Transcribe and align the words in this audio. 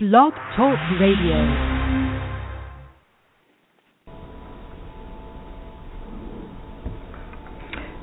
Blog 0.00 0.32
Talk 0.54 0.78
Radio. 1.00 1.42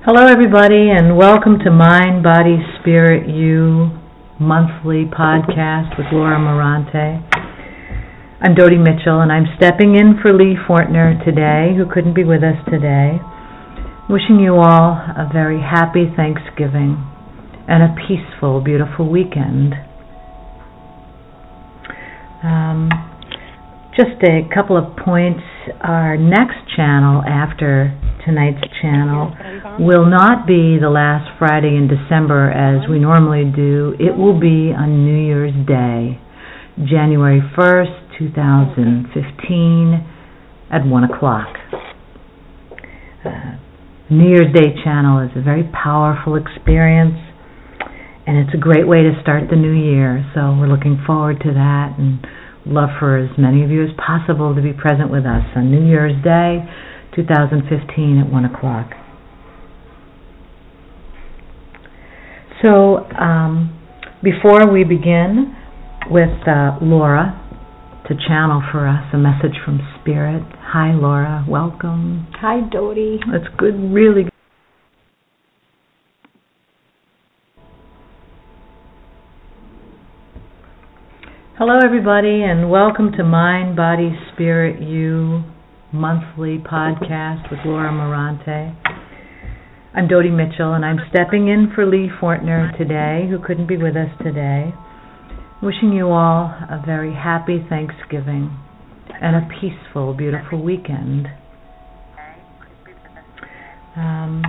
Hello, 0.04 0.28
everybody, 0.28 0.92
and 0.92 1.16
welcome 1.16 1.58
to 1.64 1.72
Mind, 1.72 2.22
Body, 2.22 2.58
Spirit, 2.82 3.30
You 3.30 3.92
monthly 4.42 5.06
podcast 5.06 5.98
with 5.98 6.08
Laura 6.12 6.38
Mirante. 6.38 7.24
I'm 8.42 8.56
Dodi 8.56 8.78
Mitchell, 8.78 9.22
and 9.22 9.32
I'm 9.32 9.46
stepping 9.56 9.96
in 9.96 10.20
for 10.22 10.34
Lee 10.34 10.58
Fortner 10.68 11.24
today, 11.24 11.78
who 11.78 11.90
couldn't 11.90 12.14
be 12.14 12.26
with 12.26 12.44
us 12.44 12.60
today. 12.70 13.22
Wishing 14.10 14.42
you 14.42 14.56
all 14.56 15.00
a 15.16 15.30
very 15.32 15.62
happy 15.62 16.12
Thanksgiving 16.14 17.02
and 17.70 17.84
a 17.84 17.96
peaceful, 18.06 18.60
beautiful 18.60 19.10
weekend. 19.10 19.76
Um, 22.46 22.90
just 23.98 24.22
a 24.22 24.46
couple 24.54 24.78
of 24.78 24.96
points. 24.98 25.42
Our 25.82 26.16
next 26.16 26.70
channel 26.76 27.24
after 27.26 27.90
tonight's 28.24 28.62
channel 28.82 29.34
will 29.80 30.06
not 30.06 30.46
be 30.46 30.78
the 30.80 30.90
last 30.90 31.26
Friday 31.40 31.74
in 31.74 31.88
December 31.88 32.52
as 32.52 32.88
we 32.88 33.00
normally 33.00 33.50
do. 33.56 33.96
It 34.00 34.16
will 34.16 34.40
be 34.40 34.74
on 34.78 35.06
New 35.06 35.26
Year's 35.26 35.56
Day, 35.66 36.22
January 36.86 37.42
1st, 37.58 38.20
2015, 38.20 40.06
at 40.70 40.86
1 40.86 41.04
o'clock. 41.06 41.50
Uh, 43.26 43.58
New 44.12 44.30
Year's 44.30 44.54
Day 44.54 44.76
channel 44.84 45.26
is 45.26 45.32
a 45.36 45.42
very 45.42 45.64
powerful 45.74 46.36
experience 46.36 47.18
and 48.28 48.38
it's 48.38 48.54
a 48.54 48.58
great 48.58 48.88
way 48.88 49.04
to 49.04 49.14
start 49.22 49.50
the 49.50 49.56
new 49.56 49.74
year. 49.74 50.26
So 50.34 50.58
we're 50.58 50.68
looking 50.68 51.02
forward 51.06 51.40
to 51.42 51.54
that 51.54 51.96
and 51.98 52.26
love 52.66 52.90
for 53.00 53.18
as 53.18 53.30
many 53.38 53.64
of 53.64 53.70
you 53.70 53.84
as 53.84 53.92
possible 53.98 54.56
to 54.56 54.62
be 54.62 54.74
present 54.74 55.12
with 55.12 55.26
us 55.26 55.46
on 55.56 55.70
New 55.70 55.86
Year's 55.86 56.18
Day, 56.24 56.66
2015 57.16 58.18
at 58.20 58.32
1 58.32 58.46
o'clock. 58.46 58.92
So 62.64 63.06
um, 63.14 63.78
before 64.24 64.72
we 64.72 64.84
begin 64.84 65.56
with 66.10 66.48
uh, 66.48 66.80
Laura 66.82 67.42
to 68.08 68.16
channel 68.28 68.62
for 68.72 68.88
us 68.88 69.04
a 69.14 69.18
message 69.18 69.58
from 69.64 69.80
Spirit. 70.02 70.44
Hi, 70.60 70.94
Laura. 70.94 71.46
Welcome. 71.48 72.28
Hi, 72.40 72.62
Dodi. 72.70 73.18
It's 73.34 73.48
good, 73.58 73.74
really 73.92 74.24
good. 74.24 74.35
Hello, 81.58 81.80
everybody, 81.82 82.44
and 82.44 82.70
welcome 82.70 83.14
to 83.14 83.24
Mind, 83.24 83.78
Body, 83.78 84.12
Spirit, 84.34 84.82
You 84.82 85.42
monthly 85.94 86.58
podcast 86.58 87.50
with 87.50 87.62
Laura 87.64 87.94
Mirante. 87.94 88.76
I'm 89.94 90.10
Dodi 90.10 90.36
Mitchell, 90.36 90.74
and 90.74 90.84
I'm 90.84 90.98
stepping 91.10 91.48
in 91.48 91.72
for 91.74 91.86
Lee 91.86 92.10
Fortner 92.22 92.78
today, 92.78 93.30
who 93.30 93.40
couldn't 93.40 93.68
be 93.68 93.78
with 93.78 93.96
us 93.96 94.10
today. 94.22 94.74
Wishing 95.64 95.94
you 95.94 96.10
all 96.10 96.48
a 96.70 96.84
very 96.86 97.14
happy 97.14 97.66
Thanksgiving 97.70 98.52
and 99.22 99.38
a 99.38 99.48
peaceful, 99.48 100.14
beautiful 100.14 100.62
weekend. 100.62 101.28
Um, 103.96 104.44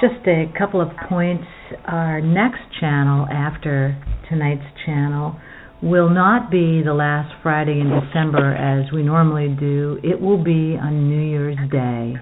just 0.00 0.24
a 0.28 0.44
couple 0.56 0.80
of 0.80 0.90
points. 1.08 1.48
Our 1.84 2.20
next 2.20 2.62
channel 2.78 3.26
after 3.28 4.00
tonight's 4.28 4.62
channel 4.86 5.40
will 5.82 6.08
not 6.08 6.50
be 6.50 6.82
the 6.82 6.94
last 6.94 7.34
Friday 7.42 7.80
in 7.80 7.90
December 7.90 8.54
as 8.54 8.90
we 8.92 9.02
normally 9.02 9.54
do. 9.60 9.98
It 10.02 10.20
will 10.20 10.42
be 10.42 10.76
on 10.80 11.08
New 11.08 11.20
Year's 11.20 11.58
Day, 11.70 12.14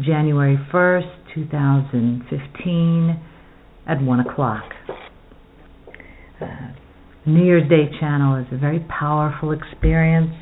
January 0.00 0.58
1st, 0.72 1.34
2015, 1.34 3.20
at 3.86 4.02
1 4.02 4.20
o'clock. 4.20 4.64
Uh, 6.40 6.46
New 7.26 7.44
Year's 7.44 7.68
Day 7.68 7.90
channel 8.00 8.36
is 8.36 8.46
a 8.52 8.56
very 8.56 8.80
powerful 8.88 9.52
experience, 9.52 10.32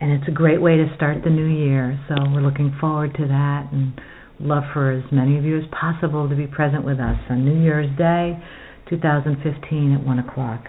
and 0.00 0.10
it's 0.10 0.26
a 0.26 0.32
great 0.32 0.60
way 0.60 0.76
to 0.76 0.92
start 0.96 1.18
the 1.22 1.30
new 1.30 1.46
year. 1.46 1.98
So 2.08 2.16
we're 2.32 2.42
looking 2.42 2.76
forward 2.80 3.14
to 3.14 3.26
that 3.28 3.68
and 3.70 3.92
love 4.40 4.64
for 4.72 4.90
as 4.90 5.04
many 5.12 5.38
of 5.38 5.44
you 5.44 5.58
as 5.58 5.64
possible 5.70 6.28
to 6.28 6.34
be 6.34 6.48
present 6.48 6.84
with 6.84 6.98
us 6.98 7.18
on 7.30 7.44
New 7.44 7.62
Year's 7.62 7.88
Day, 7.96 8.36
2015, 8.90 9.92
at 9.92 10.04
1 10.04 10.18
o'clock. 10.18 10.64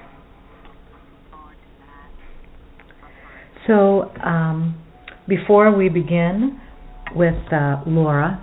So, 3.68 4.10
um, 4.24 4.82
before 5.28 5.76
we 5.76 5.90
begin 5.90 6.58
with 7.14 7.36
uh, 7.52 7.84
Laura 7.86 8.42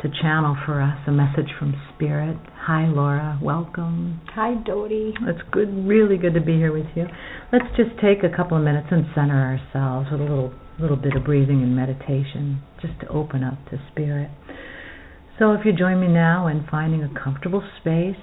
to 0.00 0.08
channel 0.22 0.56
for 0.64 0.80
us 0.80 0.96
a 1.06 1.12
message 1.12 1.52
from 1.58 1.74
Spirit, 1.94 2.38
hi 2.56 2.86
Laura, 2.86 3.38
welcome. 3.42 4.22
Hi, 4.34 4.54
Dodi. 4.66 5.12
It's 5.28 5.42
good, 5.52 5.68
really 5.86 6.16
good 6.16 6.32
to 6.32 6.40
be 6.40 6.54
here 6.54 6.72
with 6.72 6.86
you. 6.94 7.04
Let's 7.52 7.66
just 7.76 8.00
take 8.00 8.24
a 8.24 8.34
couple 8.34 8.56
of 8.56 8.64
minutes 8.64 8.86
and 8.90 9.04
center 9.14 9.36
ourselves 9.36 10.08
with 10.10 10.22
a 10.22 10.24
little 10.24 10.54
little 10.80 10.96
bit 10.96 11.14
of 11.14 11.24
breathing 11.24 11.62
and 11.62 11.76
meditation, 11.76 12.62
just 12.80 12.98
to 13.00 13.08
open 13.08 13.44
up 13.44 13.62
to 13.68 13.78
Spirit. 13.92 14.30
So, 15.38 15.52
if 15.52 15.66
you 15.66 15.74
join 15.74 16.00
me 16.00 16.08
now 16.08 16.46
in 16.46 16.66
finding 16.70 17.02
a 17.02 17.12
comfortable 17.12 17.62
space, 17.82 18.16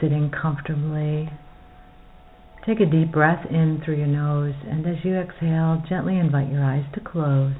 sitting 0.00 0.30
comfortably 0.30 1.28
Take 2.66 2.80
a 2.80 2.86
deep 2.86 3.10
breath 3.10 3.46
in 3.48 3.80
through 3.82 3.96
your 3.96 4.06
nose, 4.06 4.54
and 4.68 4.86
as 4.86 5.02
you 5.02 5.16
exhale, 5.16 5.82
gently 5.88 6.18
invite 6.18 6.52
your 6.52 6.62
eyes 6.62 6.84
to 6.94 7.00
close. 7.00 7.54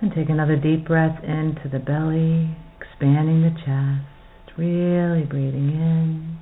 And 0.00 0.12
take 0.14 0.28
another 0.28 0.54
deep 0.54 0.86
breath 0.86 1.24
into 1.24 1.68
the 1.68 1.80
belly, 1.80 2.56
expanding 2.80 3.42
the 3.42 3.50
chest, 3.50 4.56
really 4.56 5.24
breathing 5.24 5.70
in. 5.70 6.38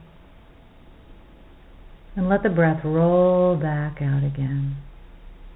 And 2.16 2.28
let 2.28 2.42
the 2.42 2.50
breath 2.50 2.84
roll 2.84 3.56
back 3.56 4.02
out 4.02 4.24
again. 4.24 4.76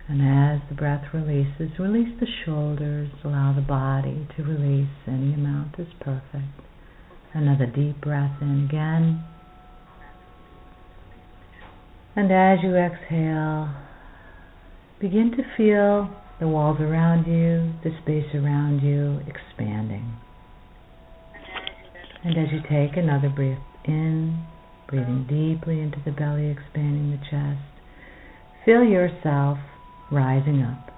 And 0.08 0.22
as 0.22 0.66
the 0.68 0.74
breath 0.74 1.04
releases, 1.12 1.78
release 1.78 2.18
the 2.18 2.26
shoulders, 2.44 3.10
allow 3.22 3.52
the 3.54 3.60
body 3.60 4.26
to 4.36 4.42
release 4.42 4.88
any 5.06 5.34
amount 5.34 5.78
is 5.78 5.86
perfect. 6.00 6.60
Another 7.34 7.66
deep 7.66 8.00
breath 8.00 8.40
in 8.40 8.66
again. 8.68 9.24
And 12.16 12.32
as 12.32 12.58
you 12.62 12.74
exhale, 12.74 13.70
begin 15.00 15.32
to 15.36 15.42
feel 15.56 16.10
the 16.40 16.48
walls 16.48 16.78
around 16.80 17.26
you, 17.26 17.72
the 17.84 17.96
space 18.02 18.34
around 18.34 18.80
you 18.80 19.20
expanding. 19.28 20.16
And 22.24 22.36
as 22.36 22.52
you 22.52 22.60
take 22.68 22.96
another 22.96 23.28
breath 23.28 23.62
in, 23.84 24.44
breathing 24.88 25.24
deeply 25.28 25.80
into 25.80 25.98
the 26.04 26.10
belly, 26.10 26.50
expanding 26.50 27.12
the 27.12 27.22
chest, 27.30 27.62
feel 28.64 28.82
yourself 28.82 29.58
rising 30.10 30.62
up 30.62 30.90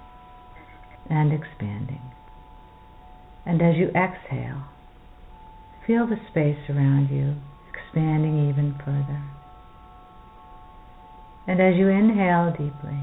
and 1.10 1.32
expanding. 1.32 2.00
And 3.44 3.60
as 3.60 3.76
you 3.76 3.88
exhale, 3.88 4.64
feel 5.86 6.06
the 6.06 6.16
space 6.30 6.70
around 6.70 7.10
you 7.10 7.36
expanding 7.74 8.48
even 8.48 8.74
further. 8.84 9.41
And 11.46 11.60
as 11.60 11.74
you 11.76 11.88
inhale 11.88 12.52
deeply, 12.52 12.98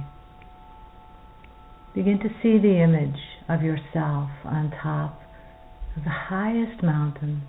begin 1.93 2.19
to 2.19 2.29
see 2.41 2.57
the 2.57 2.81
image 2.81 3.19
of 3.49 3.61
yourself 3.61 4.29
on 4.45 4.71
top 4.81 5.21
of 5.97 6.03
the 6.03 6.09
highest 6.09 6.81
mountain, 6.81 7.41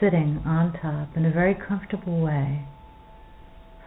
sitting 0.00 0.42
on 0.44 0.72
top 0.82 1.16
in 1.16 1.24
a 1.24 1.32
very 1.32 1.54
comfortable 1.54 2.20
way 2.20 2.66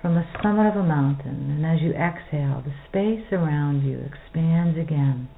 from 0.02 0.16
the 0.16 0.26
summit 0.42 0.68
of 0.68 0.76
a 0.76 0.84
mountain. 0.84 1.52
And 1.52 1.66
as 1.66 1.80
you 1.82 1.92
exhale, 1.92 2.64
the 2.66 2.74
space 2.90 3.32
around 3.32 3.84
you 3.84 4.00
expands 4.00 4.80
again. 4.80 5.30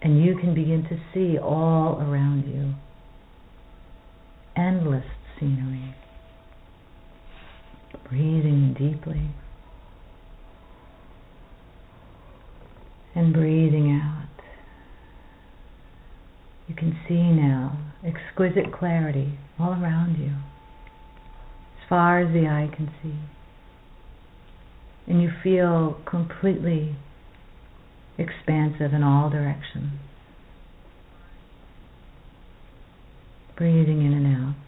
And 0.00 0.24
you 0.24 0.36
can 0.36 0.54
begin 0.54 0.84
to 0.84 0.98
see 1.12 1.38
all 1.38 2.00
around 2.00 2.46
you 2.46 2.74
endless 4.56 5.04
scenery 5.38 5.94
breathing 8.08 8.74
deeply 8.78 9.30
and 13.14 13.32
breathing 13.32 14.00
out. 14.02 14.28
You 16.68 16.74
can 16.74 16.98
see 17.08 17.22
now 17.22 17.78
exquisite 18.04 18.72
clarity 18.72 19.38
all 19.58 19.70
around 19.70 20.18
you, 20.18 20.32
as 21.80 21.88
far 21.88 22.20
as 22.20 22.32
the 22.32 22.46
eye 22.46 22.68
can 22.74 22.90
see. 23.02 23.16
And 25.06 25.22
you 25.22 25.30
feel 25.42 26.00
completely 26.04 26.96
expansive 28.18 28.92
in 28.92 29.02
all 29.02 29.30
directions. 29.30 29.92
breathing 33.56 34.04
in 34.04 34.12
and 34.12 34.26
out. 34.26 34.65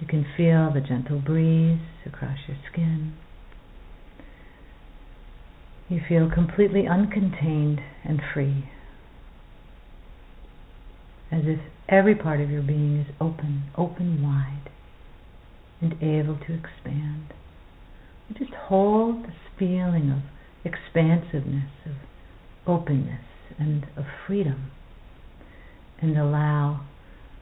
You 0.00 0.06
can 0.06 0.24
feel 0.36 0.70
the 0.72 0.80
gentle 0.80 1.18
breeze 1.18 1.80
across 2.06 2.38
your 2.46 2.56
skin. 2.70 3.14
You 5.88 6.00
feel 6.06 6.30
completely 6.30 6.82
uncontained 6.82 7.80
and 8.04 8.20
free, 8.32 8.68
as 11.32 11.42
if 11.46 11.60
every 11.88 12.14
part 12.14 12.40
of 12.40 12.50
your 12.50 12.62
being 12.62 13.00
is 13.00 13.14
open, 13.20 13.64
open 13.76 14.22
wide, 14.22 14.70
and 15.80 15.94
able 16.02 16.36
to 16.46 16.54
expand. 16.54 17.32
You 18.28 18.36
just 18.38 18.52
hold 18.52 19.24
this 19.24 19.34
feeling 19.58 20.10
of 20.10 20.22
expansiveness, 20.64 21.70
of 21.86 21.92
openness, 22.66 23.24
and 23.58 23.84
of 23.96 24.04
freedom, 24.26 24.70
and 26.00 26.18
allow 26.18 26.82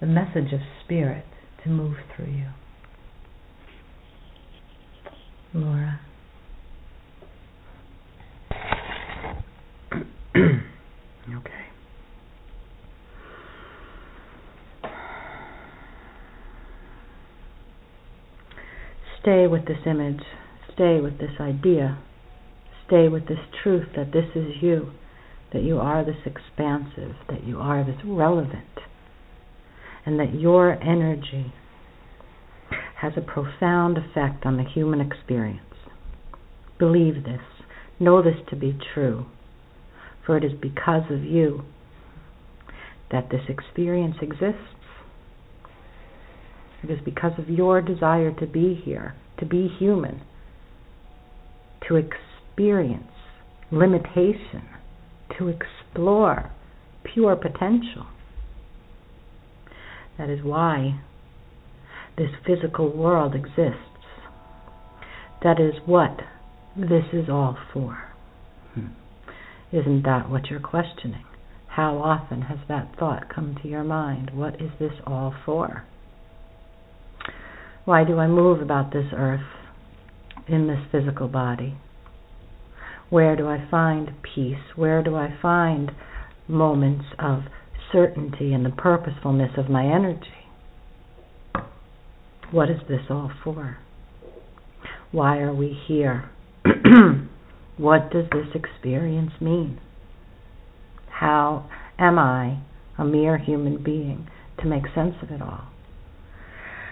the 0.01 0.07
message 0.07 0.53
of 0.53 0.61
spirit 0.85 1.25
to 1.65 1.69
move 1.69 1.97
through 2.15 2.27
you. 2.27 2.47
Laura. 5.55 6.01
okay. 10.37 11.67
Stay 19.23 19.47
with 19.47 19.67
this 19.67 19.79
image. 19.87 20.21
Stay 20.75 21.01
with 21.01 21.19
this 21.19 21.31
idea. 21.41 21.99
Stay 22.87 23.09
with 23.09 23.27
this 23.27 23.39
truth 23.63 23.89
that 23.97 24.13
this 24.13 24.27
is 24.37 24.63
you, 24.63 24.93
that 25.53 25.63
you 25.63 25.79
are 25.79 26.05
this 26.05 26.21
expansive, 26.25 27.17
that 27.29 27.45
you 27.45 27.59
are 27.59 27.83
this 27.83 27.97
relevant, 28.05 28.67
and 30.07 30.19
that 30.19 30.35
your 30.35 30.73
energy 30.83 31.53
has 33.01 33.13
a 33.17 33.21
profound 33.21 33.99
effect 33.99 34.47
on 34.47 34.57
the 34.57 34.65
human 34.65 35.01
experience. 35.01 35.61
Believe 36.79 37.25
this. 37.25 37.41
Know 38.01 38.23
this 38.23 38.37
to 38.49 38.57
be 38.57 38.79
true 38.95 39.27
for 40.27 40.37
it 40.37 40.45
is 40.45 40.53
because 40.61 41.05
of 41.11 41.25
you 41.25 41.63
that 43.13 43.31
this 43.31 43.43
experience 43.49 44.17
exists. 44.21 44.59
It 46.83 46.91
is 46.91 46.99
because 47.05 47.33
of 47.39 47.49
your 47.49 47.81
desire 47.81 48.33
to 48.41 48.47
be 48.47 48.81
here, 48.85 49.15
to 49.39 49.47
be 49.47 49.69
human, 49.79 50.23
to 51.89 51.97
experience 51.97 53.05
limitation, 53.71 54.67
to 55.39 55.49
explore 55.49 56.51
pure 57.15 57.37
potential. 57.37 58.07
That 60.19 60.31
is 60.31 60.43
why 60.43 61.01
this 62.17 62.31
physical 62.47 62.91
world 62.91 63.35
exists. 63.35 63.81
That 65.43 65.61
is 65.61 65.75
what 65.85 66.21
this 66.77 67.05
is 67.13 67.29
all 67.29 67.57
for. 67.73 67.99
Hmm. 68.75 68.87
Isn't 69.73 70.03
that 70.05 70.31
what 70.31 70.47
you're 70.47 70.61
questioning? 70.61 71.25
How 71.69 71.99
often 71.99 72.43
has 72.43 72.59
that 72.69 72.97
thought 72.99 73.35
come 73.35 73.57
to 73.63 73.69
your 73.69 73.85
mind? 73.85 74.31
What 74.33 74.55
is 74.61 74.71
this 74.79 74.95
all 75.07 75.35
for? 75.45 75.85
Why 77.85 78.03
do 78.05 78.19
I 78.19 78.27
move 78.27 78.63
about 78.63 78.93
this 78.93 79.07
earth 79.15 79.47
in 80.49 80.67
this 80.67 80.81
physical 80.91 81.29
body? 81.29 81.77
Where 83.11 83.37
do 83.37 83.47
I 83.47 83.65
find 83.71 84.11
peace? 84.23 84.75
Where 84.75 85.03
do 85.03 85.15
I 85.17 85.37
find 85.41 85.93
moments 86.49 87.05
of 87.19 87.43
certainty 87.93 88.53
and 88.53 88.65
the 88.65 88.71
purposefulness 88.71 89.53
of 89.57 89.69
my 89.69 89.85
energy? 89.85 90.27
What 92.51 92.71
is 92.71 92.81
this 92.89 93.03
all 93.11 93.31
for? 93.43 93.79
Why 95.13 95.39
are 95.39 95.55
we 95.55 95.79
here? 95.87 96.31
What 97.77 98.11
does 98.11 98.25
this 98.33 98.47
experience 98.55 99.33
mean? 99.39 99.79
How 101.11 101.69
am 101.99 102.19
I, 102.19 102.61
a 102.97 103.05
mere 103.05 103.37
human 103.37 103.83
being, 103.83 104.29
to 104.61 104.67
make 104.67 104.85
sense 104.95 105.15
of 105.23 105.31
it 105.31 105.43
all? 105.43 105.69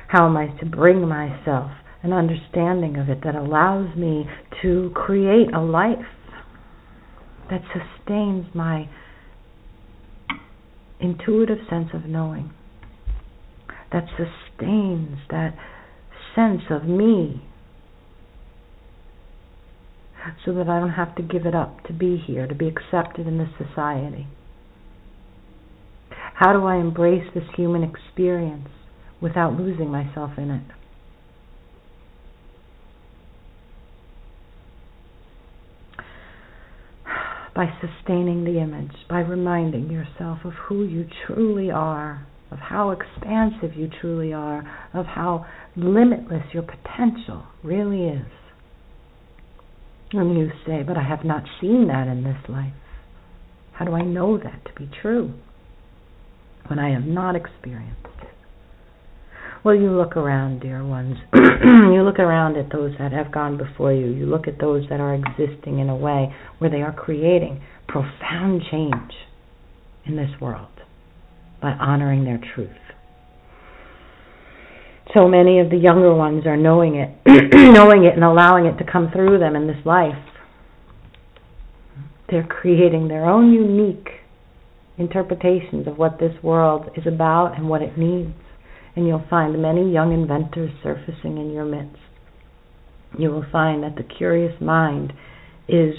How 0.08 0.26
am 0.26 0.36
I 0.36 0.48
to 0.60 0.66
bring 0.66 1.08
myself 1.08 1.70
an 2.02 2.12
understanding 2.12 2.98
of 2.98 3.08
it 3.08 3.24
that 3.24 3.34
allows 3.34 3.96
me 3.96 4.26
to 4.60 4.92
create 4.94 5.54
a 5.54 5.60
life 5.60 6.04
that 7.48 7.62
sustains 7.72 8.44
my 8.54 8.86
intuitive 11.00 11.58
sense 11.68 11.88
of 11.92 12.04
knowing, 12.06 12.52
that 13.92 14.06
sustains 14.16 15.18
that 15.30 15.54
sense 16.34 16.62
of 16.70 16.84
me 16.84 17.42
so 20.44 20.54
that 20.54 20.68
I 20.68 20.78
don't 20.80 20.90
have 20.90 21.14
to 21.16 21.22
give 21.22 21.46
it 21.46 21.54
up 21.54 21.84
to 21.84 21.92
be 21.92 22.16
here, 22.16 22.46
to 22.46 22.54
be 22.54 22.68
accepted 22.68 23.26
in 23.26 23.38
this 23.38 23.50
society? 23.58 24.26
How 26.34 26.52
do 26.52 26.64
I 26.64 26.76
embrace 26.76 27.26
this 27.34 27.44
human 27.56 27.82
experience 27.82 28.68
without 29.20 29.54
losing 29.54 29.90
myself 29.90 30.32
in 30.36 30.50
it? 30.50 30.64
By 37.54 37.66
sustaining 37.80 38.44
the 38.44 38.58
image, 38.60 38.94
by 39.08 39.20
reminding 39.20 39.90
yourself 39.90 40.38
of 40.44 40.52
who 40.68 40.84
you 40.84 41.06
truly 41.26 41.70
are, 41.70 42.26
of 42.50 42.58
how 42.58 42.90
expansive 42.90 43.76
you 43.76 43.88
truly 44.00 44.32
are, 44.32 44.64
of 44.92 45.06
how 45.06 45.46
limitless 45.76 46.42
your 46.52 46.64
potential 46.64 47.44
really 47.62 48.06
is. 48.08 48.26
And 50.12 50.36
you 50.36 50.50
say, 50.66 50.82
but 50.82 50.96
I 50.96 51.02
have 51.02 51.24
not 51.24 51.44
seen 51.60 51.88
that 51.88 52.06
in 52.08 52.24
this 52.24 52.48
life. 52.48 52.72
How 53.72 53.84
do 53.84 53.92
I 53.92 54.02
know 54.02 54.38
that 54.38 54.64
to 54.66 54.72
be 54.76 54.88
true 55.02 55.34
when 56.68 56.78
I 56.78 56.90
have 56.90 57.04
not 57.04 57.34
experienced 57.34 58.06
it? 58.22 58.28
Well, 59.64 59.74
you 59.74 59.90
look 59.90 60.14
around, 60.18 60.60
dear 60.60 60.84
ones. 60.84 61.16
you 61.34 62.02
look 62.02 62.18
around 62.18 62.58
at 62.58 62.70
those 62.70 62.92
that 62.98 63.12
have 63.12 63.32
gone 63.32 63.56
before 63.56 63.94
you. 63.94 64.08
You 64.08 64.26
look 64.26 64.46
at 64.46 64.58
those 64.60 64.84
that 64.90 65.00
are 65.00 65.14
existing 65.14 65.78
in 65.78 65.88
a 65.88 65.96
way 65.96 66.34
where 66.58 66.68
they 66.68 66.82
are 66.82 66.92
creating 66.92 67.62
profound 67.88 68.60
change 68.70 69.12
in 70.04 70.16
this 70.16 70.28
world 70.38 70.68
by 71.62 71.70
honoring 71.70 72.24
their 72.24 72.38
truth. 72.54 72.76
So 75.16 75.28
many 75.28 75.60
of 75.60 75.70
the 75.70 75.78
younger 75.78 76.14
ones 76.14 76.44
are 76.44 76.58
knowing 76.58 76.96
it, 76.96 77.16
knowing 77.26 78.04
it 78.04 78.14
and 78.14 78.24
allowing 78.24 78.66
it 78.66 78.76
to 78.76 78.84
come 78.84 79.10
through 79.10 79.38
them 79.38 79.56
in 79.56 79.66
this 79.66 79.86
life. 79.86 80.12
They're 82.28 82.46
creating 82.46 83.08
their 83.08 83.24
own 83.24 83.50
unique 83.50 84.08
interpretations 84.98 85.86
of 85.86 85.96
what 85.96 86.18
this 86.18 86.34
world 86.42 86.90
is 86.98 87.06
about 87.06 87.56
and 87.56 87.66
what 87.66 87.80
it 87.80 87.96
needs. 87.96 88.34
And 88.96 89.06
you'll 89.06 89.26
find 89.28 89.60
many 89.60 89.92
young 89.92 90.12
inventors 90.12 90.70
surfacing 90.82 91.38
in 91.38 91.52
your 91.52 91.64
midst. 91.64 91.98
You 93.18 93.30
will 93.30 93.46
find 93.50 93.82
that 93.82 93.96
the 93.96 94.02
curious 94.02 94.60
mind 94.60 95.12
is 95.68 95.94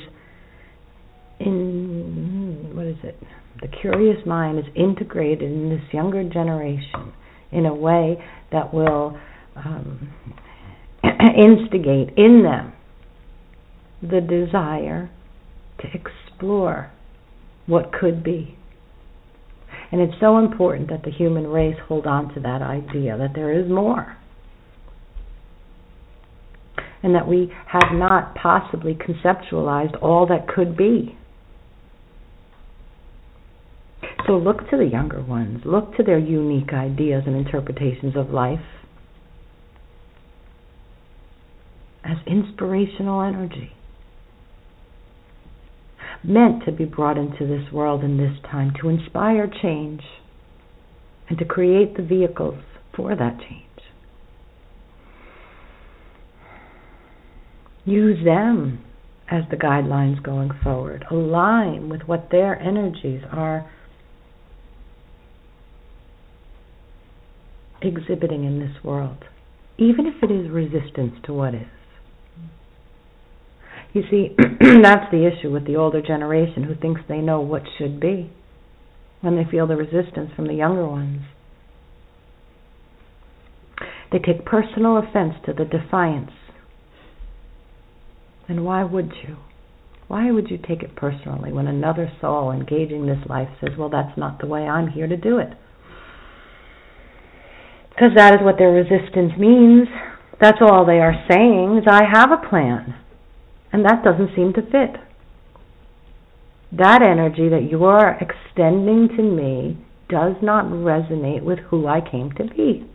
in 1.40 2.72
what 2.74 2.86
is 2.86 2.98
it? 3.04 3.18
The 3.62 3.68
curious 3.68 4.26
mind 4.26 4.60
is 4.60 4.66
integrated 4.76 5.52
in 5.52 5.70
this 5.70 5.94
younger 5.94 6.24
generation 6.24 7.14
in 7.52 7.66
a 7.66 7.74
way 7.74 8.18
that 8.52 8.74
will 8.74 9.18
um, 9.56 10.14
instigate 11.04 12.18
in 12.18 12.44
them 12.44 12.74
the 14.02 14.22
desire 14.22 15.10
to 15.80 15.88
explore 15.94 16.92
what 17.66 17.92
could 17.94 18.24
be. 18.24 18.55
And 19.96 20.04
it's 20.04 20.20
so 20.20 20.40
important 20.40 20.90
that 20.90 21.04
the 21.04 21.10
human 21.10 21.48
race 21.48 21.78
hold 21.88 22.06
on 22.06 22.34
to 22.34 22.42
that 22.42 22.62
idea 22.62 23.18
that 23.18 23.32
there 23.34 23.58
is 23.58 23.72
more. 23.72 24.18
And 27.02 27.16
that 27.16 27.30
we 27.30 27.50
have 27.66 27.94
not 27.94 28.36
possibly 28.36 28.94
conceptualized 28.94 29.98
all 30.04 30.28
that 30.28 30.50
could 30.50 30.76
be. 30.76 31.18
So 34.28 34.34
look 34.34 34.70
to 34.70 34.76
the 34.76 34.84
younger 34.84 35.24
ones, 35.24 35.62
look 35.64 35.96
to 35.96 36.04
their 36.04 36.20
unique 36.20 36.74
ideas 36.74 37.24
and 37.26 37.38
interpretations 37.38 38.18
of 38.18 38.32
life 38.32 38.60
as 42.04 42.18
inspirational 42.28 43.22
energy, 43.22 43.72
meant 46.28 46.66
to 46.66 46.72
be 46.72 46.86
brought 46.86 47.18
into 47.18 47.46
this 47.46 47.72
world 47.72 48.04
in 48.04 48.18
this 48.18 48.38
time 48.50 48.74
to 48.82 48.90
inspire 48.90 49.50
change 49.62 50.02
and 51.30 51.38
to 51.38 51.46
create 51.46 51.96
the 51.98 52.04
vehicles 52.04 52.62
for 52.96 53.16
that 53.16 53.38
change. 53.40 53.62
Use 57.86 58.24
them 58.26 58.84
as 59.30 59.44
the 59.50 59.58
guidelines 59.58 60.22
going 60.24 60.52
forward. 60.64 61.06
Align 61.12 61.90
with 61.90 62.02
what 62.04 62.30
their 62.32 62.60
energies 62.60 63.22
are 63.32 63.70
exhibiting 67.82 68.44
in 68.44 68.60
this 68.60 68.84
world, 68.84 69.26
even 69.78 70.06
if 70.08 70.24
it 70.24 70.32
is 70.32 70.50
resistance 70.50 71.14
to 71.26 71.34
what 71.34 71.54
is. 71.54 71.68
You 73.96 74.04
see, 74.12 74.36
that's 74.84 75.10
the 75.10 75.26
issue 75.26 75.50
with 75.54 75.66
the 75.66 75.78
older 75.78 76.02
generation 76.02 76.64
who 76.64 76.76
thinks 76.76 77.00
they 77.08 77.20
know 77.20 77.40
what 77.40 77.62
should 77.78 78.02
be 78.02 78.30
when 79.22 79.38
they 79.38 79.50
feel 79.50 79.68
the 79.68 79.78
resistance 79.78 80.32
from 80.36 80.48
the 80.48 80.54
younger 80.54 80.86
ones. 80.86 81.22
They 84.12 84.20
take 84.20 84.46
personal 84.46 84.98
offense 84.98 85.36
to 85.46 85.54
the 85.54 85.64
defiance. 85.64 86.32
And 88.50 88.66
why 88.66 88.84
would 88.84 89.14
you? 89.26 89.38
Why 90.10 90.30
would 90.30 90.50
you 90.50 90.58
take 90.58 90.84
it 90.84 90.98
personally 90.98 91.54
when 91.54 91.68
another 91.68 92.12
soul 92.20 92.52
engaging 92.52 93.06
this 93.06 93.26
life 93.30 93.48
says, 93.62 93.78
well, 93.80 93.90
that's 93.90 94.18
not 94.18 94.42
the 94.42 94.48
way 94.48 94.68
I'm 94.68 94.90
here 94.90 95.08
to 95.08 95.16
do 95.16 95.38
it? 95.38 95.54
Because 97.92 98.12
that 98.18 98.34
is 98.34 98.42
what 98.44 98.58
their 98.58 98.72
resistance 98.72 99.32
means. 99.40 99.88
That's 100.42 100.60
all 100.60 100.86
they 100.86 101.00
are 101.00 101.26
saying 101.32 101.78
is, 101.78 101.86
I 101.90 102.02
have 102.12 102.32
a 102.32 102.50
plan. 102.50 102.96
And 103.76 103.84
that 103.84 104.06
doesn't 104.06 104.34
seem 104.38 104.54
to 104.54 104.62
fit. 104.62 104.96
That 106.72 107.02
energy 107.02 107.50
that 107.50 107.68
you 107.70 107.84
are 107.84 108.18
extending 108.22 109.10
to 109.18 109.22
me 109.22 109.78
does 110.08 110.36
not 110.42 110.64
resonate 110.64 111.44
with 111.44 111.60
who 111.60 111.86
I 111.86 112.00
came 112.00 112.32
to 112.38 112.46
be. 112.46 112.90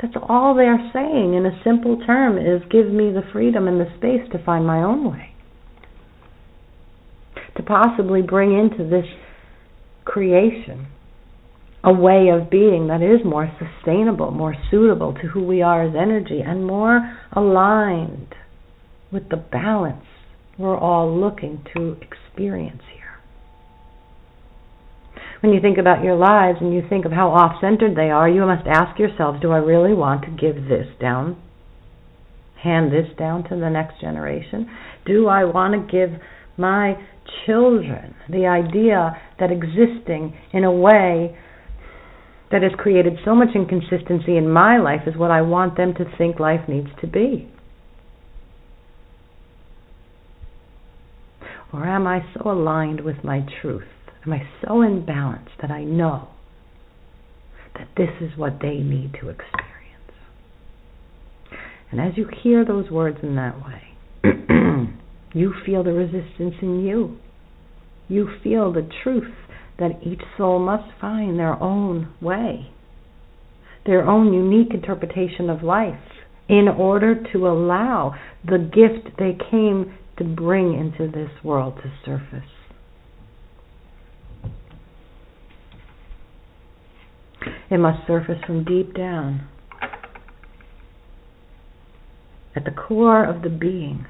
That's 0.00 0.14
all 0.28 0.54
they're 0.54 0.88
saying 0.92 1.34
in 1.34 1.46
a 1.46 1.60
simple 1.64 2.00
term 2.06 2.38
is 2.38 2.62
give 2.70 2.86
me 2.92 3.10
the 3.10 3.24
freedom 3.32 3.66
and 3.66 3.80
the 3.80 3.92
space 3.98 4.30
to 4.30 4.44
find 4.44 4.64
my 4.64 4.84
own 4.84 5.10
way. 5.10 5.34
To 7.56 7.62
possibly 7.64 8.22
bring 8.22 8.56
into 8.56 8.88
this 8.88 9.06
creation 10.04 10.86
a 11.82 11.92
way 11.92 12.28
of 12.28 12.50
being 12.50 12.86
that 12.86 13.02
is 13.02 13.24
more 13.24 13.50
sustainable, 13.58 14.30
more 14.30 14.54
suitable 14.70 15.12
to 15.14 15.26
who 15.26 15.42
we 15.42 15.60
are 15.60 15.82
as 15.82 15.96
energy, 15.96 16.40
and 16.40 16.64
more 16.64 17.18
aligned 17.32 18.32
with 19.12 19.28
the 19.28 19.36
balance 19.36 20.04
we're 20.58 20.76
all 20.76 21.14
looking 21.14 21.62
to 21.74 21.96
experience 22.00 22.82
here. 22.94 23.02
When 25.40 25.52
you 25.52 25.60
think 25.60 25.78
about 25.78 26.02
your 26.02 26.16
lives 26.16 26.58
and 26.60 26.72
you 26.72 26.82
think 26.88 27.04
of 27.04 27.12
how 27.12 27.28
off 27.28 27.60
centered 27.60 27.94
they 27.94 28.10
are, 28.10 28.28
you 28.28 28.40
must 28.46 28.66
ask 28.66 28.98
yourselves 28.98 29.40
do 29.42 29.52
I 29.52 29.58
really 29.58 29.92
want 29.92 30.22
to 30.22 30.30
give 30.30 30.64
this 30.68 30.86
down? 31.00 31.40
Hand 32.62 32.90
this 32.90 33.06
down 33.18 33.44
to 33.44 33.50
the 33.50 33.68
next 33.68 34.00
generation? 34.00 34.68
Do 35.04 35.28
I 35.28 35.44
want 35.44 35.74
to 35.74 35.92
give 35.92 36.18
my 36.56 36.94
children 37.44 38.14
the 38.30 38.46
idea 38.46 39.20
that 39.38 39.52
existing 39.52 40.34
in 40.54 40.64
a 40.64 40.72
way 40.72 41.36
that 42.50 42.62
has 42.62 42.72
created 42.78 43.18
so 43.24 43.34
much 43.34 43.48
inconsistency 43.54 44.36
in 44.38 44.48
my 44.48 44.78
life 44.78 45.02
is 45.06 45.16
what 45.16 45.30
I 45.30 45.42
want 45.42 45.76
them 45.76 45.92
to 45.94 46.04
think 46.16 46.40
life 46.40 46.66
needs 46.66 46.88
to 47.02 47.06
be? 47.06 47.52
Or 51.72 51.86
am 51.86 52.06
I 52.06 52.20
so 52.34 52.50
aligned 52.50 53.00
with 53.00 53.24
my 53.24 53.44
truth? 53.60 53.84
Am 54.24 54.32
I 54.32 54.42
so 54.64 54.82
in 54.82 55.04
balance 55.04 55.48
that 55.60 55.70
I 55.70 55.84
know 55.84 56.28
that 57.74 57.88
this 57.96 58.10
is 58.20 58.36
what 58.36 58.58
they 58.60 58.76
need 58.78 59.12
to 59.20 59.28
experience? 59.28 59.66
And 61.90 62.00
as 62.00 62.16
you 62.16 62.28
hear 62.42 62.64
those 62.64 62.90
words 62.90 63.18
in 63.22 63.36
that 63.36 63.56
way, 63.64 63.82
you 65.34 65.54
feel 65.64 65.84
the 65.84 65.92
resistance 65.92 66.54
in 66.60 66.84
you. 66.84 67.18
You 68.08 68.28
feel 68.42 68.72
the 68.72 68.88
truth 69.02 69.34
that 69.78 70.02
each 70.04 70.22
soul 70.36 70.58
must 70.58 70.90
find 71.00 71.38
their 71.38 71.60
own 71.62 72.12
way, 72.20 72.70
their 73.84 74.08
own 74.08 74.32
unique 74.32 74.72
interpretation 74.72 75.50
of 75.50 75.62
life, 75.62 75.98
in 76.48 76.68
order 76.68 77.22
to 77.32 77.46
allow 77.46 78.14
the 78.44 78.58
gift 78.58 79.16
they 79.18 79.36
came 79.50 79.96
to 80.18 80.24
bring 80.24 80.74
into 80.74 81.10
this 81.10 81.30
world 81.44 81.78
to 81.82 81.92
surface. 82.04 82.48
It 87.70 87.78
must 87.78 88.06
surface 88.06 88.38
from 88.46 88.64
deep 88.64 88.94
down, 88.94 89.48
at 92.54 92.64
the 92.64 92.70
core 92.70 93.24
of 93.24 93.42
the 93.42 93.50
being 93.50 94.06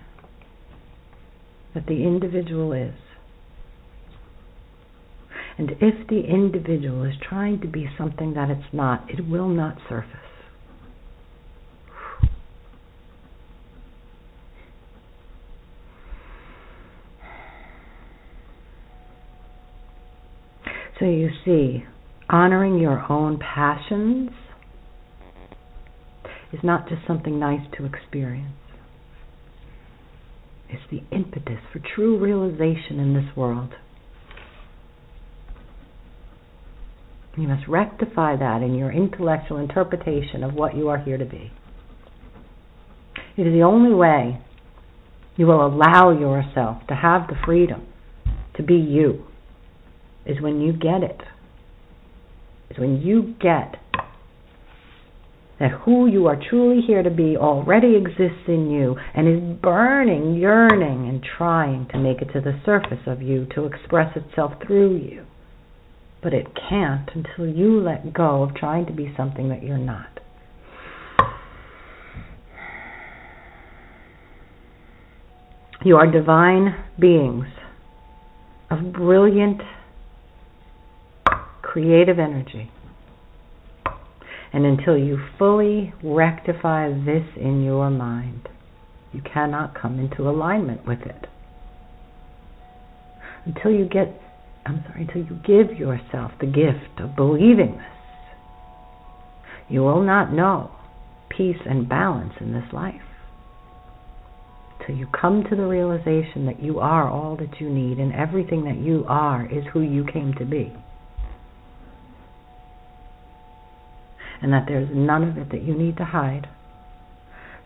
that 1.75 1.87
the 1.87 2.05
individual 2.05 2.73
is. 2.73 2.95
And 5.59 5.73
if 5.81 6.07
the 6.09 6.21
individual 6.21 7.03
is 7.05 7.15
trying 7.29 7.61
to 7.63 7.67
be 7.67 7.89
something 7.97 8.35
that 8.35 8.51
it's 8.51 8.73
not, 8.73 9.11
it 9.11 9.27
will 9.27 9.49
not 9.49 9.79
surface. 9.89 10.25
So 20.99 21.05
you 21.05 21.29
see, 21.45 21.85
honoring 22.31 22.79
your 22.79 23.05
own 23.11 23.38
passions 23.38 24.31
is 26.53 26.61
not 26.62 26.88
just 26.88 27.03
something 27.07 27.38
nice 27.38 27.67
to 27.76 27.85
experience. 27.85 28.55
It's 30.69 30.83
the 30.91 31.03
impetus 31.15 31.61
for 31.73 31.81
true 31.95 32.19
realization 32.19 32.99
in 32.99 33.15
this 33.15 33.37
world. 33.37 33.75
You 37.37 37.49
must 37.49 37.69
rectify 37.69 38.37
that 38.37 38.62
in 38.62 38.75
your 38.75 38.91
intellectual 38.91 39.59
interpretation 39.59 40.43
of 40.43 40.55
what 40.55 40.75
you 40.75 40.88
are 40.88 40.99
here 40.99 41.19
to 41.19 41.25
be. 41.25 41.53
It 43.37 43.47
is 43.47 43.53
the 43.53 43.62
only 43.62 43.95
way 43.95 44.41
you 45.37 45.47
will 45.47 45.67
allow 45.67 46.19
yourself 46.19 46.79
to 46.88 46.95
have 46.95 47.29
the 47.29 47.37
freedom 47.45 47.87
to 48.57 48.62
be 48.62 48.76
you, 48.76 49.26
is 50.26 50.40
when 50.40 50.61
you 50.61 50.73
get 50.73 51.02
it 51.02 51.21
is 52.71 52.78
when 52.78 53.00
you 53.00 53.35
get 53.40 53.76
that 55.59 55.71
who 55.85 56.06
you 56.06 56.26
are 56.26 56.38
truly 56.50 56.83
here 56.87 57.02
to 57.02 57.11
be 57.11 57.37
already 57.37 57.97
exists 57.97 58.45
in 58.47 58.71
you 58.71 58.95
and 59.14 59.26
is 59.26 59.59
burning, 59.62 60.35
yearning, 60.35 61.09
and 61.09 61.25
trying 61.38 61.88
to 61.92 61.99
make 61.99 62.21
it 62.21 62.30
to 62.35 62.40
the 62.42 62.61
surface 62.66 63.00
of 63.06 63.23
you 63.23 63.47
to 63.54 63.64
express 63.64 64.14
itself 64.16 64.52
through 64.66 64.97
you. 64.97 65.25
But 66.23 66.35
it 66.35 66.47
can't 66.68 67.09
until 67.14 67.47
you 67.47 67.80
let 67.80 68.12
go 68.12 68.42
of 68.42 68.54
trying 68.54 68.85
to 68.87 68.92
be 68.92 69.14
something 69.16 69.49
that 69.49 69.62
you're 69.62 69.78
not. 69.78 70.21
You 75.85 75.97
are 75.97 76.11
divine 76.11 76.75
beings 76.99 77.47
of 78.71 78.92
brilliant 78.92 79.62
creative 81.76 82.18
energy. 82.18 82.71
And 84.50 84.64
until 84.64 84.97
you 84.97 85.18
fully 85.38 85.92
rectify 86.02 86.88
this 86.88 87.26
in 87.37 87.62
your 87.62 87.90
mind, 87.90 88.49
you 89.12 89.21
cannot 89.21 89.78
come 89.78 90.00
into 90.00 90.26
alignment 90.26 90.87
with 90.87 91.00
it. 91.00 91.26
Until 93.45 93.73
you 93.73 93.85
get, 93.85 94.18
I'm 94.64 94.85
sorry, 94.88 95.02
until 95.02 95.21
you 95.21 95.38
give 95.47 95.76
yourself 95.76 96.33
the 96.40 96.47
gift 96.47 96.99
of 96.99 97.14
believing 97.14 97.73
this, 97.73 98.35
you 99.68 99.80
will 99.80 100.02
not 100.02 100.33
know 100.33 100.71
peace 101.28 101.61
and 101.68 101.87
balance 101.87 102.33
in 102.40 102.54
this 102.54 102.73
life. 102.73 103.02
Till 104.87 104.97
you 104.97 105.09
come 105.09 105.45
to 105.50 105.54
the 105.54 105.66
realization 105.66 106.47
that 106.47 106.62
you 106.62 106.78
are 106.78 107.06
all 107.11 107.37
that 107.37 107.61
you 107.61 107.68
need 107.68 107.99
and 107.99 108.14
everything 108.14 108.64
that 108.64 108.78
you 108.78 109.04
are 109.06 109.45
is 109.45 109.64
who 109.75 109.83
you 109.83 110.06
came 110.11 110.33
to 110.38 110.47
be. 110.47 110.73
And 114.43 114.52
that 114.52 114.64
there's 114.69 114.88
none 114.93 115.23
of 115.23 115.37
it 115.38 115.50
that 115.50 115.62
you 115.62 115.75
need 115.75 115.97
to 115.97 116.05
hide. 116.05 116.49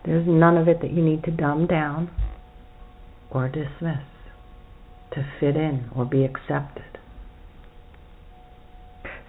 There's 0.05 0.27
none 0.27 0.57
of 0.57 0.67
it 0.67 0.81
that 0.81 0.91
you 0.91 1.03
need 1.03 1.23
to 1.25 1.31
dumb 1.31 1.67
down 1.67 2.09
or 3.29 3.47
dismiss 3.47 4.05
to 5.13 5.27
fit 5.39 5.55
in 5.55 5.89
or 5.95 6.05
be 6.05 6.23
accepted. 6.23 6.99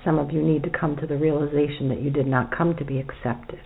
Some 0.04 0.18
of 0.18 0.32
you 0.32 0.42
need 0.42 0.62
to 0.64 0.70
come 0.70 0.96
to 0.96 1.06
the 1.06 1.16
realization 1.16 1.88
that 1.88 2.00
you 2.00 2.11
did 2.11 2.26
not 2.26 2.56
come 2.56 2.75
to 2.76 2.84
be 2.84 2.99
accepted, 2.99 3.61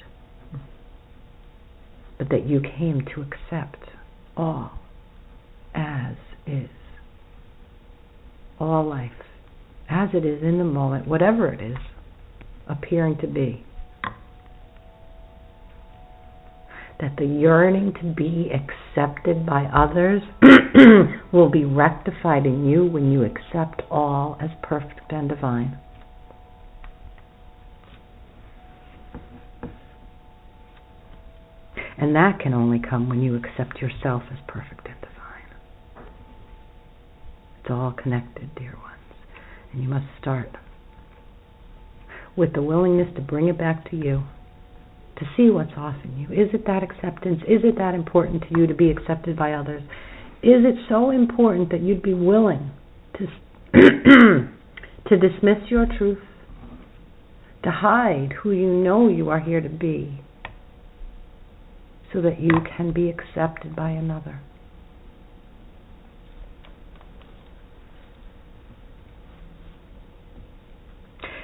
but 2.18 2.28
that 2.30 2.46
you 2.46 2.60
came 2.60 3.06
to 3.14 3.22
accept 3.22 3.90
all 4.36 4.72
as 5.74 6.16
is. 6.46 6.70
All 8.58 8.88
life, 8.88 9.12
as 9.88 10.10
it 10.14 10.24
is 10.24 10.42
in 10.42 10.58
the 10.58 10.64
moment, 10.64 11.06
whatever 11.06 11.52
it 11.52 11.60
is, 11.60 11.76
appearing 12.66 13.18
to 13.18 13.26
be. 13.26 13.65
that 17.00 17.16
the 17.18 17.26
yearning 17.26 17.92
to 18.00 18.14
be 18.14 18.50
accepted 18.50 19.44
by 19.44 19.64
others 19.64 20.22
will 21.32 21.50
be 21.50 21.64
rectified 21.64 22.46
in 22.46 22.64
you 22.64 22.86
when 22.86 23.12
you 23.12 23.22
accept 23.22 23.82
all 23.90 24.38
as 24.40 24.50
perfect 24.62 25.10
and 25.10 25.28
divine. 25.28 25.78
And 31.98 32.14
that 32.14 32.38
can 32.40 32.52
only 32.52 32.78
come 32.78 33.08
when 33.08 33.22
you 33.22 33.36
accept 33.36 33.80
yourself 33.80 34.22
as 34.30 34.38
perfect 34.46 34.86
and 34.86 35.00
divine. 35.00 36.06
It's 37.60 37.70
all 37.70 37.92
connected, 37.92 38.54
dear 38.54 38.74
ones. 38.82 39.16
And 39.72 39.82
you 39.82 39.88
must 39.88 40.06
start 40.20 40.50
with 42.36 42.52
the 42.52 42.62
willingness 42.62 43.08
to 43.16 43.22
bring 43.22 43.48
it 43.48 43.58
back 43.58 43.90
to 43.90 43.96
you 43.96 44.24
to 45.18 45.24
see 45.36 45.50
what's 45.50 45.72
off 45.76 45.96
in 46.04 46.18
you. 46.18 46.26
Is 46.28 46.50
it 46.52 46.66
that 46.66 46.82
acceptance? 46.82 47.40
Is 47.48 47.62
it 47.64 47.76
that 47.78 47.94
important 47.94 48.42
to 48.42 48.58
you 48.58 48.66
to 48.66 48.74
be 48.74 48.90
accepted 48.90 49.36
by 49.36 49.52
others? 49.52 49.82
Is 50.42 50.64
it 50.64 50.74
so 50.88 51.10
important 51.10 51.70
that 51.70 51.80
you'd 51.80 52.02
be 52.02 52.14
willing 52.14 52.70
to 53.18 53.26
to 55.08 55.16
dismiss 55.16 55.70
your 55.70 55.86
truth, 55.98 56.18
to 57.64 57.70
hide 57.70 58.34
who 58.42 58.50
you 58.50 58.68
know 58.72 59.08
you 59.08 59.30
are 59.30 59.40
here 59.40 59.60
to 59.60 59.68
be, 59.68 60.20
so 62.12 62.20
that 62.20 62.40
you 62.40 62.50
can 62.76 62.92
be 62.92 63.08
accepted 63.08 63.74
by 63.74 63.90
another? 63.90 64.40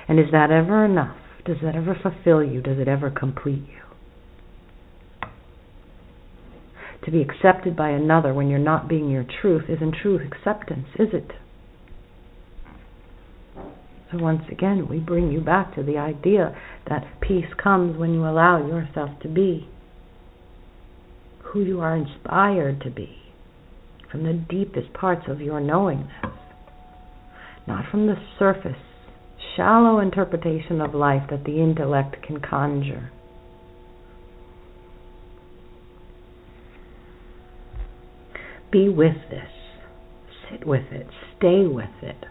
And 0.09 0.19
is 0.19 0.27
that 0.33 0.51
ever 0.51 0.85
enough? 0.85 1.22
Does 1.45 1.57
that 1.63 1.75
ever 1.75 1.97
fulfill 2.01 2.45
you? 2.45 2.61
Does 2.61 2.79
it 2.79 2.89
ever 2.89 3.11
complete 3.11 3.65
you? 3.67 5.29
To 7.05 7.11
be 7.11 7.21
accepted 7.21 7.77
by 7.77 7.91
another 7.91 8.33
when 8.33 8.49
you're 8.49 8.61
not 8.61 8.89
being 8.89 9.11
your 9.11 9.25
truth 9.41 9.65
isn't 9.69 9.97
true 10.01 10.21
acceptance, 10.21 10.87
is 10.99 11.09
it? 11.13 11.33
So 14.13 14.19
once 14.19 14.43
again, 14.53 14.89
we 14.89 14.99
bring 14.99 15.33
you 15.33 15.41
back 15.41 15.75
to 15.75 15.83
the 15.83 15.99
idea 15.99 16.55
that 16.89 17.21
peace 17.21 17.53
comes 17.61 17.97
when 17.97 18.13
you 18.13 18.21
allow 18.21 18.65
yourself 18.65 19.11
to 19.23 19.29
be 19.29 19.69
who 21.43 21.63
you 21.63 21.81
are 21.81 21.97
inspired 21.97 22.81
to 22.83 22.91
be 22.91 23.17
from 24.11 24.25
the 24.25 24.33
deepest 24.33 24.93
parts 24.93 25.27
of 25.29 25.41
your 25.41 25.61
knowingness, 25.61 26.11
not 27.67 27.91
from 27.91 28.07
the 28.07 28.17
surface, 28.39 28.77
shallow 29.57 29.99
interpretation 29.99 30.81
of 30.81 30.95
life 30.95 31.23
that 31.31 31.45
the 31.45 31.61
intellect 31.61 32.23
can 32.23 32.41
conjure. 32.41 33.11
Be 38.71 38.89
with 38.89 39.17
this. 39.31 39.51
Sit 40.51 40.67
with 40.67 40.91
it. 40.91 41.07
Stay 41.37 41.67
with 41.67 42.03
it. 42.03 42.25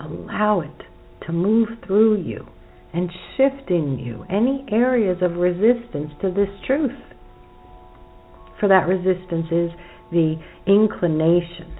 Allow 0.00 0.60
it 0.60 0.84
to 1.26 1.32
move 1.32 1.68
through 1.86 2.20
you 2.22 2.46
and 2.92 3.10
shift 3.36 3.70
in 3.70 3.98
you 3.98 4.24
any 4.30 4.64
areas 4.72 5.18
of 5.22 5.36
resistance 5.36 6.12
to 6.20 6.30
this 6.30 6.48
truth. 6.66 6.98
For 8.58 8.68
that 8.68 8.88
resistance 8.88 9.46
is 9.52 9.70
the 10.10 10.36
inclination 10.66 11.76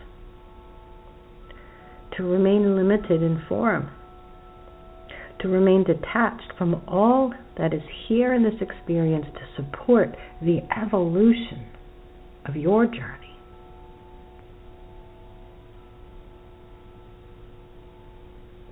to 2.16 2.24
remain 2.24 2.76
limited 2.76 3.22
in 3.22 3.42
form, 3.48 3.90
to 5.40 5.48
remain 5.48 5.84
detached 5.84 6.52
from 6.56 6.82
all 6.86 7.32
that 7.56 7.72
is 7.72 7.82
here 8.08 8.34
in 8.34 8.42
this 8.42 8.60
experience 8.60 9.26
to 9.34 9.62
support 9.62 10.16
the 10.40 10.60
evolution 10.76 11.66
of 12.46 12.56
your 12.56 12.86
journey. 12.86 13.36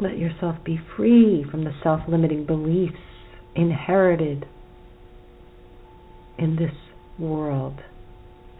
Let 0.00 0.18
yourself 0.18 0.56
be 0.64 0.78
free 0.96 1.44
from 1.50 1.64
the 1.64 1.73
self 1.82 2.00
limiting 2.08 2.44
beliefs 2.44 2.94
inherited 3.54 4.46
in 6.38 6.56
this 6.56 6.75
world 7.18 7.80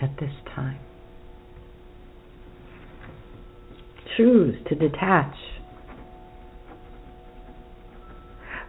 at 0.00 0.16
this 0.18 0.32
time. 0.54 0.78
Choose 4.16 4.56
to 4.69 4.75
detach 4.75 5.34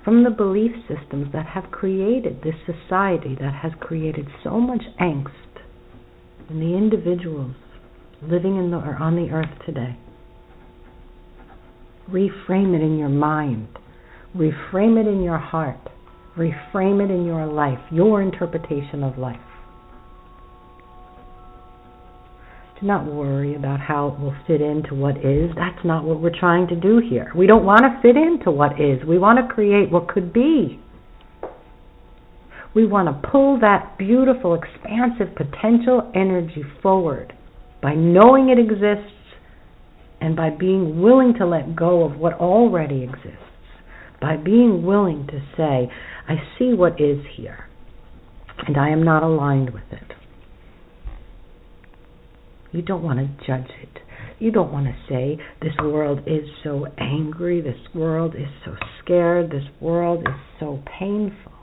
from 0.08 0.24
the 0.24 0.30
belief 0.30 0.72
systems 0.88 1.28
that 1.34 1.46
have 1.46 1.70
created 1.70 2.42
this 2.42 2.56
society 2.66 3.36
that 3.42 3.54
has 3.54 3.74
created 3.82 4.26
so 4.42 4.52
much 4.58 4.82
angst 5.02 5.60
in 6.50 6.62
the 6.62 6.78
individuals 6.78 7.54
living 8.22 8.56
in 8.56 8.72
the, 8.72 8.78
or 8.78 8.96
on 9.02 9.18
the 9.18 9.30
earth 9.34 9.50
today. 9.66 9.98
Reframe 12.10 12.74
it 12.74 12.82
in 12.82 12.98
your 12.98 13.10
mind. 13.10 13.68
Reframe 14.34 14.98
it 14.98 15.10
in 15.10 15.22
your 15.22 15.40
heart. 15.40 15.90
Reframe 16.38 17.04
it 17.04 17.12
in 17.12 17.26
your 17.26 17.46
life, 17.46 17.80
your 17.92 18.22
interpretation 18.22 19.04
of 19.04 19.18
life. 19.18 19.42
Do 22.80 22.86
not 22.86 23.06
worry 23.06 23.56
about 23.56 23.80
how 23.80 24.10
it 24.10 24.20
will 24.20 24.36
fit 24.46 24.62
into 24.62 24.94
what 24.94 25.18
is. 25.18 25.50
That's 25.56 25.84
not 25.84 26.04
what 26.04 26.22
we're 26.22 26.38
trying 26.38 26.68
to 26.68 26.76
do 26.76 27.00
here. 27.00 27.32
We 27.36 27.48
don't 27.48 27.66
want 27.66 27.82
to 27.82 28.00
fit 28.04 28.16
into 28.16 28.52
what 28.52 28.80
is. 28.80 29.04
We 29.04 29.18
want 29.18 29.40
to 29.40 29.52
create 29.52 29.92
what 29.92 30.08
could 30.08 30.32
be. 30.32 30.80
We 32.76 32.86
want 32.86 33.08
to 33.08 33.30
pull 33.30 33.60
that 33.62 33.98
beautiful, 33.98 34.54
expansive 34.54 35.36
potential 35.36 36.12
energy 36.14 36.62
forward 36.84 37.34
by 37.82 37.96
knowing 37.96 38.50
it 38.50 38.60
exists 38.60 39.12
and 40.22 40.36
by 40.36 40.52
being 40.52 41.02
willing 41.02 41.34
to 41.40 41.48
let 41.48 41.76
go 41.76 42.04
of 42.04 42.18
what 42.18 42.34
already 42.34 43.02
exists, 43.04 43.42
by 44.22 44.38
being 44.38 44.86
willing 44.86 45.26
to 45.28 45.40
say, 45.56 45.92
I 46.28 46.36
see 46.60 46.74
what 46.74 47.02
is 47.02 47.26
here, 47.36 47.66
and 48.68 48.78
I 48.78 48.90
am 48.90 49.02
not 49.02 49.24
aligned 49.24 49.72
with 49.72 49.84
it. 49.92 50.14
You 52.78 52.84
don't 52.84 53.02
want 53.02 53.18
to 53.18 53.48
judge 53.48 53.72
it. 53.82 54.02
You 54.38 54.52
don't 54.52 54.72
want 54.72 54.86
to 54.86 54.94
say, 55.10 55.44
this 55.64 55.74
world 55.82 56.20
is 56.28 56.48
so 56.64 56.86
angry, 57.00 57.60
this 57.60 57.80
world 57.96 58.36
is 58.36 58.50
so 58.64 58.76
scared, 59.02 59.50
this 59.50 59.64
world 59.82 60.20
is 60.20 60.36
so 60.60 60.84
painful. 61.00 61.54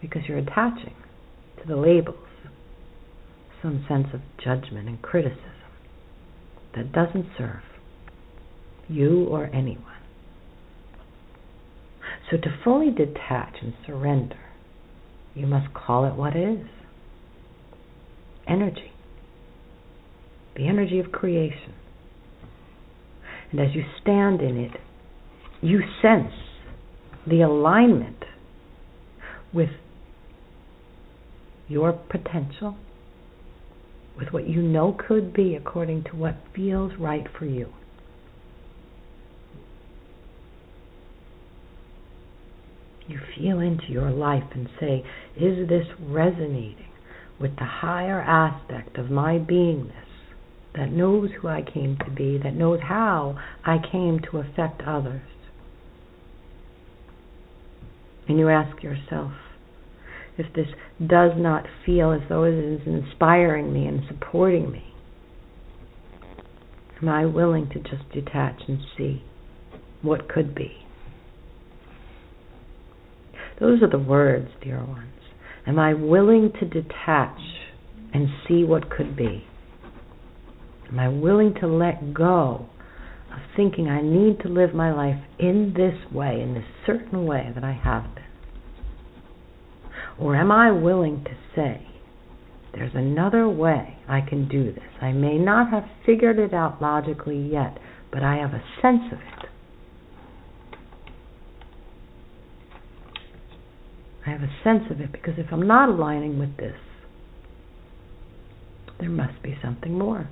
Because 0.00 0.22
you're 0.26 0.38
attaching 0.38 0.96
to 1.62 1.68
the 1.68 1.76
labels 1.76 2.16
some 3.62 3.84
sense 3.88 4.08
of 4.12 4.20
judgment 4.42 4.88
and 4.88 5.00
criticism 5.00 5.38
that 6.74 6.90
doesn't 6.90 7.26
serve 7.38 7.62
you 8.88 9.24
or 9.30 9.44
anyone. 9.54 9.84
So 12.28 12.38
to 12.38 12.58
fully 12.64 12.90
detach 12.90 13.54
and 13.62 13.74
surrender, 13.86 14.40
you 15.36 15.46
must 15.46 15.72
call 15.72 16.04
it 16.04 16.16
what 16.16 16.34
is 16.34 16.66
energy, 18.48 18.92
the 20.56 20.66
energy 20.66 20.98
of 20.98 21.12
creation. 21.12 21.74
And 23.50 23.60
as 23.60 23.74
you 23.74 23.84
stand 24.00 24.40
in 24.40 24.56
it, 24.56 24.72
you 25.60 25.80
sense 26.02 26.32
the 27.26 27.40
alignment 27.40 28.24
with 29.52 29.70
your 31.68 31.92
potential 31.92 32.76
with 34.18 34.28
what 34.32 34.48
you 34.48 34.60
know 34.60 34.96
could 35.06 35.32
be 35.32 35.54
according 35.54 36.02
to 36.02 36.16
what 36.16 36.34
feels 36.54 36.92
right 36.98 37.26
for 37.38 37.46
you. 37.46 37.72
You 43.06 43.20
feel 43.36 43.60
into 43.60 43.86
your 43.88 44.10
life 44.10 44.42
and 44.52 44.68
say, 44.78 45.04
Is 45.36 45.68
this 45.68 45.86
resonating 46.00 46.88
with 47.40 47.56
the 47.56 47.64
higher 47.64 48.20
aspect 48.20 48.98
of 48.98 49.10
my 49.10 49.38
beingness 49.38 49.92
that 50.74 50.92
knows 50.92 51.30
who 51.40 51.48
I 51.48 51.62
came 51.62 51.96
to 52.04 52.10
be, 52.10 52.38
that 52.42 52.54
knows 52.54 52.80
how 52.82 53.38
I 53.64 53.78
came 53.78 54.20
to 54.30 54.38
affect 54.38 54.82
others? 54.86 55.22
And 58.28 58.38
you 58.38 58.48
ask 58.48 58.82
yourself, 58.82 59.32
if 60.36 60.52
this 60.54 60.68
does 61.04 61.32
not 61.36 61.64
feel 61.84 62.12
as 62.12 62.20
though 62.28 62.44
it 62.44 62.54
is 62.54 62.80
inspiring 62.86 63.72
me 63.72 63.86
and 63.86 64.02
supporting 64.06 64.70
me? 64.70 64.84
Am 67.02 67.08
I 67.08 67.26
willing 67.26 67.68
to 67.70 67.80
just 67.80 68.10
detach 68.12 68.62
and 68.68 68.78
see 68.96 69.22
what 70.02 70.28
could 70.28 70.54
be? 70.54 70.72
Those 73.60 73.82
are 73.82 73.90
the 73.90 73.98
words, 73.98 74.48
dear 74.62 74.84
ones. 74.84 75.17
Am 75.68 75.78
I 75.78 75.92
willing 75.92 76.50
to 76.58 76.64
detach 76.64 77.38
and 78.14 78.26
see 78.48 78.64
what 78.64 78.88
could 78.88 79.14
be? 79.14 79.44
Am 80.88 80.98
I 80.98 81.08
willing 81.08 81.52
to 81.60 81.66
let 81.66 82.14
go 82.14 82.66
of 83.30 83.38
thinking 83.54 83.86
I 83.86 84.00
need 84.00 84.40
to 84.40 84.48
live 84.48 84.72
my 84.72 84.90
life 84.90 85.22
in 85.38 85.74
this 85.76 86.10
way, 86.10 86.40
in 86.40 86.54
this 86.54 86.64
certain 86.86 87.26
way 87.26 87.52
that 87.54 87.62
I 87.64 87.72
have 87.72 88.14
been? 88.14 88.24
Or 90.18 90.36
am 90.36 90.50
I 90.50 90.70
willing 90.70 91.22
to 91.24 91.36
say, 91.54 91.86
there's 92.72 92.94
another 92.94 93.46
way 93.46 93.98
I 94.08 94.22
can 94.22 94.48
do 94.48 94.72
this? 94.72 94.82
I 95.02 95.12
may 95.12 95.36
not 95.36 95.70
have 95.70 95.84
figured 96.06 96.38
it 96.38 96.54
out 96.54 96.80
logically 96.80 97.46
yet, 97.52 97.78
but 98.10 98.22
I 98.22 98.36
have 98.36 98.54
a 98.54 98.64
sense 98.80 99.12
of 99.12 99.18
it. 99.18 99.37
I 104.28 104.32
have 104.32 104.42
a 104.42 104.52
sense 104.62 104.82
of 104.90 105.00
it 105.00 105.10
because 105.10 105.34
if 105.38 105.46
I'm 105.50 105.66
not 105.66 105.88
aligning 105.88 106.38
with 106.38 106.56
this, 106.58 106.76
there 109.00 109.08
must 109.08 109.42
be 109.42 109.56
something 109.62 109.96
more. 109.96 110.28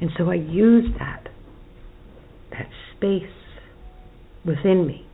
And 0.00 0.10
so 0.16 0.30
I 0.30 0.34
use 0.34 0.84
that, 1.00 1.28
that 2.52 2.68
space 2.96 3.24
within 4.44 4.86
me 4.86 5.04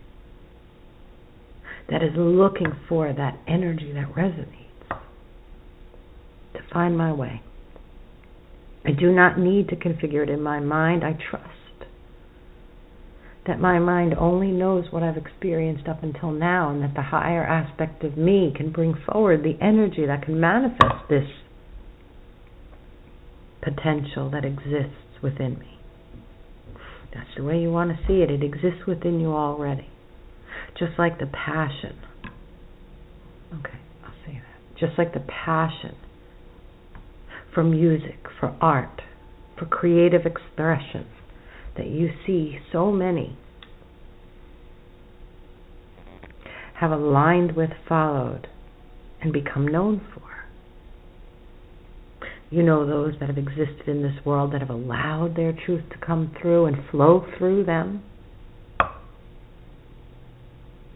that 1.88 2.02
is 2.02 2.12
looking 2.14 2.72
for 2.86 3.10
that 3.10 3.38
energy 3.48 3.90
that 3.94 4.12
resonates 4.14 4.98
to 6.52 6.60
find 6.72 6.98
my 6.98 7.12
way. 7.12 7.40
I 8.84 8.90
do 8.92 9.10
not 9.12 9.38
need 9.38 9.68
to 9.68 9.76
configure 9.76 10.22
it 10.22 10.28
in 10.28 10.42
my 10.42 10.60
mind. 10.60 11.04
I 11.04 11.16
trust 11.30 11.53
that 13.46 13.60
my 13.60 13.78
mind 13.78 14.14
only 14.14 14.48
knows 14.48 14.86
what 14.90 15.02
I've 15.02 15.16
experienced 15.16 15.86
up 15.86 16.02
until 16.02 16.30
now, 16.30 16.70
and 16.70 16.82
that 16.82 16.94
the 16.94 17.02
higher 17.02 17.44
aspect 17.44 18.02
of 18.02 18.16
me 18.16 18.52
can 18.56 18.72
bring 18.72 18.94
forward 19.10 19.42
the 19.42 19.62
energy 19.62 20.06
that 20.06 20.22
can 20.24 20.40
manifest 20.40 21.08
this 21.10 21.28
potential 23.62 24.30
that 24.30 24.44
exists 24.44 25.20
within 25.22 25.58
me. 25.58 25.78
That's 27.14 27.28
the 27.36 27.44
way 27.44 27.60
you 27.60 27.70
want 27.70 27.90
to 27.90 28.06
see 28.06 28.22
it. 28.22 28.30
It 28.30 28.42
exists 28.42 28.86
within 28.86 29.20
you 29.20 29.32
already. 29.32 29.88
Just 30.78 30.98
like 30.98 31.18
the 31.18 31.26
passion. 31.26 31.96
Okay, 33.52 33.78
I'll 34.04 34.14
say 34.26 34.40
that. 34.40 34.78
Just 34.78 34.98
like 34.98 35.14
the 35.14 35.20
passion 35.20 35.94
for 37.54 37.62
music, 37.62 38.26
for 38.40 38.56
art, 38.60 39.02
for 39.56 39.66
creative 39.66 40.26
expression 40.26 41.06
that 41.76 41.86
you 41.86 42.10
see 42.26 42.58
so 42.72 42.90
many 42.90 43.36
have 46.80 46.90
aligned 46.90 47.56
with, 47.56 47.70
followed, 47.88 48.48
and 49.20 49.32
become 49.32 49.66
known 49.66 50.00
for. 50.12 50.22
You 52.50 52.62
know 52.62 52.86
those 52.86 53.14
that 53.18 53.28
have 53.28 53.38
existed 53.38 53.88
in 53.88 54.02
this 54.02 54.24
world 54.24 54.52
that 54.52 54.60
have 54.60 54.70
allowed 54.70 55.34
their 55.36 55.52
truth 55.52 55.84
to 55.90 56.06
come 56.06 56.34
through 56.40 56.66
and 56.66 56.76
flow 56.90 57.26
through 57.38 57.64
them. 57.64 58.02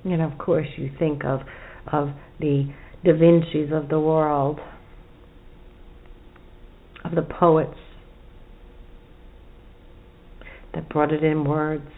And 0.05 0.23
of 0.23 0.39
course, 0.39 0.69
you 0.77 0.91
think 0.99 1.25
of 1.25 1.41
of 1.93 2.11
the 2.39 2.73
Da 3.05 3.13
Vinci's 3.13 3.73
of 3.73 3.89
the 3.89 3.99
world, 3.99 4.61
of 7.05 7.15
the 7.15 7.23
poets 7.23 7.79
that 10.75 10.89
brought 10.89 11.13
it 11.13 11.23
in 11.25 11.45
words, 11.45 11.89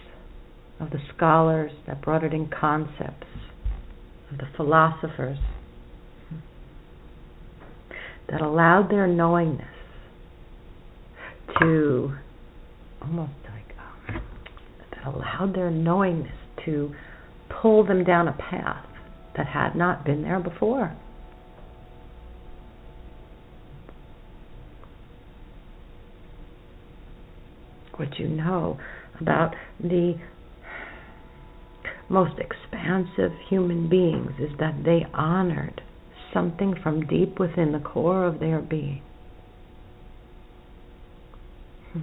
of 0.79 0.91
the 0.91 1.01
scholars 1.15 1.73
that 1.87 2.01
brought 2.03 2.25
it 2.25 2.33
in 2.33 2.49
concepts, 2.49 3.27
of 4.31 4.39
the 4.39 4.49
philosophers 4.57 5.39
that 8.31 8.41
allowed 8.41 8.89
their 8.91 9.07
knowingness 9.07 9.67
to 11.59 12.13
almost 13.03 13.33
like 13.53 13.77
um, 13.79 14.23
that 14.91 15.07
allowed 15.07 15.55
their 15.55 15.71
knowingness 15.71 16.33
to 16.65 16.95
pull 17.61 17.85
them 17.85 18.05
down 18.05 18.29
a 18.29 18.33
path 18.33 18.87
that 19.37 19.47
had 19.47 19.75
not 19.75 20.05
been 20.05 20.23
there 20.23 20.39
before. 20.39 20.97
What 28.01 28.19
you 28.19 28.29
know 28.29 28.81
about 29.21 29.55
the 29.79 30.15
most 32.09 32.39
expansive 32.39 33.33
human 33.47 33.91
beings 33.91 34.33
is 34.39 34.57
that 34.59 34.85
they 34.87 35.07
honored 35.13 35.83
something 36.33 36.75
from 36.83 37.07
deep 37.07 37.39
within 37.39 37.73
the 37.73 37.79
core 37.79 38.25
of 38.25 38.41
their 38.41 38.61
being. 38.61 39.03
Hmm. 41.93 42.01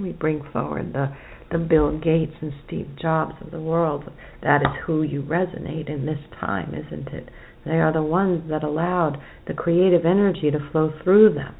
We 0.00 0.12
bring 0.12 0.42
forward 0.50 0.94
the 0.94 1.14
the 1.52 1.58
Bill 1.58 1.98
Gates 1.98 2.36
and 2.40 2.54
Steve 2.66 2.88
Jobs 2.96 3.34
of 3.42 3.50
the 3.50 3.60
world. 3.60 4.10
That 4.42 4.62
is 4.62 4.68
who 4.86 5.02
you 5.02 5.20
resonate 5.20 5.90
in 5.90 6.06
this 6.06 6.20
time, 6.40 6.74
isn't 6.74 7.08
it? 7.08 7.28
They 7.64 7.80
are 7.80 7.92
the 7.92 8.02
ones 8.02 8.48
that 8.50 8.62
allowed 8.62 9.18
the 9.46 9.54
creative 9.54 10.04
energy 10.04 10.50
to 10.50 10.70
flow 10.70 10.92
through 11.02 11.34
them. 11.34 11.54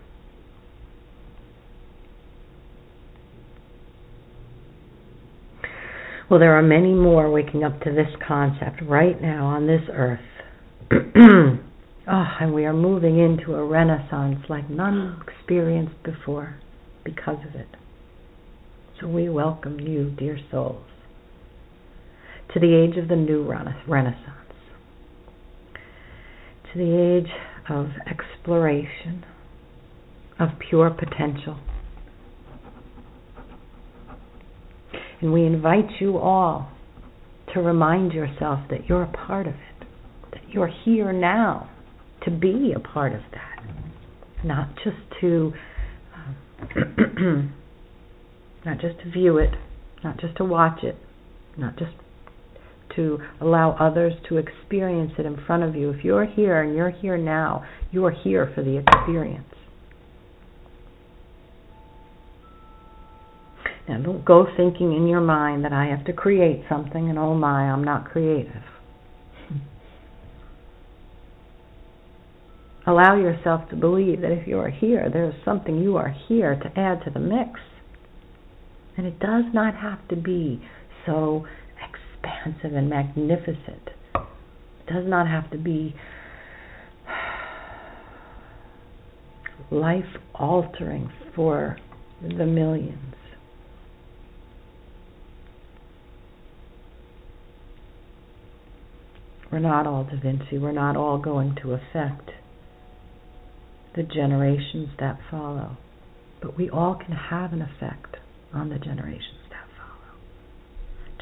Well, 6.31 6.41
there 6.41 6.57
are 6.57 6.63
many 6.63 6.95
more 6.95 7.31
waking 7.31 7.65
up 7.65 7.81
to 7.83 7.93
this 7.93 8.09
concept 8.27 8.83
right 8.83 9.21
now 9.21 9.47
on 9.47 9.67
this 9.67 9.83
earth. 9.93 10.21
oh, 10.91 11.59
and 12.41 12.55
we 12.55 12.65
are 12.65 12.73
moving 12.73 13.19
into 13.19 13.55
a 13.55 13.65
renaissance 13.65 14.41
like 14.49 14.69
none 14.71 15.23
experienced 15.29 16.03
before 16.03 16.57
because 17.05 17.39
of 17.47 17.55
it. 17.55 17.69
So 19.01 19.07
we 19.07 19.29
welcome 19.29 19.79
you, 19.81 20.11
dear 20.19 20.39
souls, 20.51 20.85
to 22.55 22.61
the 22.61 22.75
age 22.75 22.97
of 22.97 23.09
the 23.09 23.17
new 23.17 23.47
renaissance, 23.87 24.44
to 26.75 26.79
the 26.79 27.19
age 27.19 27.31
of 27.69 27.87
exploration, 28.07 29.25
of 30.39 30.51
pure 30.69 30.91
potential. 30.91 31.59
And 35.21 35.33
we 35.33 35.47
invite 35.47 36.01
you 36.01 36.19
all 36.19 36.71
to 37.55 37.61
remind 37.61 38.13
yourself 38.13 38.61
that 38.71 38.89
you're 38.89 39.05
a 39.05 39.27
part 39.27 39.47
of 39.47 39.55
it, 39.55 39.87
that 40.33 40.43
you're 40.51 40.71
here 40.85 41.13
now 41.13 41.71
to 42.25 42.31
be 42.31 42.75
a 42.75 42.81
part 42.81 43.15
of 43.15 43.21
that, 43.33 43.65
not 44.45 44.69
just 44.83 44.97
to 45.21 45.53
um, 46.15 47.55
not 48.67 48.81
just 48.81 48.99
to 49.01 49.11
view 49.11 49.39
it, 49.39 49.55
not 50.03 50.19
just 50.19 50.37
to 50.37 50.45
watch 50.45 50.83
it, 50.83 50.97
not 51.57 51.79
just 51.79 51.93
to 52.97 53.19
allow 53.41 53.77
others 53.79 54.13
to 54.29 54.37
experience 54.37 55.13
it 55.19 55.27
in 55.27 55.37
front 55.47 55.63
of 55.63 55.75
you. 55.75 55.91
If 55.91 56.05
you're 56.05 56.27
here 56.27 56.63
and 56.63 56.75
you're 56.75 56.91
here 56.91 57.17
now, 57.17 57.65
you 57.91 58.05
are 58.05 58.11
here 58.11 58.53
for 58.55 58.63
the 58.63 58.79
experience. 58.79 59.45
Now, 63.89 63.99
don't 63.99 64.25
go 64.25 64.47
thinking 64.57 64.97
in 64.97 65.07
your 65.07 65.21
mind 65.21 65.65
that 65.65 65.73
I 65.73 65.87
have 65.87 66.05
to 66.07 66.13
create 66.13 66.65
something 66.69 67.11
and 67.11 67.19
oh 67.19 67.35
my, 67.35 67.71
I'm 67.71 67.85
not 67.85 68.07
creative. 68.07 68.63
Allow 72.87 73.17
yourself 73.17 73.69
to 73.71 73.77
believe 73.77 74.23
that 74.23 74.31
if 74.31 74.47
you 74.49 74.59
are 74.59 74.71
here, 74.71 75.11
there 75.13 75.29
is 75.29 75.35
something 75.45 75.83
you 75.83 75.97
are 75.99 76.15
here 76.29 76.55
to 76.55 76.81
add 76.81 77.05
to 77.05 77.11
the 77.11 77.21
mix. 77.21 77.61
And 78.97 79.07
it 79.07 79.19
does 79.19 79.45
not 79.53 79.75
have 79.75 80.07
to 80.09 80.17
be 80.17 80.63
so 81.05 81.47
expansive 82.25 82.77
and 82.77 82.89
magnificent. 82.89 83.91
It 84.15 84.93
does 84.93 85.05
not 85.07 85.27
have 85.29 85.51
to 85.51 85.59
be 85.59 85.95
life 89.71 90.05
altering 90.35 91.11
for 91.35 91.79
the 92.23 92.47
millions. 92.47 93.15
We're 99.51 99.61
not 99.61 99.87
all 99.87 100.05
Da 100.05 100.19
Vinci. 100.21 100.59
We're 100.59 100.73
not 100.73 100.97
all 100.97 101.19
going 101.19 101.57
to 101.63 101.75
affect 101.75 102.31
the 103.95 104.03
generations 104.03 104.89
that 104.99 105.19
follow. 105.31 105.77
But 106.43 106.57
we 106.57 106.69
all 106.69 106.97
can 106.97 107.15
have 107.15 107.53
an 107.53 107.63
effect 107.63 108.17
on 108.53 108.69
the 108.69 108.79
generations. 108.79 109.44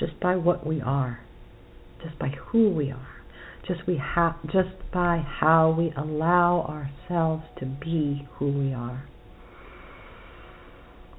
Just 0.03 0.19
by 0.19 0.35
what 0.35 0.67
we 0.67 0.81
are, 0.81 1.21
just 2.03 2.19
by 2.19 2.31
who 2.31 2.71
we 2.71 2.91
are, 2.91 3.23
just 3.69 3.87
we 3.87 3.99
ha- 3.99 4.37
just 4.47 4.75
by 4.93 5.25
how 5.25 5.71
we 5.79 5.93
allow 5.97 6.62
ourselves 6.69 7.45
to 7.61 7.67
be 7.67 8.27
who 8.33 8.49
we 8.51 8.75
are. 8.75 9.05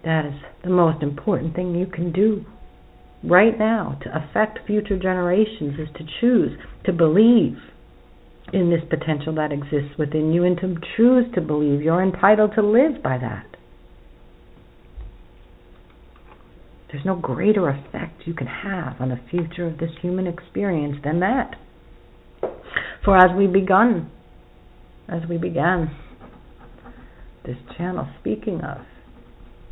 That 0.04 0.26
is 0.26 0.34
the 0.66 0.70
most 0.70 1.02
important 1.02 1.56
thing 1.56 1.74
you 1.74 1.86
can 1.86 2.12
do 2.12 2.44
right 3.24 3.58
now 3.58 3.98
to 4.04 4.10
affect 4.10 4.68
future 4.68 5.00
generations 5.00 5.80
is 5.80 5.88
to 5.96 6.04
choose 6.20 6.60
to 6.86 6.92
believe 6.92 7.56
in 8.52 8.70
this 8.70 8.82
potential 8.90 9.34
that 9.36 9.54
exists 9.54 9.98
within 9.98 10.34
you 10.34 10.44
and 10.44 10.58
to 10.58 10.76
choose 10.98 11.24
to 11.36 11.40
believe 11.40 11.82
you're 11.82 12.04
entitled 12.04 12.52
to 12.56 12.62
live 12.62 13.02
by 13.02 13.18
that. 13.18 13.53
There's 16.94 17.06
no 17.06 17.16
greater 17.16 17.70
effect 17.70 18.22
you 18.28 18.36
can 18.36 18.46
have 18.46 19.02
on 19.02 19.10
the 19.10 19.20
future 19.32 19.66
of 19.66 19.80
this 19.80 19.90
human 20.00 20.28
experience 20.28 20.98
than 21.04 21.22
that. 21.22 21.56
For 23.04 23.18
as 23.18 23.36
we 23.36 23.48
begun, 23.48 24.12
as 25.10 25.28
we 25.28 25.38
began 25.38 25.90
this 27.44 27.58
channel 27.76 28.08
speaking 28.20 28.62
of 28.62 28.78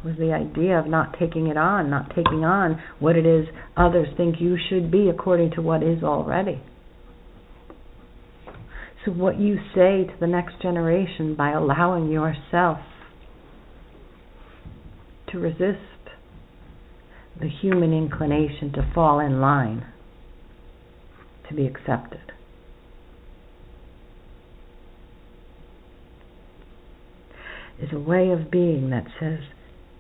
was 0.04 0.16
the 0.18 0.34
idea 0.34 0.80
of 0.80 0.88
not 0.88 1.16
taking 1.20 1.46
it 1.46 1.58
on, 1.58 1.92
not 1.92 2.10
taking 2.10 2.44
on 2.44 2.82
what 2.98 3.16
it 3.16 3.28
is 3.28 3.46
others 3.78 4.08
think 4.18 4.38
you 4.40 4.58
should 4.70 4.90
be 4.90 5.08
according 5.08 5.52
to 5.52 5.62
what 5.62 5.84
is 5.84 6.04
already. 6.04 6.60
So, 9.06 9.12
what 9.12 9.40
you 9.40 9.58
say 9.76 10.06
to 10.06 10.14
the 10.20 10.26
next 10.26 10.60
generation 10.60 11.36
by 11.36 11.52
allowing 11.52 12.10
yourself 12.10 12.80
to 15.32 15.38
resist 15.40 15.91
the 17.40 17.50
human 17.50 17.94
inclination 17.94 18.72
to 18.74 18.92
fall 18.94 19.20
in 19.20 19.42
line, 19.42 19.86
to 21.48 21.56
be 21.56 21.66
accepted. 21.66 22.20
Is 27.82 27.90
a 27.92 28.00
way 28.00 28.30
of 28.30 28.52
being 28.52 28.92
that 28.92 29.06
says, 29.20 29.40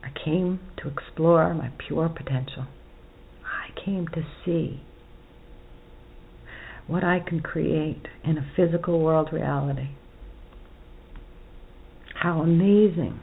I 0.04 0.10
came 0.24 0.60
to 0.78 0.88
explore 0.88 1.54
my 1.54 1.72
pure 1.80 2.10
potential. 2.10 2.68
I 3.44 3.70
came 3.84 4.08
to 4.10 4.22
see 4.46 4.82
what 6.86 7.04
I 7.04 7.20
can 7.20 7.40
create 7.40 8.06
in 8.24 8.38
a 8.38 8.52
physical 8.56 9.00
world 9.00 9.30
reality. 9.32 9.90
How 12.22 12.42
amazing 12.42 13.20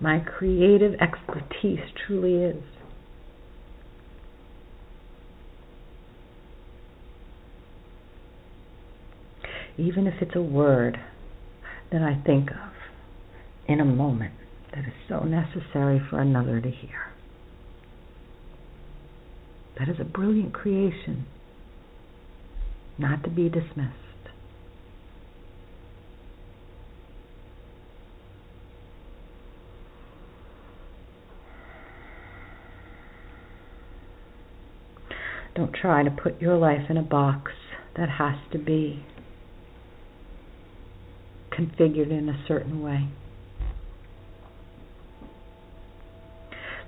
my 0.00 0.18
creative 0.20 0.94
expertise 1.00 1.80
truly 2.06 2.34
is. 2.34 2.62
Even 9.78 10.06
if 10.06 10.14
it's 10.20 10.34
a 10.34 10.42
word 10.42 10.98
that 11.92 12.02
I 12.02 12.20
think 12.24 12.50
of 12.50 12.72
in 13.68 13.80
a 13.80 13.84
moment 13.84 14.34
that 14.74 14.80
is 14.80 14.92
so 15.08 15.20
necessary 15.20 16.00
for 16.10 16.20
another 16.20 16.60
to 16.60 16.70
hear. 16.70 17.12
That 19.78 19.88
is 19.88 19.96
a 20.00 20.04
brilliant 20.04 20.54
creation, 20.54 21.26
not 22.98 23.22
to 23.24 23.30
be 23.30 23.48
dismissed. 23.48 24.05
Don't 35.56 35.72
try 35.72 36.02
to 36.02 36.10
put 36.10 36.40
your 36.40 36.56
life 36.58 36.90
in 36.90 36.98
a 36.98 37.02
box 37.02 37.52
that 37.96 38.10
has 38.10 38.36
to 38.52 38.58
be 38.58 39.02
configured 41.50 42.10
in 42.10 42.28
a 42.28 42.44
certain 42.46 42.82
way. 42.82 43.08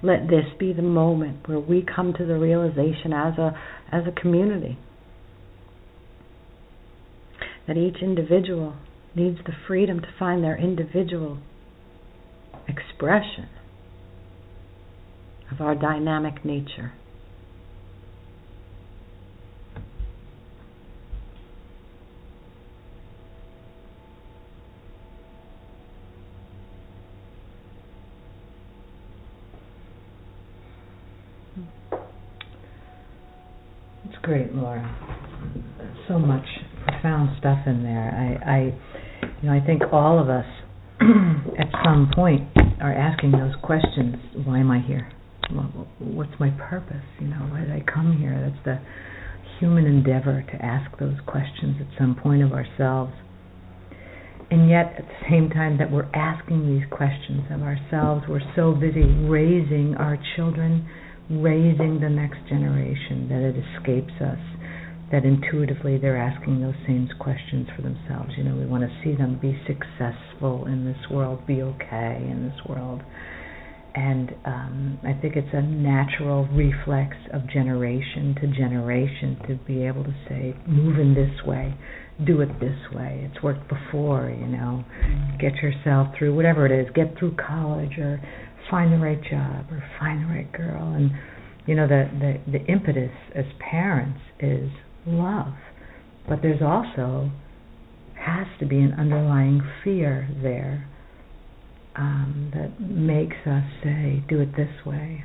Let 0.03 0.29
this 0.29 0.45
be 0.59 0.75
the 0.75 0.83
moment 0.83 1.49
where 1.49 1.59
we 1.59 1.83
come 1.83 2.13
to 2.19 2.27
the 2.27 2.39
realization 2.39 3.13
as 3.13 3.39
a 3.39 3.59
as 3.91 4.05
a 4.07 4.21
community 4.21 4.79
that 7.67 7.77
each 7.77 7.97
individual 8.03 8.75
needs 9.15 9.39
the 9.47 9.53
freedom 9.67 10.01
to 10.01 10.09
find 10.19 10.45
their 10.45 10.57
individual 10.57 11.39
expression 12.69 13.49
of 15.51 15.61
our 15.61 15.75
dynamic 15.75 16.45
nature. 16.45 16.93
Great, 34.29 34.55
Laura. 34.55 34.85
So 36.07 36.19
much 36.19 36.45
profound 36.85 37.31
stuff 37.39 37.61
in 37.67 37.83
there. 37.83 38.13
I, 38.13 38.51
I, 38.51 38.59
you 39.41 39.49
know, 39.49 39.57
I 39.57 39.65
think 39.65 39.81
all 39.91 40.21
of 40.21 40.29
us 40.29 40.45
at 41.59 41.69
some 41.83 42.11
point 42.15 42.47
are 42.79 42.93
asking 42.93 43.33
those 43.33 43.55
questions. 43.63 44.17
Why 44.45 44.59
am 44.59 44.71
I 44.71 44.81
here? 44.87 45.11
What's 45.99 46.39
my 46.39 46.51
purpose? 46.51 47.09
You 47.19 47.29
know, 47.29 47.41
why 47.49 47.61
did 47.61 47.71
I 47.71 47.83
come 47.91 48.19
here? 48.19 48.53
That's 48.53 48.65
the 48.67 48.79
human 49.61 49.87
endeavor 49.87 50.45
to 50.53 50.63
ask 50.63 50.99
those 50.99 51.17
questions 51.27 51.77
at 51.81 51.99
some 51.99 52.15
point 52.15 52.43
of 52.43 52.53
ourselves. 52.53 53.15
And 54.51 54.69
yet, 54.69 54.93
at 54.99 55.09
the 55.09 55.27
same 55.31 55.49
time 55.49 55.79
that 55.79 55.91
we're 55.91 56.11
asking 56.15 56.69
these 56.69 56.87
questions 56.91 57.45
of 57.51 57.63
ourselves, 57.63 58.25
we're 58.29 58.45
so 58.55 58.75
busy 58.75 59.05
raising 59.25 59.95
our 59.99 60.19
children 60.37 60.87
raising 61.31 62.01
the 62.01 62.09
next 62.09 62.39
generation, 62.49 63.29
that 63.29 63.43
it 63.43 63.57
escapes 63.57 64.15
us, 64.21 64.41
that 65.13 65.25
intuitively 65.25 65.99
they're 65.99 66.17
asking 66.17 66.61
those 66.61 66.77
same 66.87 67.09
questions 67.19 67.69
for 67.75 67.83
themselves. 67.83 68.31
You 68.37 68.45
know, 68.45 68.57
we 68.57 68.67
want 68.67 68.85
to 68.85 68.91
see 69.03 69.15
them 69.15 69.39
be 69.41 69.59
successful 69.67 70.67
in 70.67 70.85
this 70.85 71.11
world, 71.11 71.47
be 71.47 71.63
okay 71.63 72.27
in 72.31 72.49
this 72.49 72.67
world. 72.69 73.03
And 73.95 74.31
um, 74.45 74.99
I 75.03 75.13
think 75.21 75.35
it's 75.35 75.53
a 75.53 75.63
natural 75.63 76.47
reflex 76.53 77.17
of 77.33 77.49
generation 77.51 78.37
to 78.41 78.47
generation 78.47 79.39
to 79.49 79.55
be 79.67 79.85
able 79.85 80.05
to 80.05 80.15
say, 80.29 80.55
move 80.69 81.01
in 81.01 81.15
this 81.15 81.45
way, 81.45 81.75
do 82.25 82.41
it 82.41 82.61
this 82.61 82.79
way. 82.93 83.29
It's 83.29 83.43
worked 83.43 83.69
before, 83.69 84.31
you 84.31 84.47
know. 84.47 84.85
Mm-hmm. 84.85 85.39
Get 85.39 85.55
yourself 85.57 86.09
through 86.17 86.37
whatever 86.37 86.67
it 86.67 86.73
is, 86.73 86.87
get 86.95 87.19
through 87.19 87.37
college 87.37 87.99
or 87.99 88.21
find 88.71 88.93
the 88.93 88.99
right 88.99 89.21
job 89.23 89.67
or 89.71 89.83
find 89.99 90.23
the 90.23 90.27
right 90.27 90.53
girl. 90.53 90.95
And 90.95 91.11
you 91.67 91.75
know 91.75 91.87
the 91.87 92.09
the, 92.19 92.59
the 92.59 92.65
impetus 92.67 93.13
as 93.35 93.45
parents 93.59 94.21
is 94.41 94.71
love. 95.07 95.55
But 96.29 96.41
there's 96.43 96.63
also 96.63 97.31
has 98.15 98.47
to 98.61 98.67
be 98.67 98.79
an 98.79 98.93
underlying 98.93 99.63
fear 99.83 100.29
there 100.43 100.89
um, 101.97 102.51
that 102.55 102.81
makes 102.81 103.37
us 103.47 103.65
say 103.83 104.23
do 104.29 104.41
it 104.41 104.57
this 104.57 104.85
way. 104.85 105.25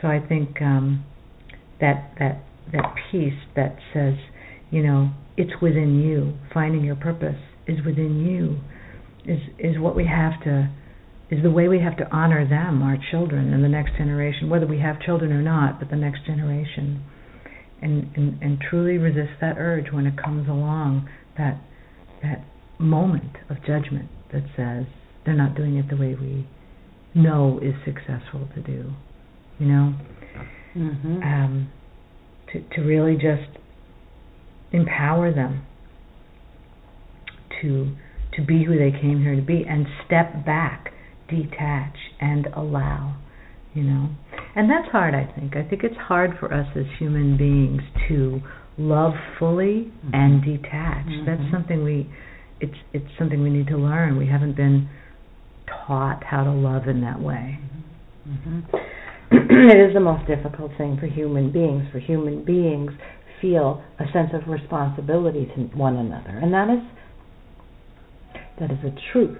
So 0.00 0.08
I 0.08 0.20
think 0.20 0.60
um, 0.62 1.04
that 1.80 2.12
that 2.18 2.44
that 2.72 2.94
piece 3.10 3.34
that 3.56 3.76
says 3.92 4.14
you 4.70 4.82
know 4.82 5.10
it's 5.36 5.52
within 5.60 6.00
you. 6.00 6.38
Finding 6.52 6.84
your 6.84 6.96
purpose 6.96 7.38
is 7.66 7.78
within 7.84 8.24
you 8.26 8.60
is 9.30 9.40
is 9.58 9.78
what 9.78 9.96
we 9.96 10.06
have 10.06 10.42
to 10.44 10.70
is 11.30 11.42
the 11.42 11.50
way 11.50 11.68
we 11.68 11.78
have 11.78 11.96
to 11.96 12.08
honor 12.10 12.46
them, 12.48 12.82
our 12.82 12.98
children, 13.10 13.52
and 13.52 13.62
the 13.62 13.68
next 13.68 13.96
generation, 13.96 14.50
whether 14.50 14.66
we 14.66 14.80
have 14.80 15.00
children 15.00 15.32
or 15.32 15.42
not, 15.42 15.78
but 15.78 15.88
the 15.88 15.96
next 15.96 16.26
generation, 16.26 17.02
and 17.80 18.10
and, 18.16 18.42
and 18.42 18.58
truly 18.68 18.98
resist 18.98 19.30
that 19.40 19.56
urge 19.56 19.92
when 19.92 20.06
it 20.06 20.14
comes 20.22 20.48
along, 20.48 21.08
that 21.38 21.60
that 22.22 22.44
moment 22.78 23.36
of 23.48 23.56
judgment 23.64 24.08
that 24.32 24.42
says 24.56 24.86
they're 25.24 25.34
not 25.34 25.54
doing 25.54 25.76
it 25.76 25.88
the 25.88 25.96
way 25.96 26.16
we 26.20 26.48
know 27.14 27.60
is 27.62 27.74
successful 27.84 28.48
to 28.54 28.62
do, 28.62 28.92
you 29.58 29.66
know, 29.66 29.94
mm-hmm. 30.76 31.22
um, 31.22 31.70
to 32.52 32.60
to 32.74 32.82
really 32.82 33.14
just 33.14 33.56
empower 34.72 35.32
them 35.32 35.64
to 37.62 37.94
to 38.34 38.44
be 38.44 38.64
who 38.64 38.76
they 38.76 38.90
came 38.90 39.20
here 39.22 39.36
to 39.36 39.42
be 39.42 39.64
and 39.68 39.86
step 40.06 40.44
back 40.44 40.92
detach 41.30 41.96
and 42.20 42.46
allow, 42.56 43.16
you 43.74 43.82
know. 43.82 44.10
And 44.56 44.68
that's 44.68 44.90
hard, 44.90 45.14
I 45.14 45.30
think. 45.38 45.56
I 45.56 45.62
think 45.62 45.84
it's 45.84 45.96
hard 45.96 46.32
for 46.38 46.52
us 46.52 46.66
as 46.76 46.84
human 46.98 47.36
beings 47.36 47.82
to 48.08 48.40
love 48.78 49.12
fully 49.38 49.92
mm-hmm. 49.92 50.14
and 50.14 50.44
detach. 50.44 51.06
Mm-hmm. 51.06 51.26
That's 51.26 51.52
something 51.52 51.84
we 51.84 52.10
it's 52.60 52.76
it's 52.92 53.06
something 53.18 53.42
we 53.42 53.50
need 53.50 53.68
to 53.68 53.76
learn. 53.76 54.16
We 54.18 54.26
haven't 54.26 54.56
been 54.56 54.88
taught 55.86 56.22
how 56.24 56.44
to 56.44 56.50
love 56.50 56.88
in 56.88 57.00
that 57.02 57.20
way. 57.20 57.58
Mm-hmm. 58.28 58.60
it 59.70 59.88
is 59.88 59.94
the 59.94 60.00
most 60.00 60.26
difficult 60.26 60.72
thing 60.76 60.98
for 61.00 61.06
human 61.06 61.52
beings. 61.52 61.84
For 61.92 62.00
human 62.00 62.44
beings 62.44 62.90
feel 63.40 63.82
a 63.98 64.04
sense 64.12 64.30
of 64.34 64.48
responsibility 64.48 65.46
to 65.54 65.62
one 65.76 65.96
another. 65.96 66.30
And 66.30 66.52
that 66.52 66.68
is 66.70 66.82
that 68.58 68.70
is 68.70 68.78
a 68.84 68.94
truth. 69.12 69.38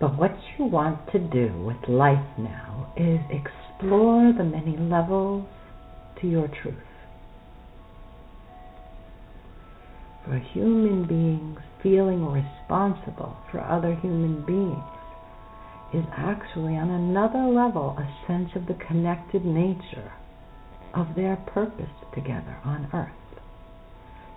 But 0.00 0.16
what 0.16 0.36
you 0.56 0.66
want 0.66 1.10
to 1.12 1.18
do 1.18 1.52
with 1.64 1.88
life 1.88 2.24
now 2.38 2.92
is 2.96 3.18
explore 3.30 4.32
the 4.32 4.44
many 4.44 4.76
levels 4.76 5.46
to 6.20 6.28
your 6.28 6.48
truth. 6.62 6.74
For 10.24 10.38
human 10.38 11.06
beings, 11.06 11.58
feeling 11.82 12.24
responsible 12.26 13.36
for 13.50 13.60
other 13.60 13.94
human 13.94 14.44
beings 14.44 14.84
is 15.94 16.04
actually 16.16 16.76
on 16.76 16.90
another 16.90 17.44
level 17.48 17.96
a 17.98 18.26
sense 18.26 18.50
of 18.54 18.66
the 18.66 18.74
connected 18.86 19.44
nature 19.44 20.12
of 20.94 21.06
their 21.16 21.36
purpose 21.36 21.90
together 22.14 22.58
on 22.64 22.88
earth. 22.92 23.40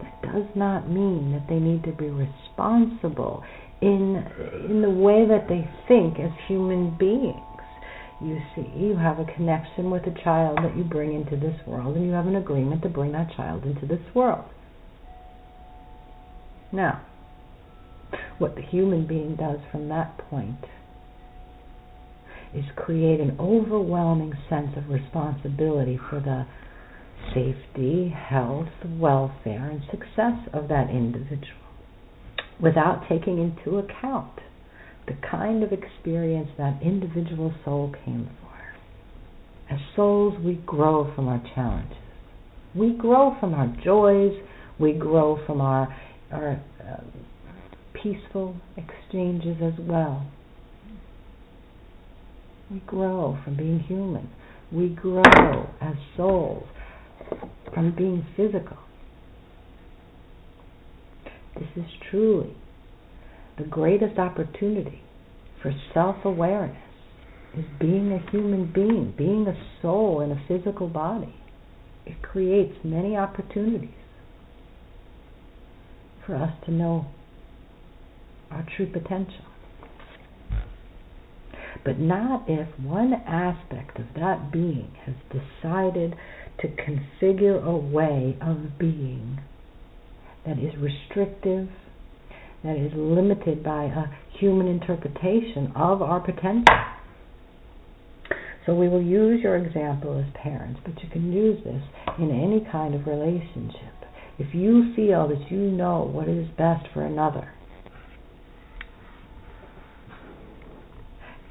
That 0.01 0.21
does 0.33 0.55
not 0.55 0.89
mean 0.89 1.33
that 1.33 1.47
they 1.49 1.59
need 1.59 1.83
to 1.83 1.91
be 1.91 2.09
responsible 2.09 3.43
in 3.81 4.23
in 4.69 4.81
the 4.81 4.89
way 4.89 5.25
that 5.27 5.47
they 5.49 5.67
think 5.87 6.19
as 6.19 6.31
human 6.47 6.95
beings. 6.97 7.37
You 8.21 8.39
see, 8.55 8.69
you 8.77 8.95
have 8.97 9.17
a 9.17 9.25
connection 9.25 9.89
with 9.89 10.03
a 10.03 10.23
child 10.23 10.59
that 10.59 10.77
you 10.77 10.83
bring 10.83 11.13
into 11.15 11.35
this 11.35 11.55
world, 11.65 11.95
and 11.95 12.05
you 12.05 12.11
have 12.11 12.27
an 12.27 12.35
agreement 12.35 12.83
to 12.83 12.89
bring 12.89 13.11
that 13.13 13.35
child 13.35 13.63
into 13.63 13.87
this 13.87 14.03
world. 14.13 14.45
Now, 16.71 17.01
what 18.37 18.55
the 18.55 18.61
human 18.61 19.07
being 19.07 19.35
does 19.35 19.57
from 19.71 19.89
that 19.89 20.17
point 20.29 20.65
is 22.53 22.65
create 22.75 23.19
an 23.19 23.37
overwhelming 23.39 24.33
sense 24.49 24.69
of 24.77 24.89
responsibility 24.89 25.99
for 26.09 26.19
the 26.19 26.45
safety, 27.33 28.09
health, 28.09 28.69
welfare, 28.85 29.69
and 29.69 29.81
success 29.89 30.47
of 30.53 30.67
that 30.67 30.89
individual 30.89 31.60
without 32.61 33.03
taking 33.09 33.39
into 33.39 33.79
account 33.79 34.39
the 35.07 35.13
kind 35.29 35.63
of 35.63 35.71
experience 35.71 36.49
that 36.57 36.81
individual 36.81 37.53
soul 37.65 37.93
came 38.05 38.29
for. 38.41 39.73
As 39.73 39.79
souls, 39.95 40.35
we 40.43 40.55
grow 40.65 41.11
from 41.15 41.27
our 41.27 41.41
challenges. 41.55 41.97
We 42.75 42.93
grow 42.93 43.35
from 43.39 43.53
our 43.53 43.67
joys. 43.83 44.33
We 44.79 44.93
grow 44.93 45.39
from 45.45 45.61
our, 45.61 45.95
our 46.31 46.61
uh, 46.81 47.01
peaceful 47.93 48.55
exchanges 48.77 49.57
as 49.61 49.73
well. 49.79 50.25
We 52.69 52.79
grow 52.87 53.37
from 53.43 53.57
being 53.57 53.79
human. 53.79 54.29
We 54.71 54.89
grow 54.89 55.69
as 55.81 55.95
souls 56.15 56.63
from 57.73 57.93
being 57.95 58.25
physical. 58.37 58.77
This 61.55 61.69
is 61.75 61.91
truly 62.09 62.55
the 63.57 63.63
greatest 63.65 64.17
opportunity 64.17 65.01
for 65.61 65.73
self 65.93 66.17
awareness 66.25 66.77
is 67.57 67.65
being 67.79 68.11
a 68.11 68.31
human 68.31 68.71
being, 68.73 69.13
being 69.17 69.45
a 69.47 69.81
soul 69.81 70.21
in 70.21 70.31
a 70.31 70.41
physical 70.47 70.87
body. 70.87 71.35
It 72.05 72.21
creates 72.21 72.75
many 72.83 73.15
opportunities 73.15 73.89
for 76.25 76.35
us 76.35 76.51
to 76.65 76.71
know 76.71 77.07
our 78.49 78.65
true 78.75 78.87
potential. 78.87 79.45
But 81.83 81.99
not 81.99 82.45
if 82.47 82.67
one 82.79 83.13
aspect 83.13 83.99
of 83.99 84.05
that 84.15 84.51
being 84.51 84.91
has 85.05 85.15
decided 85.29 86.15
to 86.61 86.67
configure 86.67 87.63
a 87.63 87.75
way 87.75 88.37
of 88.41 88.77
being 88.77 89.39
that 90.45 90.57
is 90.57 90.73
restrictive, 90.79 91.69
that 92.63 92.75
is 92.75 92.91
limited 92.95 93.63
by 93.63 93.85
a 93.85 94.37
human 94.39 94.67
interpretation 94.67 95.71
of 95.75 96.01
our 96.01 96.19
potential. 96.19 96.65
So 98.65 98.75
we 98.75 98.87
will 98.87 99.01
use 99.01 99.41
your 99.41 99.55
example 99.55 100.19
as 100.19 100.41
parents, 100.41 100.79
but 100.85 101.01
you 101.03 101.09
can 101.09 101.33
use 101.33 101.63
this 101.63 101.81
in 102.19 102.29
any 102.29 102.67
kind 102.71 102.93
of 102.93 103.07
relationship. 103.07 103.93
If 104.37 104.53
you 104.53 104.93
feel 104.95 105.27
that 105.27 105.51
you 105.51 105.57
know 105.57 106.09
what 106.11 106.27
is 106.27 106.47
best 106.57 106.85
for 106.93 107.03
another, 107.03 107.51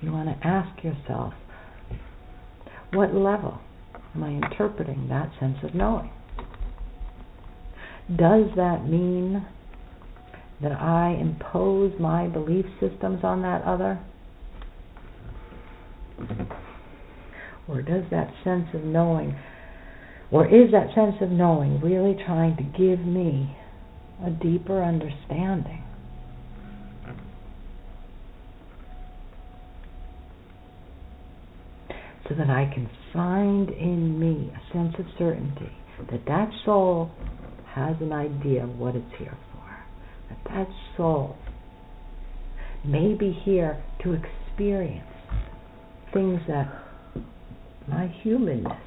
you 0.00 0.12
want 0.12 0.28
to 0.28 0.46
ask 0.46 0.82
yourself, 0.82 1.34
what 2.92 3.14
level 3.14 3.60
am 4.14 4.24
I 4.24 4.30
interpreting 4.30 5.08
that 5.08 5.30
sense 5.38 5.58
of 5.62 5.74
knowing? 5.74 6.10
Does 8.16 8.46
that 8.56 8.88
mean 8.88 9.46
that 10.60 10.72
I 10.72 11.16
impose 11.20 11.92
my 12.00 12.26
belief 12.26 12.66
systems 12.80 13.20
on 13.22 13.42
that 13.42 13.62
other? 13.62 14.00
Or 17.68 17.82
does 17.82 18.02
that 18.10 18.32
sense 18.42 18.66
of 18.74 18.82
knowing, 18.82 19.38
or 20.32 20.44
is 20.44 20.72
that 20.72 20.92
sense 20.94 21.14
of 21.20 21.30
knowing 21.30 21.80
really 21.80 22.16
trying 22.26 22.56
to 22.56 22.64
give 22.64 23.06
me 23.06 23.56
a 24.26 24.30
deeper 24.30 24.82
understanding? 24.82 25.84
So 32.28 32.34
that 32.36 32.50
I 32.50 32.70
can 32.74 32.90
find 33.12 33.70
in 33.70 34.18
me 34.18 34.52
a 34.52 34.72
sense 34.72 34.94
of 34.98 35.06
certainty 35.16 35.72
that 36.10 36.24
that 36.26 36.50
soul 36.64 37.10
has 37.74 37.96
an 38.00 38.12
idea 38.12 38.64
of 38.64 38.78
what 38.78 38.96
it's 38.96 39.12
here 39.18 39.36
for. 39.52 39.84
That 40.28 40.38
that 40.52 40.68
soul 40.96 41.36
may 42.84 43.14
be 43.14 43.32
here 43.44 43.82
to 44.02 44.14
experience 44.14 45.06
things 46.12 46.40
that 46.48 46.72
my 47.88 48.06
humanness 48.22 48.80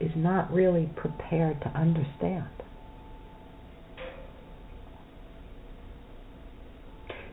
is 0.00 0.10
not 0.14 0.52
really 0.52 0.90
prepared 0.96 1.60
to 1.62 1.68
understand. 1.68 2.48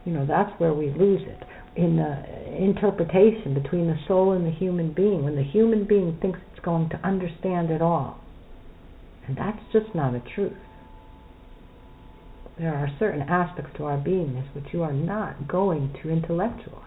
You 0.05 0.13
know, 0.13 0.25
that's 0.25 0.51
where 0.59 0.73
we 0.73 0.87
lose 0.89 1.21
it 1.25 1.43
in 1.75 1.95
the 1.95 2.61
interpretation 2.61 3.53
between 3.53 3.87
the 3.87 3.97
soul 4.07 4.33
and 4.33 4.45
the 4.45 4.51
human 4.51 4.93
being. 4.93 5.23
When 5.23 5.35
the 5.35 5.43
human 5.43 5.85
being 5.85 6.17
thinks 6.21 6.39
it's 6.51 6.63
going 6.63 6.89
to 6.89 6.97
understand 6.97 7.71
it 7.71 7.81
all, 7.81 8.19
and 9.27 9.37
that's 9.37 9.61
just 9.71 9.93
not 9.95 10.15
a 10.15 10.21
truth. 10.35 10.53
There 12.59 12.73
are 12.73 12.89
certain 12.99 13.21
aspects 13.21 13.71
to 13.77 13.85
our 13.85 13.97
beingness 13.97 14.53
which 14.53 14.73
you 14.73 14.83
are 14.83 14.93
not 14.93 15.47
going 15.47 15.95
to 16.03 16.09
intellectualize. 16.09 16.83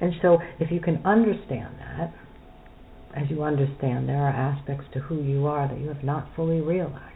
And 0.00 0.12
so, 0.20 0.38
if 0.58 0.70
you 0.70 0.80
can 0.80 0.96
understand 1.06 1.76
that, 1.78 2.12
as 3.14 3.30
you 3.30 3.42
understand 3.42 4.08
there 4.08 4.22
are 4.22 4.30
aspects 4.30 4.86
to 4.92 5.00
who 5.00 5.22
you 5.22 5.46
are 5.46 5.68
that 5.68 5.78
you 5.78 5.88
have 5.88 6.02
not 6.02 6.28
fully 6.34 6.60
realized, 6.60 7.12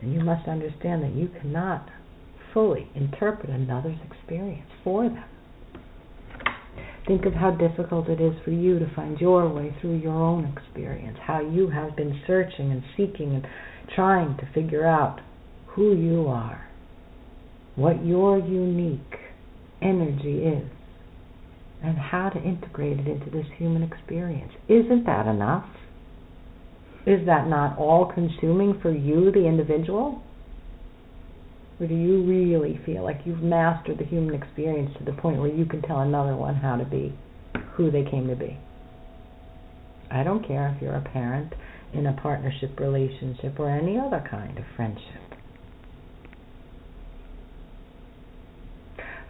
then 0.00 0.12
you 0.12 0.20
must 0.20 0.48
understand 0.48 1.02
that 1.02 1.14
you 1.14 1.28
cannot 1.40 1.88
fully 2.54 2.88
interpret 2.94 3.50
another's 3.50 3.98
experience 4.10 4.70
for 4.84 5.08
them. 5.08 5.24
Think 7.06 7.26
of 7.26 7.34
how 7.34 7.50
difficult 7.50 8.08
it 8.08 8.20
is 8.20 8.34
for 8.44 8.52
you 8.52 8.78
to 8.78 8.94
find 8.94 9.18
your 9.20 9.48
way 9.48 9.74
through 9.80 9.96
your 9.96 10.14
own 10.14 10.52
experience, 10.56 11.18
how 11.20 11.40
you 11.40 11.68
have 11.68 11.96
been 11.96 12.20
searching 12.26 12.70
and 12.70 12.82
seeking 12.96 13.34
and 13.34 13.46
trying 13.94 14.36
to 14.36 14.48
figure 14.54 14.86
out 14.86 15.20
who 15.66 15.96
you 15.96 16.28
are, 16.28 16.68
what 17.74 18.04
your 18.04 18.38
unique 18.38 19.18
energy 19.80 20.44
is, 20.44 20.70
and 21.82 21.98
how 21.98 22.28
to 22.28 22.40
integrate 22.40 23.00
it 23.00 23.08
into 23.08 23.30
this 23.30 23.46
human 23.58 23.82
experience. 23.82 24.52
Isn't 24.68 25.04
that 25.06 25.26
enough? 25.26 25.66
Is 27.04 27.26
that 27.26 27.48
not 27.48 27.76
all 27.78 28.12
consuming 28.14 28.78
for 28.80 28.92
you, 28.92 29.32
the 29.32 29.44
individual? 29.44 30.22
Or 31.80 31.86
do 31.86 31.94
you 31.94 32.22
really 32.22 32.80
feel 32.86 33.02
like 33.02 33.20
you've 33.24 33.42
mastered 33.42 33.98
the 33.98 34.04
human 34.04 34.34
experience 34.34 34.90
to 34.98 35.04
the 35.04 35.12
point 35.12 35.38
where 35.38 35.52
you 35.52 35.64
can 35.64 35.82
tell 35.82 36.00
another 36.00 36.36
one 36.36 36.54
how 36.54 36.76
to 36.76 36.84
be 36.84 37.12
who 37.74 37.90
they 37.90 38.04
came 38.04 38.28
to 38.28 38.36
be? 38.36 38.58
I 40.10 40.22
don't 40.22 40.46
care 40.46 40.74
if 40.74 40.82
you're 40.82 40.94
a 40.94 41.00
parent 41.00 41.52
in 41.94 42.06
a 42.06 42.12
partnership 42.12 42.78
relationship 42.78 43.58
or 43.58 43.70
any 43.70 43.98
other 43.98 44.24
kind 44.30 44.58
of 44.58 44.64
friendship. 44.76 45.22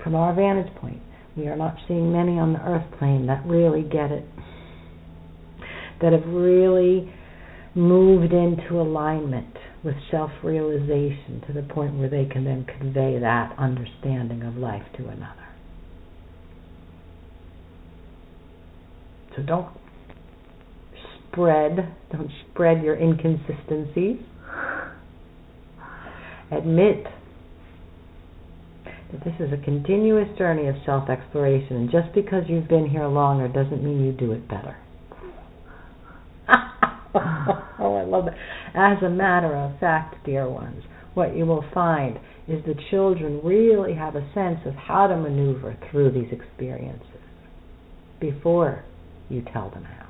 From 0.02 0.16
our 0.16 0.34
vantage 0.34 0.74
point, 0.76 1.00
we 1.36 1.46
are 1.46 1.56
not 1.56 1.76
seeing 1.86 2.12
many 2.12 2.38
on 2.38 2.52
the 2.52 2.60
earth 2.60 2.86
plane 2.98 3.26
that 3.26 3.46
really 3.46 3.82
get 3.82 4.10
it, 4.10 4.24
that 6.00 6.12
have 6.12 6.26
really 6.26 7.12
moved 7.74 8.32
into 8.32 8.80
alignment 8.80 9.56
with 9.84 9.96
self 10.10 10.30
realization 10.42 11.42
to 11.46 11.52
the 11.52 11.62
point 11.62 11.94
where 11.94 12.08
they 12.08 12.24
can 12.24 12.44
then 12.44 12.64
convey 12.78 13.18
that 13.18 13.54
understanding 13.58 14.42
of 14.42 14.56
life 14.56 14.84
to 14.96 15.08
another. 15.08 15.48
So 19.36 19.42
don't 19.42 19.68
spread, 21.30 21.94
don't 22.12 22.30
spread 22.50 22.82
your 22.82 22.96
inconsistencies. 22.96 24.18
Admit 26.50 27.04
that 28.84 29.24
this 29.24 29.34
is 29.40 29.52
a 29.52 29.64
continuous 29.64 30.28
journey 30.36 30.68
of 30.68 30.76
self 30.84 31.08
exploration, 31.08 31.76
and 31.76 31.90
just 31.90 32.14
because 32.14 32.44
you've 32.46 32.68
been 32.68 32.88
here 32.88 33.06
longer 33.06 33.48
doesn't 33.48 33.82
mean 33.82 34.04
you 34.04 34.12
do 34.12 34.32
it 34.32 34.46
better. 34.48 34.76
that. 38.20 38.34
As 38.74 39.02
a 39.02 39.08
matter 39.08 39.56
of 39.56 39.80
fact, 39.80 40.26
dear 40.26 40.48
ones, 40.48 40.84
what 41.14 41.34
you 41.34 41.46
will 41.46 41.64
find 41.72 42.18
is 42.48 42.62
the 42.64 42.74
children 42.90 43.40
really 43.42 43.94
have 43.94 44.16
a 44.16 44.32
sense 44.34 44.58
of 44.66 44.74
how 44.74 45.06
to 45.06 45.16
maneuver 45.16 45.76
through 45.90 46.10
these 46.12 46.30
experiences 46.32 47.06
before 48.20 48.84
you 49.28 49.42
tell 49.52 49.70
them 49.70 49.84
how. 49.84 50.02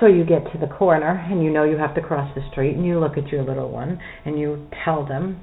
So 0.00 0.06
you 0.06 0.24
get 0.24 0.50
to 0.52 0.58
the 0.58 0.66
corner 0.66 1.26
and 1.30 1.44
you 1.44 1.50
know 1.50 1.64
you 1.64 1.76
have 1.76 1.94
to 1.94 2.00
cross 2.00 2.34
the 2.34 2.40
street 2.50 2.74
and 2.74 2.86
you 2.86 2.98
look 2.98 3.18
at 3.18 3.28
your 3.28 3.44
little 3.44 3.70
one 3.70 4.00
and 4.24 4.38
you 4.38 4.66
tell 4.84 5.04
them 5.04 5.40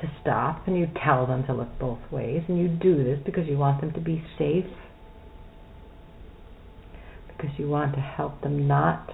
to 0.00 0.10
stop 0.22 0.66
and 0.66 0.78
you 0.78 0.86
tell 1.04 1.26
them 1.26 1.44
to 1.46 1.52
look 1.52 1.68
both 1.78 1.98
ways 2.10 2.42
and 2.48 2.58
you 2.58 2.68
do 2.68 3.04
this 3.04 3.18
because 3.26 3.46
you 3.46 3.58
want 3.58 3.80
them 3.82 3.92
to 3.92 4.00
be 4.00 4.24
safe 4.38 4.64
because 7.40 7.58
you 7.58 7.68
want 7.68 7.94
to 7.94 8.00
help 8.00 8.40
them 8.42 8.66
not 8.68 9.10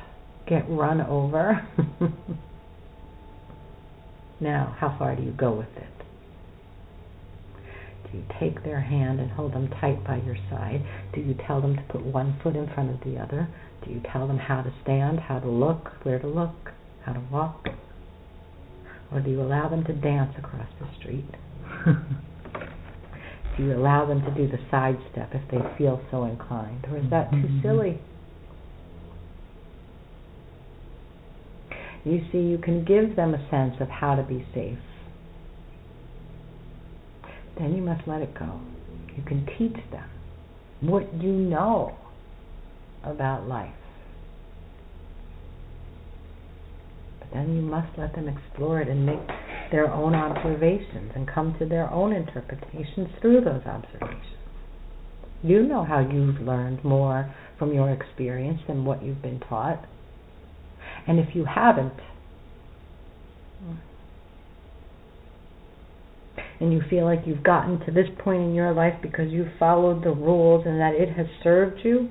get 0.49 0.65
run 0.69 1.01
over. 1.01 1.67
now, 4.41 4.77
how 4.79 4.97
far 4.99 5.15
do 5.15 5.23
you 5.23 5.33
go 5.33 5.53
with 5.53 5.69
it? 5.77 5.85
Do 8.11 8.19
you 8.19 8.25
take 8.41 8.65
their 8.65 8.81
hand 8.81 9.21
and 9.21 9.31
hold 9.31 9.53
them 9.53 9.69
tight 9.81 10.05
by 10.05 10.17
your 10.25 10.37
side? 10.51 10.85
Do 11.15 11.21
you 11.21 11.37
tell 11.47 11.61
them 11.61 11.77
to 11.77 11.83
put 11.83 12.05
one 12.05 12.39
foot 12.43 12.57
in 12.57 12.73
front 12.73 12.91
of 12.91 13.01
the 13.01 13.19
other? 13.19 13.49
Do 13.85 13.91
you 13.93 14.01
tell 14.13 14.27
them 14.27 14.39
how 14.39 14.63
to 14.63 14.73
stand, 14.83 15.21
how 15.21 15.39
to 15.39 15.49
look, 15.49 15.91
where 16.03 16.19
to 16.19 16.27
look, 16.27 16.73
how 17.05 17.13
to 17.13 17.21
walk? 17.31 17.67
Or 19.13 19.21
do 19.21 19.31
you 19.31 19.41
allow 19.41 19.69
them 19.69 19.85
to 19.85 19.93
dance 19.93 20.35
across 20.39 20.69
the 20.81 20.87
street? 20.99 21.27
do 23.57 23.65
you 23.65 23.77
allow 23.77 24.07
them 24.07 24.23
to 24.23 24.31
do 24.35 24.49
the 24.49 24.59
side 24.71 24.99
step 25.13 25.31
if 25.33 25.43
they 25.51 25.59
feel 25.79 26.01
so 26.11 26.25
inclined? 26.25 26.87
Or 26.91 26.97
is 26.97 27.09
that 27.11 27.31
too 27.31 27.37
mm-hmm. 27.37 27.63
silly? 27.63 28.01
You 32.07 32.21
see, 32.31 32.39
you 32.39 32.59
can 32.59 32.85
give 32.85 33.17
them 33.17 33.35
a 33.35 33.51
sense 33.51 33.75
of 33.81 33.89
how 33.89 34.15
to 34.15 34.23
be 34.23 34.47
safe. 34.55 34.79
Then 37.59 37.75
you 37.75 37.83
must 37.83 38.07
let 38.07 38.23
it 38.23 38.33
go. 38.39 38.61
You 39.17 39.25
can 39.25 39.45
teach 39.59 39.77
them 39.91 40.09
what 40.83 41.13
you 41.21 41.33
know 41.33 41.97
about 43.03 43.49
life. 43.49 43.75
But 47.19 47.31
then 47.35 47.57
you 47.57 47.63
must 47.63 47.99
let 47.99 48.15
them 48.15 48.29
explore 48.29 48.81
it 48.81 48.89
and 48.89 49.05
make 49.05 49.27
their 49.73 49.93
own 49.93 50.15
observations 50.15 51.11
and 51.17 51.27
come 51.27 51.57
to 51.59 51.67
their 51.67 51.91
own 51.91 52.13
interpretations 52.13 53.09
through 53.21 53.41
those 53.41 53.67
observations. 53.67 54.23
You 55.43 55.65
know 55.65 55.83
how 55.83 56.01
you've 56.01 56.41
learned 56.41 56.85
more 56.85 57.35
from 57.59 57.75
your 57.75 57.91
experience 57.91 58.61
than 58.69 58.85
what 58.85 59.03
you've 59.03 59.23
been 59.23 59.41
taught. 59.41 59.85
And 61.07 61.19
if 61.19 61.35
you 61.35 61.45
haven't, 61.45 61.95
and 66.59 66.73
you 66.73 66.81
feel 66.89 67.05
like 67.05 67.21
you've 67.27 67.43
gotten 67.43 67.79
to 67.81 67.93
this 67.93 68.07
point 68.19 68.43
in 68.43 68.55
your 68.55 68.73
life 68.73 68.95
because 69.03 69.31
you've 69.31 69.53
followed 69.59 70.03
the 70.03 70.11
rules 70.11 70.65
and 70.67 70.81
that 70.81 70.95
it 70.95 71.11
has 71.17 71.27
served 71.43 71.81
you, 71.85 72.09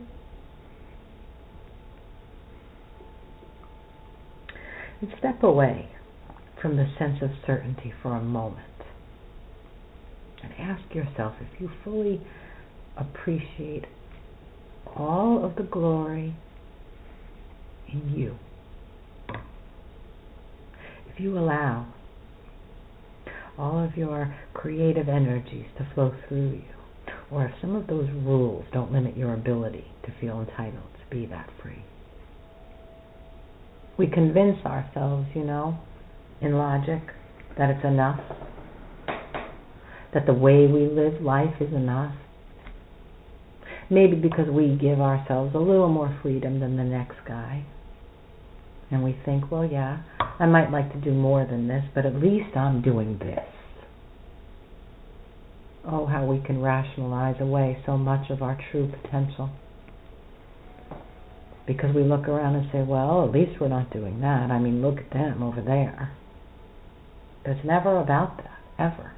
and 5.01 5.11
step 5.17 5.43
away 5.43 5.89
from 6.61 6.77
the 6.77 6.87
sense 6.97 7.21
of 7.21 7.29
certainty 7.45 7.93
for 8.01 8.15
a 8.15 8.21
moment 8.21 8.59
and 10.41 10.53
ask 10.59 10.93
yourself 10.93 11.33
if 11.41 11.59
you 11.59 11.69
fully 11.83 12.21
appreciate 12.97 13.85
all 14.95 15.43
of 15.43 15.55
the 15.55 15.63
glory 15.63 16.35
in 17.91 18.13
you 18.15 18.37
you 21.19 21.37
allow 21.37 21.87
all 23.57 23.83
of 23.83 23.95
your 23.95 24.35
creative 24.53 25.07
energies 25.07 25.65
to 25.77 25.87
flow 25.93 26.13
through 26.27 26.51
you, 26.51 26.63
or 27.31 27.45
if 27.45 27.51
some 27.61 27.75
of 27.75 27.87
those 27.87 28.09
rules 28.11 28.65
don't 28.73 28.91
limit 28.91 29.15
your 29.15 29.33
ability 29.33 29.85
to 30.03 30.11
feel 30.19 30.41
entitled 30.41 30.89
to 30.99 31.15
be 31.15 31.25
that 31.25 31.49
free. 31.61 31.83
We 33.97 34.07
convince 34.07 34.57
ourselves, 34.65 35.27
you 35.33 35.43
know, 35.43 35.77
in 36.41 36.57
logic, 36.57 37.01
that 37.57 37.69
it's 37.69 37.85
enough, 37.85 38.19
that 40.13 40.25
the 40.25 40.33
way 40.33 40.67
we 40.67 40.87
live 40.87 41.21
life 41.21 41.55
is 41.61 41.73
enough. 41.73 42.13
Maybe 43.89 44.15
because 44.15 44.49
we 44.49 44.77
give 44.81 44.99
ourselves 44.99 45.55
a 45.55 45.59
little 45.59 45.89
more 45.89 46.17
freedom 46.21 46.59
than 46.59 46.75
the 46.75 46.83
next 46.83 47.17
guy. 47.25 47.65
And 48.91 49.03
we 49.03 49.17
think, 49.25 49.49
well, 49.51 49.65
yeah, 49.65 49.99
I 50.37 50.45
might 50.45 50.71
like 50.71 50.91
to 50.91 50.99
do 50.99 51.11
more 51.11 51.45
than 51.45 51.67
this, 51.67 51.83
but 51.93 52.05
at 52.05 52.15
least 52.15 52.57
I'm 52.57 52.81
doing 52.81 53.17
this. 53.19 53.39
Oh, 55.87 56.05
how 56.07 56.25
we 56.25 56.39
can 56.39 56.61
rationalize 56.61 57.39
away 57.39 57.81
so 57.85 57.97
much 57.97 58.29
of 58.29 58.41
our 58.41 58.59
true 58.71 58.91
potential. 59.01 59.49
Because 61.67 61.95
we 61.95 62.03
look 62.03 62.27
around 62.27 62.55
and 62.55 62.69
say, 62.71 62.81
well, 62.81 63.23
at 63.25 63.31
least 63.31 63.61
we're 63.61 63.69
not 63.69 63.93
doing 63.93 64.19
that. 64.21 64.51
I 64.51 64.59
mean, 64.59 64.81
look 64.81 64.99
at 64.99 65.11
them 65.11 65.41
over 65.41 65.61
there. 65.61 66.11
But 67.43 67.51
it's 67.51 67.65
never 67.65 67.97
about 67.99 68.37
that, 68.37 68.59
ever, 68.77 69.13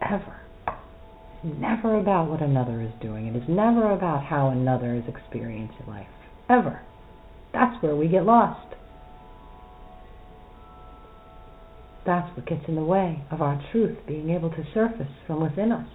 ever. 0.00 0.40
It's 0.66 1.58
never 1.60 1.98
about 1.98 2.30
what 2.30 2.40
another 2.40 2.80
is 2.80 2.92
doing. 3.02 3.26
It 3.26 3.36
is 3.36 3.48
never 3.48 3.90
about 3.90 4.24
how 4.24 4.48
another 4.48 4.94
is 4.94 5.04
experiencing 5.08 5.86
life, 5.86 6.06
ever. 6.48 6.80
That's 7.52 7.80
where 7.82 7.96
we 7.96 8.08
get 8.08 8.24
lost. 8.24 8.74
That's 12.06 12.36
what 12.36 12.46
gets 12.46 12.62
in 12.68 12.74
the 12.74 12.84
way 12.84 13.24
of 13.30 13.40
our 13.40 13.60
truth 13.72 13.96
being 14.06 14.30
able 14.30 14.50
to 14.50 14.64
surface 14.74 15.10
from 15.26 15.42
within 15.42 15.72
us. 15.72 15.88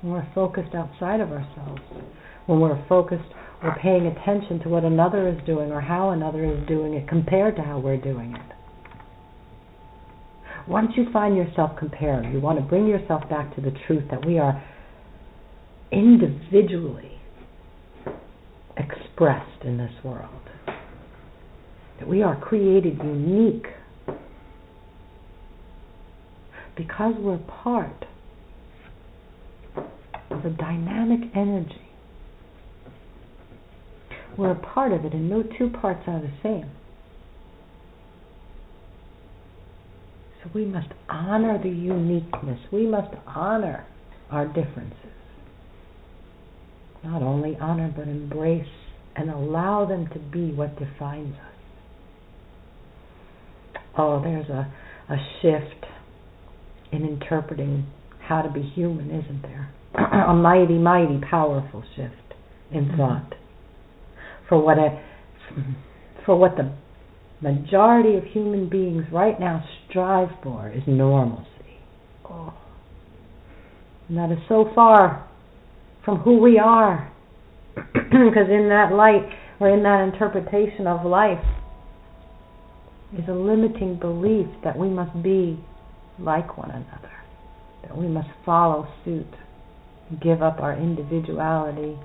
When 0.00 0.12
we're 0.12 0.28
focused 0.34 0.74
outside 0.74 1.20
of 1.20 1.32
ourselves, 1.32 1.82
when 2.46 2.60
we're 2.60 2.86
focused 2.88 3.28
or 3.62 3.76
paying 3.82 4.06
attention 4.06 4.60
to 4.60 4.68
what 4.68 4.84
another 4.84 5.28
is 5.28 5.38
doing 5.46 5.72
or 5.72 5.80
how 5.80 6.10
another 6.10 6.44
is 6.44 6.66
doing 6.68 6.94
it 6.94 7.08
compared 7.08 7.56
to 7.56 7.62
how 7.62 7.78
we're 7.78 8.00
doing 8.00 8.34
it. 8.36 8.56
Once 10.68 10.90
you 10.96 11.06
find 11.12 11.36
yourself 11.36 11.70
comparing, 11.78 12.32
you 12.32 12.40
want 12.40 12.58
to 12.58 12.64
bring 12.64 12.86
yourself 12.86 13.28
back 13.28 13.54
to 13.54 13.60
the 13.60 13.72
truth 13.86 14.04
that 14.10 14.24
we 14.26 14.38
are 14.38 14.62
individually 15.92 17.12
expressed 18.76 19.64
in 19.64 19.78
this 19.78 19.92
world. 20.04 20.30
That 21.98 22.08
we 22.08 22.22
are 22.22 22.38
created 22.38 22.98
unique 22.98 23.66
because 26.76 27.14
we're 27.18 27.38
part 27.38 28.04
of 30.30 30.44
a 30.44 30.50
dynamic 30.50 31.20
energy. 31.34 31.82
We're 34.36 34.52
a 34.52 34.54
part 34.74 34.92
of 34.92 35.04
it, 35.04 35.14
and 35.14 35.30
no 35.30 35.42
two 35.42 35.70
parts 35.70 36.02
are 36.06 36.20
the 36.20 36.32
same. 36.42 36.70
So 40.42 40.50
we 40.54 40.66
must 40.66 40.88
honor 41.08 41.58
the 41.62 41.70
uniqueness. 41.70 42.60
We 42.70 42.86
must 42.86 43.14
honor 43.26 43.86
our 44.30 44.46
differences. 44.46 44.92
Not 47.02 47.22
only 47.22 47.56
honor, 47.60 47.92
but 47.96 48.08
embrace 48.08 48.66
and 49.14 49.30
allow 49.30 49.86
them 49.86 50.08
to 50.12 50.18
be 50.18 50.52
what 50.52 50.78
defines 50.78 51.34
us. 51.34 51.40
Oh, 53.96 54.20
there's 54.22 54.48
a, 54.50 54.70
a 55.08 55.16
shift 55.40 55.86
in 56.96 57.06
interpreting 57.06 57.86
how 58.26 58.42
to 58.42 58.50
be 58.50 58.62
human, 58.62 59.10
isn't 59.10 59.42
there? 59.42 59.72
a 59.94 60.34
mighty, 60.34 60.78
mighty, 60.78 61.20
powerful 61.30 61.84
shift 61.94 62.14
in 62.72 62.86
mm-hmm. 62.86 62.96
thought. 62.96 63.34
For 64.48 64.62
what 64.62 64.78
a, 64.78 65.02
for 66.24 66.36
what 66.36 66.56
the 66.56 66.72
majority 67.40 68.16
of 68.16 68.24
human 68.24 68.68
beings 68.68 69.04
right 69.12 69.38
now 69.38 69.64
strive 69.88 70.28
for 70.42 70.70
is 70.70 70.82
normalcy. 70.86 71.50
Oh. 72.24 72.54
And 74.08 74.18
that 74.18 74.30
is 74.32 74.38
so 74.48 74.70
far 74.74 75.28
from 76.04 76.18
who 76.18 76.38
we 76.38 76.58
are. 76.58 77.12
Because 78.06 78.48
in 78.48 78.68
that 78.70 78.92
light, 78.92 79.28
or 79.60 79.68
in 79.68 79.82
that 79.82 80.00
interpretation 80.02 80.86
of 80.86 81.04
life, 81.04 81.44
is 83.12 83.24
a 83.28 83.32
limiting 83.32 83.98
belief 83.98 84.46
that 84.64 84.78
we 84.78 84.88
must 84.88 85.22
be 85.22 85.58
like 86.18 86.56
one 86.56 86.70
another, 86.70 87.12
that 87.82 87.96
we 87.96 88.06
must 88.08 88.28
follow 88.44 88.88
suit, 89.04 89.26
give 90.22 90.42
up 90.42 90.60
our 90.60 90.72
individuality 90.76 91.98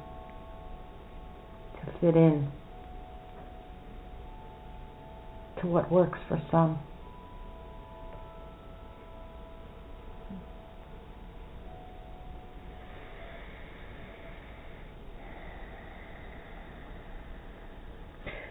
to 1.79 1.91
fit 1.99 2.15
in 2.15 2.51
to 5.61 5.67
what 5.67 5.91
works 5.91 6.19
for 6.27 6.41
some. 6.51 6.79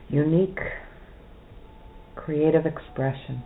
Unique 0.08 0.58
creative 2.16 2.66
expression. 2.66 3.44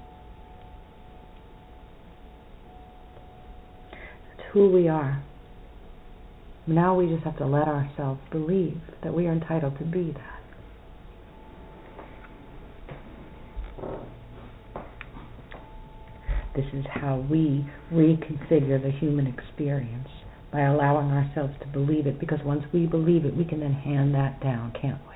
who 4.55 4.71
we 4.71 4.89
are. 4.89 5.23
Now 6.67 6.95
we 6.95 7.09
just 7.09 7.25
have 7.25 7.37
to 7.39 7.47
let 7.47 7.69
ourselves 7.69 8.21
believe 8.31 8.81
that 9.03 9.13
we 9.13 9.27
are 9.27 9.33
entitled 9.33 9.77
to 9.79 9.85
be 9.85 10.13
that. 10.13 10.41
This 16.55 16.67
is 16.73 16.85
how 16.89 17.27
we 17.29 17.67
reconfigure 17.93 18.81
the 18.81 18.93
human 18.93 19.27
experience 19.27 20.09
by 20.53 20.61
allowing 20.61 21.11
ourselves 21.11 21.53
to 21.61 21.67
believe 21.67 22.07
it, 22.07 22.21
because 22.21 22.39
once 22.45 22.63
we 22.73 22.87
believe 22.87 23.25
it, 23.25 23.37
we 23.37 23.45
can 23.45 23.59
then 23.59 23.73
hand 23.73 24.15
that 24.15 24.41
down, 24.41 24.73
can't 24.81 25.01
we? 25.09 25.15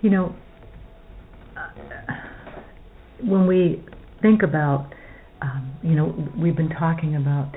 You 0.00 0.08
know, 0.08 0.34
when 3.24 3.46
we 3.46 3.84
think 4.20 4.42
about, 4.42 4.92
um, 5.40 5.76
you 5.82 5.94
know, 5.94 6.14
we've 6.40 6.56
been 6.56 6.70
talking 6.70 7.16
about, 7.16 7.52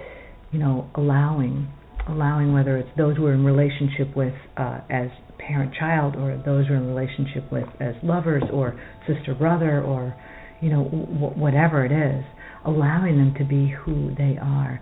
you 0.51 0.59
know, 0.59 0.89
allowing, 0.95 1.67
allowing 2.07 2.53
whether 2.53 2.77
it's 2.77 2.89
those 2.97 3.17
we're 3.19 3.33
in 3.33 3.43
relationship 3.43 4.15
with 4.15 4.33
uh, 4.57 4.79
as 4.89 5.09
parent-child, 5.37 6.15
or 6.15 6.41
those 6.45 6.65
we're 6.69 6.77
in 6.77 6.87
relationship 6.87 7.51
with 7.51 7.65
as 7.79 7.93
lovers, 8.03 8.43
or 8.51 8.79
sister-brother, 9.07 9.83
or, 9.83 10.15
you 10.61 10.69
know, 10.69 10.85
w- 10.85 11.39
whatever 11.39 11.85
it 11.85 11.91
is, 11.91 12.23
allowing 12.65 13.17
them 13.17 13.33
to 13.37 13.45
be 13.45 13.73
who 13.83 14.15
they 14.17 14.37
are. 14.41 14.81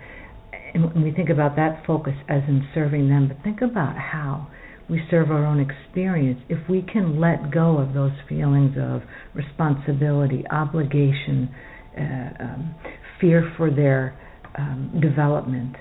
And 0.74 0.86
when 0.86 1.04
we 1.04 1.12
think 1.12 1.30
about 1.30 1.56
that 1.58 1.84
focus 1.86 2.14
as 2.30 2.44
in 2.48 2.68
serving 2.74 3.10
them, 3.10 3.28
but 3.28 3.44
think 3.44 3.62
about 3.62 3.98
how 3.98 4.48
we 4.90 5.02
serve 5.10 5.32
our 5.32 5.46
own 5.46 5.60
experience, 5.60 6.40
if 6.50 6.70
we 6.70 6.82
can 6.82 7.20
let 7.20 7.52
go 7.52 7.78
of 7.78 7.94
those 7.94 8.12
feelings 8.28 8.76
of 8.80 9.02
responsibility, 9.34 10.44
obligation, 10.52 11.50
uh, 11.98 12.44
um, 12.44 12.76
fear 13.22 13.54
for 13.56 13.72
their 13.72 14.18
um, 14.58 15.00
development, 15.02 15.76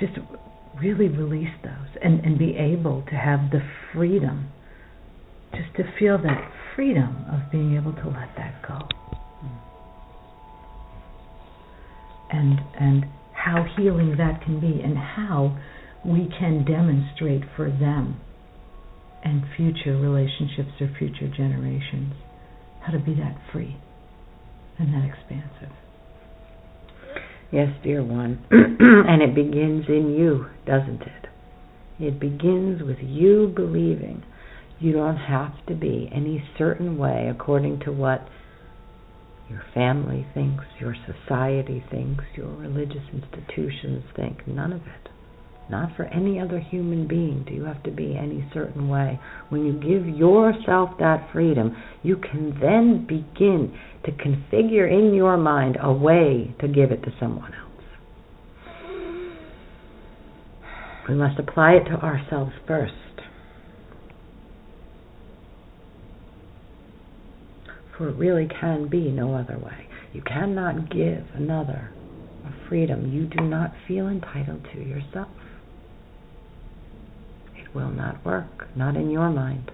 just 0.00 0.12
really 0.80 1.08
release 1.08 1.54
those 1.62 2.02
and, 2.02 2.20
and 2.24 2.38
be 2.38 2.56
able 2.56 3.02
to 3.02 3.14
have 3.14 3.50
the 3.50 3.60
freedom, 3.94 4.48
just 5.52 5.74
to 5.76 5.84
feel 5.98 6.18
that 6.18 6.52
freedom 6.74 7.24
of 7.32 7.50
being 7.52 7.76
able 7.76 7.92
to 7.92 8.06
let 8.06 8.28
that 8.36 8.60
go. 8.66 8.78
And, 12.30 12.58
and 12.78 13.04
how 13.32 13.64
healing 13.76 14.16
that 14.18 14.42
can 14.42 14.60
be, 14.60 14.82
and 14.82 14.96
how 14.98 15.56
we 16.04 16.28
can 16.38 16.64
demonstrate 16.64 17.42
for 17.56 17.70
them 17.70 18.20
and 19.24 19.42
future 19.56 19.96
relationships 19.96 20.80
or 20.80 20.90
future 20.98 21.28
generations 21.28 22.14
how 22.80 22.92
to 22.92 22.98
be 22.98 23.14
that 23.14 23.36
free 23.52 23.76
and 24.78 24.94
that 24.94 25.04
expansive. 25.04 25.74
Yes, 27.50 27.68
dear 27.82 28.02
one. 28.02 28.44
and 28.50 29.22
it 29.22 29.34
begins 29.34 29.86
in 29.88 30.14
you, 30.18 30.46
doesn't 30.66 31.02
it? 31.02 31.26
It 31.98 32.20
begins 32.20 32.82
with 32.82 32.98
you 33.00 33.52
believing 33.54 34.22
you 34.78 34.92
don't 34.92 35.16
have 35.16 35.66
to 35.66 35.74
be 35.74 36.08
any 36.14 36.44
certain 36.56 36.96
way 36.98 37.28
according 37.30 37.80
to 37.80 37.92
what 37.92 38.28
your 39.50 39.62
family 39.74 40.26
thinks, 40.34 40.64
your 40.78 40.94
society 41.06 41.82
thinks, 41.90 42.22
your 42.36 42.54
religious 42.54 43.02
institutions 43.12 44.04
think. 44.14 44.46
None 44.46 44.72
of 44.72 44.82
it. 44.82 45.10
Not 45.70 45.94
for 45.96 46.04
any 46.04 46.40
other 46.40 46.58
human 46.58 47.06
being 47.06 47.44
do 47.46 47.52
you 47.52 47.64
have 47.64 47.82
to 47.82 47.90
be 47.90 48.16
any 48.16 48.48
certain 48.54 48.88
way. 48.88 49.20
When 49.50 49.66
you 49.66 49.72
give 49.74 50.08
yourself 50.16 50.90
that 50.98 51.28
freedom, 51.30 51.76
you 52.02 52.16
can 52.16 52.58
then 52.58 53.06
begin 53.06 53.76
to 54.04 54.12
configure 54.12 54.90
in 54.90 55.14
your 55.14 55.36
mind 55.36 55.76
a 55.82 55.92
way 55.92 56.54
to 56.60 56.68
give 56.68 56.90
it 56.90 57.02
to 57.02 57.12
someone 57.20 57.52
else. 57.52 57.64
We 61.06 61.14
must 61.14 61.38
apply 61.38 61.72
it 61.72 61.84
to 61.84 61.96
ourselves 61.96 62.52
first. 62.66 62.92
For 67.96 68.08
it 68.08 68.16
really 68.16 68.48
can 68.60 68.88
be 68.88 69.10
no 69.10 69.34
other 69.34 69.58
way. 69.58 69.88
You 70.14 70.22
cannot 70.22 70.90
give 70.90 71.24
another 71.34 71.90
a 72.46 72.68
freedom 72.68 73.12
you 73.12 73.26
do 73.26 73.44
not 73.44 73.72
feel 73.86 74.08
entitled 74.08 74.66
to 74.72 74.80
yourself 74.80 75.28
will 77.78 77.90
not 77.90 78.24
work, 78.26 78.66
not 78.76 78.96
in 78.96 79.08
your 79.10 79.30
mind. 79.30 79.70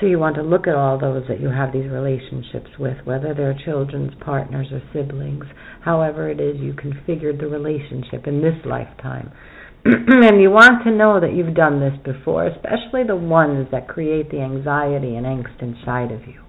So 0.00 0.06
you 0.06 0.18
want 0.18 0.34
to 0.36 0.42
look 0.42 0.66
at 0.66 0.74
all 0.74 0.98
those 0.98 1.24
that 1.28 1.40
you 1.40 1.48
have 1.48 1.72
these 1.72 1.88
relationships 1.88 2.70
with, 2.78 2.98
whether 3.04 3.32
they're 3.32 3.56
children's 3.64 4.12
partners 4.20 4.66
or 4.70 4.82
siblings, 4.92 5.44
however 5.82 6.28
it 6.28 6.40
is 6.40 6.56
you 6.60 6.74
configured 6.74 7.40
the 7.40 7.46
relationship 7.46 8.26
in 8.26 8.42
this 8.42 8.58
lifetime. 8.66 9.32
and 9.84 10.42
you 10.42 10.50
want 10.50 10.84
to 10.84 10.90
know 10.90 11.20
that 11.20 11.32
you've 11.32 11.54
done 11.54 11.80
this 11.80 11.96
before, 12.04 12.46
especially 12.48 13.04
the 13.06 13.16
ones 13.16 13.68
that 13.70 13.88
create 13.88 14.30
the 14.30 14.40
anxiety 14.40 15.14
and 15.16 15.24
angst 15.24 15.62
inside 15.62 16.10
of 16.10 16.26
you. 16.26 16.42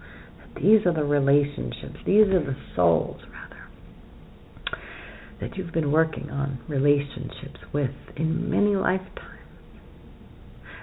These 0.55 0.85
are 0.87 0.93
the 0.93 1.03
relationships, 1.03 1.99
these 2.05 2.27
are 2.27 2.43
the 2.43 2.57
souls, 2.75 3.21
that 5.39 5.55
you've 5.55 5.73
been 5.73 5.91
working 5.91 6.29
on 6.29 6.59
relationships 6.67 7.59
with 7.73 7.91
in 8.15 8.49
many 8.49 8.75
lifetimes. 8.75 9.33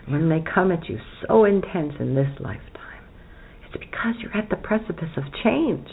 When 0.06 0.28
they 0.28 0.42
come 0.42 0.70
at 0.70 0.88
you 0.88 0.98
so 1.26 1.44
intense 1.44 1.94
in 1.98 2.14
this 2.14 2.28
lifetime, 2.38 3.04
it's 3.64 3.72
because 3.72 4.14
you're 4.20 4.36
at 4.36 4.50
the 4.50 4.56
precipice 4.56 5.16
of 5.16 5.24
change. 5.42 5.88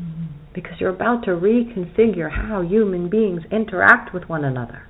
Mm-hmm. 0.00 0.24
Because 0.54 0.74
you're 0.80 0.94
about 0.94 1.24
to 1.24 1.30
reconfigure 1.30 2.30
how 2.30 2.62
human 2.62 3.10
beings 3.10 3.42
interact 3.52 4.14
with 4.14 4.24
one 4.28 4.44
another. 4.44 4.86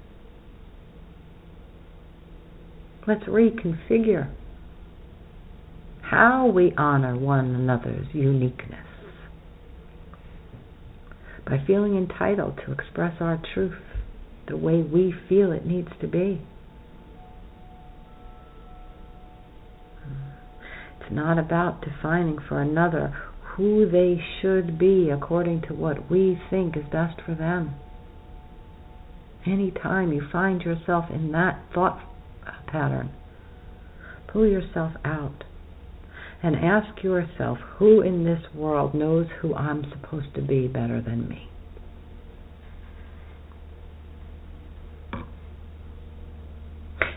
Let's 3.07 3.25
reconfigure 3.25 4.33
how 6.03 6.47
we 6.47 6.73
honor 6.77 7.17
one 7.19 7.55
another's 7.55 8.07
uniqueness 8.13 8.87
by 11.47 11.63
feeling 11.67 11.97
entitled 11.97 12.61
to 12.67 12.73
express 12.73 13.15
our 13.21 13.41
truth 13.55 13.79
the 14.49 14.57
way 14.57 14.83
we 14.83 15.15
feel 15.29 15.53
it 15.53 15.65
needs 15.65 15.89
to 16.01 16.07
be. 16.07 16.43
It's 21.01 21.13
not 21.13 21.39
about 21.39 21.83
defining 21.83 22.39
for 22.49 22.61
another 22.61 23.17
who 23.57 23.89
they 23.89 24.21
should 24.41 24.79
be 24.79 25.09
according 25.11 25.63
to 25.63 25.75
what 25.75 26.11
we 26.11 26.39
think 26.51 26.77
is 26.77 26.85
best 26.93 27.21
for 27.25 27.35
them. 27.35 27.75
Any 29.47 29.71
time 29.71 30.13
you 30.13 30.29
find 30.31 30.61
yourself 30.63 31.07
in 31.11 31.31
that 31.33 31.63
thought 31.73 32.01
pattern, 32.67 33.11
pull 34.27 34.47
yourself 34.47 34.93
out 35.05 35.45
and 36.43 36.57
ask 36.57 37.03
yourself 37.03 37.59
who 37.79 38.03
in 38.03 38.25
this 38.25 38.43
world 38.55 38.95
knows 38.95 39.27
who 39.41 39.55
I'm 39.55 39.85
supposed 39.91 40.35
to 40.35 40.43
be 40.43 40.69
better 40.69 41.01
than 41.01 41.29
me. 41.29 41.49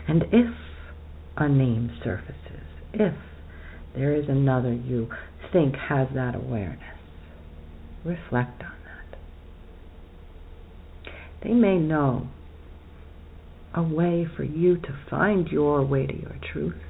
And 0.08 0.24
if 0.32 0.54
a 1.36 1.48
name 1.48 1.96
surfaces, 2.02 2.66
if 2.92 3.14
there 3.94 4.14
is 4.14 4.28
another 4.28 4.72
you 4.72 5.08
think 5.52 5.76
has 5.76 6.08
that 6.14 6.34
awareness, 6.34 6.98
reflect 8.04 8.62
on 8.62 8.72
that. 8.84 9.18
They 11.44 11.52
may 11.52 11.78
know 11.78 12.28
a 13.74 13.82
way 13.82 14.26
for 14.36 14.42
you 14.42 14.76
to 14.78 14.98
find 15.08 15.46
your 15.48 15.84
way 15.84 16.06
to 16.06 16.14
your 16.14 16.36
truth 16.52 16.89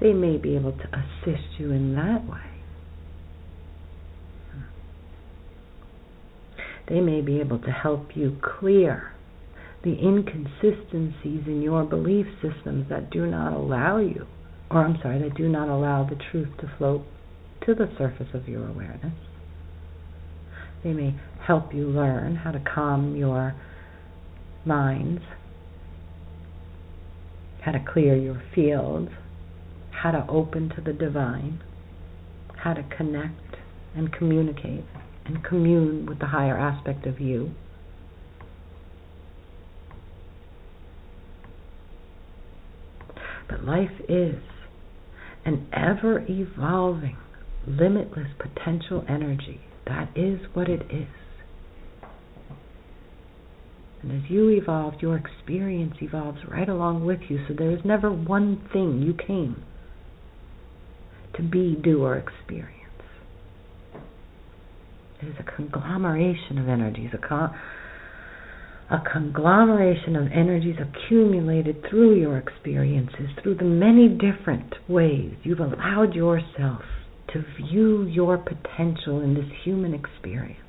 they 0.00 0.12
may 0.12 0.36
be 0.36 0.56
able 0.56 0.72
to 0.72 0.88
assist 0.88 1.58
you 1.58 1.70
in 1.70 1.94
that 1.94 2.28
way. 2.28 2.38
They 6.88 7.00
may 7.00 7.20
be 7.20 7.40
able 7.40 7.58
to 7.60 7.70
help 7.70 8.14
you 8.14 8.36
clear 8.42 9.12
the 9.82 9.96
inconsistencies 9.98 11.46
in 11.46 11.62
your 11.62 11.84
belief 11.84 12.26
systems 12.42 12.88
that 12.88 13.10
do 13.10 13.26
not 13.26 13.52
allow 13.52 13.98
you, 13.98 14.26
or 14.70 14.84
I'm 14.84 14.98
sorry, 15.02 15.20
that 15.20 15.36
do 15.36 15.48
not 15.48 15.68
allow 15.68 16.04
the 16.04 16.16
truth 16.30 16.48
to 16.60 16.70
float 16.78 17.02
to 17.66 17.74
the 17.74 17.88
surface 17.96 18.28
of 18.34 18.48
your 18.48 18.68
awareness. 18.68 19.14
They 20.82 20.92
may 20.92 21.14
help 21.46 21.74
you 21.74 21.86
learn 21.86 22.36
how 22.36 22.50
to 22.50 22.60
calm 22.60 23.16
your 23.16 23.54
minds, 24.66 25.22
how 27.62 27.72
to 27.72 27.84
clear 27.92 28.16
your 28.16 28.42
fields, 28.54 29.10
how 30.04 30.10
to 30.10 30.26
open 30.28 30.68
to 30.68 30.82
the 30.82 30.92
divine, 30.92 31.58
how 32.62 32.74
to 32.74 32.82
connect 32.94 33.56
and 33.96 34.12
communicate 34.12 34.84
and 35.24 35.42
commune 35.42 36.04
with 36.04 36.18
the 36.18 36.26
higher 36.26 36.58
aspect 36.58 37.06
of 37.06 37.18
you. 37.18 37.50
But 43.48 43.64
life 43.64 43.98
is 44.06 44.34
an 45.46 45.66
ever 45.72 46.22
evolving, 46.28 47.16
limitless 47.66 48.28
potential 48.38 49.06
energy. 49.08 49.62
That 49.86 50.10
is 50.14 50.38
what 50.52 50.68
it 50.68 50.82
is. 50.90 51.08
And 54.02 54.22
as 54.22 54.30
you 54.30 54.50
evolve, 54.50 55.00
your 55.00 55.16
experience 55.16 55.94
evolves 56.02 56.40
right 56.46 56.68
along 56.68 57.06
with 57.06 57.20
you. 57.30 57.38
So 57.48 57.54
there 57.56 57.70
is 57.70 57.80
never 57.86 58.12
one 58.12 58.68
thing 58.70 59.00
you 59.00 59.14
came 59.14 59.64
to 61.36 61.42
be, 61.42 61.76
do, 61.82 62.02
or 62.02 62.16
experience. 62.16 62.70
It 65.22 65.28
is 65.28 65.34
a 65.38 65.56
conglomeration 65.56 66.58
of 66.58 66.68
energies, 66.68 67.10
a, 67.14 67.18
con- 67.18 67.54
a 68.90 68.98
conglomeration 69.10 70.16
of 70.16 70.26
energies 70.32 70.76
accumulated 70.78 71.84
through 71.88 72.20
your 72.20 72.38
experiences, 72.38 73.30
through 73.42 73.56
the 73.56 73.64
many 73.64 74.08
different 74.08 74.74
ways 74.88 75.32
you've 75.42 75.60
allowed 75.60 76.14
yourself 76.14 76.82
to 77.32 77.42
view 77.56 78.04
your 78.04 78.36
potential 78.36 79.20
in 79.20 79.34
this 79.34 79.50
human 79.64 79.94
experience. 79.94 80.60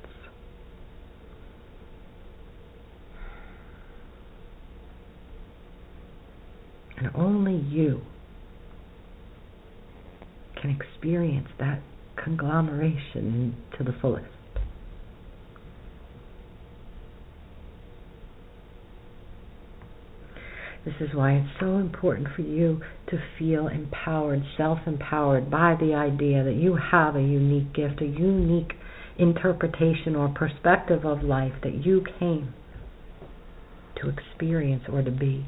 And 6.96 7.10
only 7.14 7.56
you 7.56 8.00
can 10.66 10.76
experience 10.80 11.48
that 11.58 11.80
conglomeration 12.22 13.56
to 13.76 13.84
the 13.84 13.94
fullest. 14.00 14.26
This 20.84 20.94
is 21.00 21.14
why 21.14 21.32
it's 21.32 21.60
so 21.60 21.78
important 21.78 22.28
for 22.36 22.42
you 22.42 22.80
to 23.08 23.18
feel 23.38 23.66
empowered, 23.66 24.42
self 24.56 24.78
empowered 24.86 25.50
by 25.50 25.76
the 25.80 25.94
idea 25.94 26.44
that 26.44 26.54
you 26.54 26.76
have 26.76 27.16
a 27.16 27.20
unique 27.20 27.74
gift, 27.74 28.00
a 28.00 28.06
unique 28.06 28.72
interpretation 29.18 30.14
or 30.14 30.28
perspective 30.28 31.04
of 31.04 31.22
life 31.24 31.54
that 31.64 31.84
you 31.84 32.04
came 32.20 32.54
to 34.00 34.08
experience 34.08 34.84
or 34.92 35.02
to 35.02 35.10
be. 35.10 35.46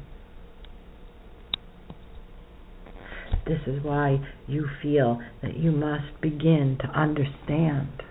This 3.49 3.61
is 3.65 3.83
why 3.83 4.23
you 4.45 4.67
feel 4.83 5.19
that 5.41 5.57
you 5.57 5.71
must 5.71 6.21
begin 6.21 6.77
to 6.81 6.87
understand 6.87 8.03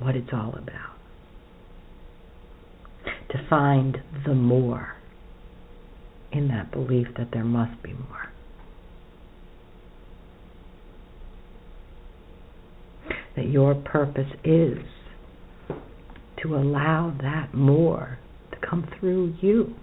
what 0.00 0.16
it's 0.16 0.30
all 0.32 0.54
about. 0.54 0.98
To 3.30 3.46
find 3.48 3.98
the 4.26 4.34
more 4.34 4.96
in 6.32 6.48
that 6.48 6.72
belief 6.72 7.06
that 7.16 7.28
there 7.32 7.44
must 7.44 7.80
be 7.80 7.92
more. 7.92 8.32
That 13.36 13.48
your 13.48 13.76
purpose 13.76 14.32
is 14.42 14.78
to 16.42 16.56
allow 16.56 17.16
that 17.22 17.54
more 17.54 18.18
to 18.50 18.66
come 18.68 18.88
through 18.98 19.36
you 19.40 19.76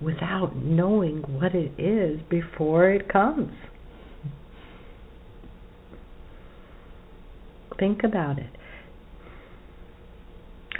without 0.00 0.54
knowing 0.56 1.18
what 1.22 1.54
it 1.54 1.72
is 1.78 2.20
before 2.28 2.90
it 2.90 3.08
comes. 3.08 3.52
Think 7.78 8.04
about 8.04 8.38
it. 8.38 8.50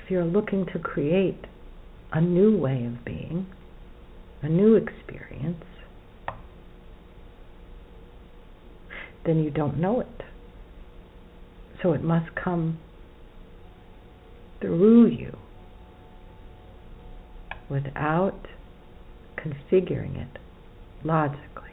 If 0.03 0.11
you're 0.11 0.25
looking 0.25 0.67
to 0.73 0.79
create 0.79 1.45
a 2.13 2.21
new 2.21 2.57
way 2.57 2.85
of 2.85 3.05
being, 3.05 3.47
a 4.43 4.49
new 4.49 4.77
experience, 4.77 5.65
then 9.25 9.43
you 9.43 9.51
don't 9.51 9.79
know 9.79 10.01
it. 10.01 10.23
So 11.83 11.93
it 11.93 12.03
must 12.03 12.35
come 12.35 12.79
through 14.61 15.09
you 15.09 15.37
without 17.69 18.47
configuring 19.47 20.21
it 20.21 20.39
logically. 21.05 21.71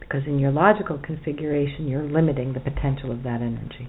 Because 0.00 0.22
in 0.26 0.38
your 0.38 0.52
logical 0.52 0.98
configuration, 0.98 1.88
you're 1.88 2.02
limiting 2.02 2.52
the 2.52 2.60
potential 2.60 3.10
of 3.10 3.22
that 3.22 3.40
energy. 3.40 3.88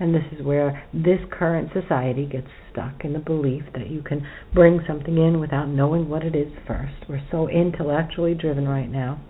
And 0.00 0.12
this 0.14 0.24
is 0.32 0.44
where 0.44 0.84
this 0.92 1.20
current 1.30 1.70
society 1.72 2.26
gets 2.26 2.48
stuck 2.72 3.04
in 3.04 3.12
the 3.12 3.20
belief 3.20 3.62
that 3.74 3.88
you 3.88 4.02
can 4.02 4.26
bring 4.52 4.80
something 4.88 5.16
in 5.16 5.38
without 5.38 5.68
knowing 5.68 6.08
what 6.08 6.24
it 6.24 6.34
is 6.34 6.52
first. 6.66 7.08
We're 7.08 7.22
so 7.30 7.48
intellectually 7.48 8.34
driven 8.34 8.66
right 8.66 8.90
now 8.90 9.20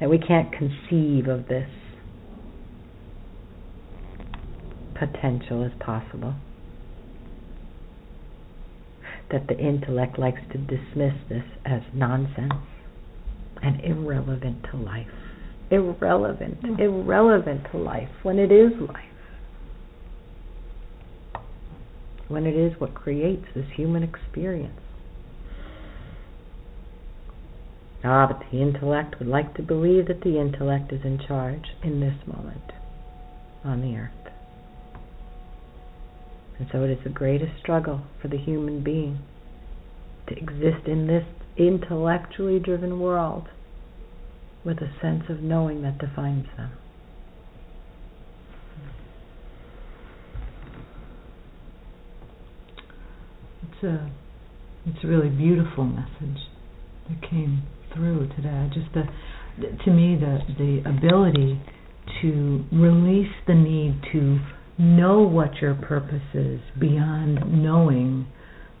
that 0.00 0.10
we 0.10 0.18
can't 0.18 0.50
conceive 0.50 1.28
of 1.28 1.46
this 1.46 1.68
potential 4.98 5.64
as 5.64 5.72
possible 5.78 6.34
that 9.30 9.46
the 9.48 9.58
intellect 9.58 10.18
likes 10.18 10.40
to 10.52 10.58
dismiss 10.58 11.14
this 11.28 11.44
as 11.64 11.82
nonsense 11.94 12.52
and 13.62 13.80
irrelevant 13.82 14.64
to 14.70 14.76
life. 14.76 15.06
Irrelevant, 15.70 16.62
mm. 16.62 16.80
irrelevant 16.80 17.66
to 17.70 17.78
life 17.78 18.08
when 18.22 18.38
it 18.38 18.50
is 18.50 18.72
life. 18.80 19.04
When 22.28 22.46
it 22.46 22.56
is 22.56 22.78
what 22.80 22.94
creates 22.94 23.46
this 23.54 23.66
human 23.74 24.02
experience. 24.02 24.80
Ah, 28.02 28.26
but 28.26 28.42
the 28.50 28.62
intellect 28.62 29.18
would 29.18 29.28
like 29.28 29.54
to 29.54 29.62
believe 29.62 30.06
that 30.06 30.22
the 30.22 30.40
intellect 30.40 30.92
is 30.92 31.00
in 31.04 31.18
charge 31.26 31.64
in 31.82 32.00
this 32.00 32.14
moment 32.26 32.72
on 33.62 33.82
the 33.82 33.96
earth. 33.96 34.19
And 36.60 36.68
so 36.70 36.84
it 36.84 36.90
is 36.90 36.98
the 37.04 37.10
greatest 37.10 37.52
struggle 37.58 38.02
for 38.20 38.28
the 38.28 38.36
human 38.36 38.84
being 38.84 39.20
to 40.28 40.36
exist 40.36 40.86
in 40.86 41.06
this 41.06 41.24
intellectually 41.56 42.58
driven 42.58 43.00
world 43.00 43.48
with 44.62 44.76
a 44.76 44.92
sense 45.00 45.22
of 45.30 45.40
knowing 45.40 45.80
that 45.82 45.96
defines 45.96 46.44
them. 46.58 46.70
It's 53.62 53.82
a 53.82 54.10
it's 54.84 55.02
a 55.02 55.06
really 55.06 55.30
beautiful 55.30 55.84
message 55.84 56.42
that 57.08 57.22
came 57.30 57.62
through 57.94 58.28
today. 58.36 58.68
Just 58.74 58.92
the 58.92 59.04
to 59.86 59.90
me 59.90 60.14
the 60.14 60.40
the 60.58 60.82
ability 60.86 61.58
to 62.20 62.66
release 62.70 63.32
the 63.46 63.54
need 63.54 64.02
to 64.12 64.40
know 64.80 65.20
what 65.20 65.56
your 65.56 65.74
purpose 65.74 66.22
is 66.32 66.60
beyond 66.78 67.62
knowing 67.62 68.26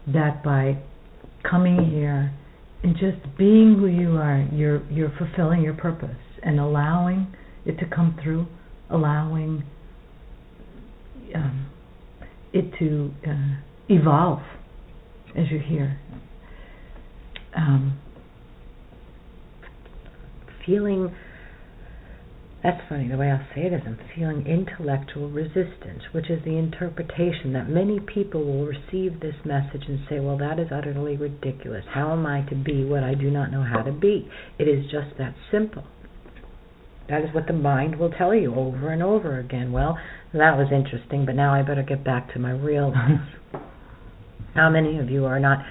that 0.06 0.42
by 0.42 0.78
coming 1.48 1.90
here 1.90 2.34
and 2.82 2.94
just 2.94 3.36
being 3.36 3.76
who 3.78 3.86
you 3.86 4.16
are, 4.16 4.48
you're 4.52 4.82
you're 4.90 5.12
fulfilling 5.18 5.60
your 5.62 5.74
purpose 5.74 6.16
and 6.42 6.58
allowing 6.58 7.34
it 7.66 7.78
to 7.78 7.86
come 7.94 8.18
through, 8.22 8.46
allowing 8.88 9.62
um, 11.34 11.70
it 12.54 12.72
to 12.78 13.12
uh, 13.28 13.56
evolve 13.90 14.40
as 15.36 15.44
you're 15.50 15.60
here. 15.60 16.00
Um, 17.54 18.00
feeling 20.64 21.14
that's 22.62 22.80
funny, 22.90 23.08
the 23.08 23.16
way 23.16 23.30
I'll 23.30 23.46
say 23.54 23.62
it 23.62 23.72
is 23.72 23.80
I'm 23.86 23.98
feeling 24.14 24.46
intellectual 24.46 25.30
resistance, 25.30 26.02
which 26.12 26.28
is 26.28 26.44
the 26.44 26.58
interpretation 26.58 27.54
that 27.54 27.70
many 27.70 28.00
people 28.00 28.44
will 28.44 28.66
receive 28.66 29.20
this 29.20 29.34
message 29.46 29.84
and 29.88 30.00
say, 30.10 30.20
well, 30.20 30.36
that 30.36 30.58
is 30.58 30.68
utterly 30.70 31.16
ridiculous. 31.16 31.84
How 31.90 32.12
am 32.12 32.26
I 32.26 32.42
to 32.50 32.54
be 32.54 32.84
what 32.84 33.02
I 33.02 33.14
do 33.14 33.30
not 33.30 33.50
know 33.50 33.62
how 33.62 33.80
to 33.80 33.92
be? 33.92 34.28
It 34.58 34.68
is 34.68 34.84
just 34.90 35.16
that 35.16 35.34
simple. 35.50 35.84
That 37.08 37.22
is 37.22 37.34
what 37.34 37.46
the 37.46 37.54
mind 37.54 37.98
will 37.98 38.10
tell 38.10 38.34
you 38.34 38.54
over 38.54 38.90
and 38.92 39.02
over 39.02 39.38
again. 39.38 39.72
Well, 39.72 39.98
that 40.34 40.58
was 40.58 40.68
interesting, 40.70 41.24
but 41.24 41.36
now 41.36 41.54
I 41.54 41.62
better 41.62 41.82
get 41.82 42.04
back 42.04 42.32
to 42.34 42.38
my 42.38 42.52
real 42.52 42.90
life. 42.92 43.62
How 44.54 44.68
many 44.68 44.98
of 44.98 45.08
you 45.08 45.24
are 45.24 45.40
not 45.40 45.64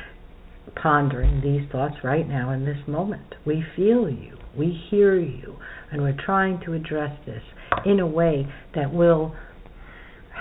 pondering 0.81 1.41
these 1.41 1.69
thoughts 1.71 1.95
right 2.03 2.27
now 2.27 2.51
in 2.51 2.65
this 2.65 2.79
moment? 2.87 3.35
We 3.45 3.63
feel 3.75 4.09
you. 4.09 4.38
We 4.57 4.79
hear 4.89 5.19
you 5.19 5.57
and 5.91 6.01
we're 6.01 6.17
trying 6.25 6.59
to 6.65 6.73
address 6.73 7.17
this 7.25 7.43
in 7.85 7.99
a 7.99 8.07
way 8.07 8.47
that 8.75 8.93
will 8.93 9.35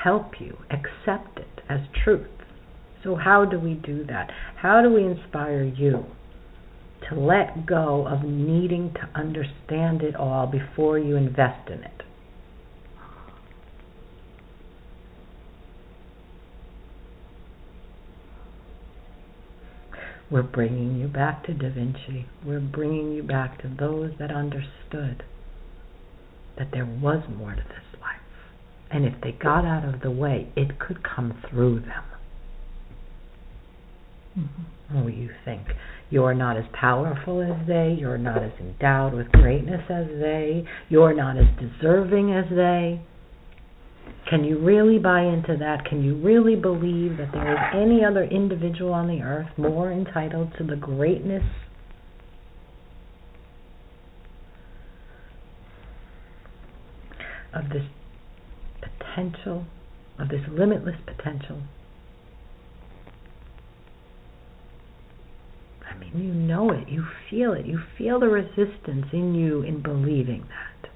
help 0.02 0.40
you 0.40 0.56
accept 0.70 1.38
it 1.38 1.62
as 1.68 1.80
truth. 2.04 2.26
So, 3.04 3.14
how 3.14 3.44
do 3.44 3.58
we 3.58 3.74
do 3.74 4.04
that? 4.06 4.30
How 4.56 4.82
do 4.82 4.92
we 4.92 5.04
inspire 5.04 5.62
you 5.62 6.04
to 7.08 7.18
let 7.18 7.66
go 7.66 8.06
of 8.06 8.24
needing 8.24 8.92
to 8.94 9.08
understand 9.18 10.02
it 10.02 10.16
all 10.16 10.46
before 10.46 10.98
you 10.98 11.16
invest 11.16 11.68
in 11.68 11.84
it? 11.84 12.02
We're 20.30 20.42
bringing 20.42 20.96
you 20.98 21.08
back 21.08 21.44
to 21.46 21.54
Da 21.54 21.70
Vinci. 21.70 22.26
We're 22.44 22.60
bringing 22.60 23.12
you 23.12 23.22
back 23.22 23.62
to 23.62 23.68
those 23.68 24.12
that 24.18 24.30
understood 24.30 25.22
that 26.58 26.68
there 26.72 26.84
was 26.84 27.22
more 27.34 27.54
to 27.54 27.62
this 27.62 28.00
life. 28.00 28.20
And 28.90 29.04
if 29.04 29.14
they 29.22 29.32
got 29.32 29.64
out 29.64 29.84
of 29.84 30.00
the 30.00 30.10
way, 30.10 30.52
it 30.54 30.78
could 30.78 31.02
come 31.02 31.42
through 31.48 31.80
them. 31.80 32.04
Mm-hmm. 34.38 34.96
Oh, 34.98 35.06
you 35.06 35.30
think 35.44 35.62
you're 36.10 36.34
not 36.34 36.56
as 36.56 36.64
powerful 36.72 37.42
as 37.42 37.66
they, 37.66 37.96
you're 37.98 38.18
not 38.18 38.42
as 38.42 38.52
endowed 38.60 39.14
with 39.14 39.30
greatness 39.32 39.82
as 39.90 40.06
they, 40.20 40.64
you're 40.88 41.14
not 41.14 41.36
as 41.36 41.46
deserving 41.58 42.32
as 42.32 42.44
they. 42.50 43.00
Can 44.28 44.44
you 44.44 44.58
really 44.58 44.98
buy 44.98 45.22
into 45.22 45.56
that? 45.58 45.86
Can 45.86 46.04
you 46.04 46.14
really 46.16 46.54
believe 46.54 47.16
that 47.16 47.32
there 47.32 47.52
is 47.52 47.58
any 47.74 48.04
other 48.04 48.24
individual 48.24 48.92
on 48.92 49.08
the 49.08 49.22
earth 49.22 49.48
more 49.56 49.90
entitled 49.90 50.52
to 50.58 50.64
the 50.64 50.76
greatness 50.76 51.44
of 57.54 57.70
this 57.70 57.84
potential, 58.82 59.64
of 60.18 60.28
this 60.28 60.42
limitless 60.50 60.96
potential? 61.06 61.62
I 65.90 65.96
mean, 65.98 66.22
you 66.22 66.34
know 66.34 66.70
it, 66.70 66.88
you 66.88 67.06
feel 67.30 67.54
it, 67.54 67.64
you 67.64 67.80
feel 67.96 68.20
the 68.20 68.28
resistance 68.28 69.06
in 69.12 69.34
you 69.34 69.62
in 69.62 69.82
believing 69.82 70.46
that. 70.48 70.87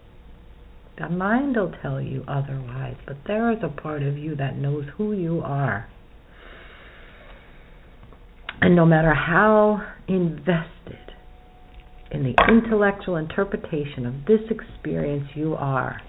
The 1.02 1.08
mind 1.08 1.56
will 1.56 1.72
tell 1.82 2.00
you 2.00 2.22
otherwise, 2.28 2.94
but 3.08 3.16
there 3.26 3.50
is 3.50 3.58
a 3.64 3.68
part 3.68 4.04
of 4.04 4.16
you 4.16 4.36
that 4.36 4.56
knows 4.56 4.84
who 4.96 5.12
you 5.12 5.40
are. 5.40 5.88
And 8.60 8.76
no 8.76 8.86
matter 8.86 9.12
how 9.12 9.82
invested 10.06 11.10
in 12.12 12.22
the 12.22 12.36
intellectual 12.48 13.16
interpretation 13.16 14.06
of 14.06 14.14
this 14.28 14.42
experience 14.48 15.26
you 15.34 15.56
are, 15.56 16.00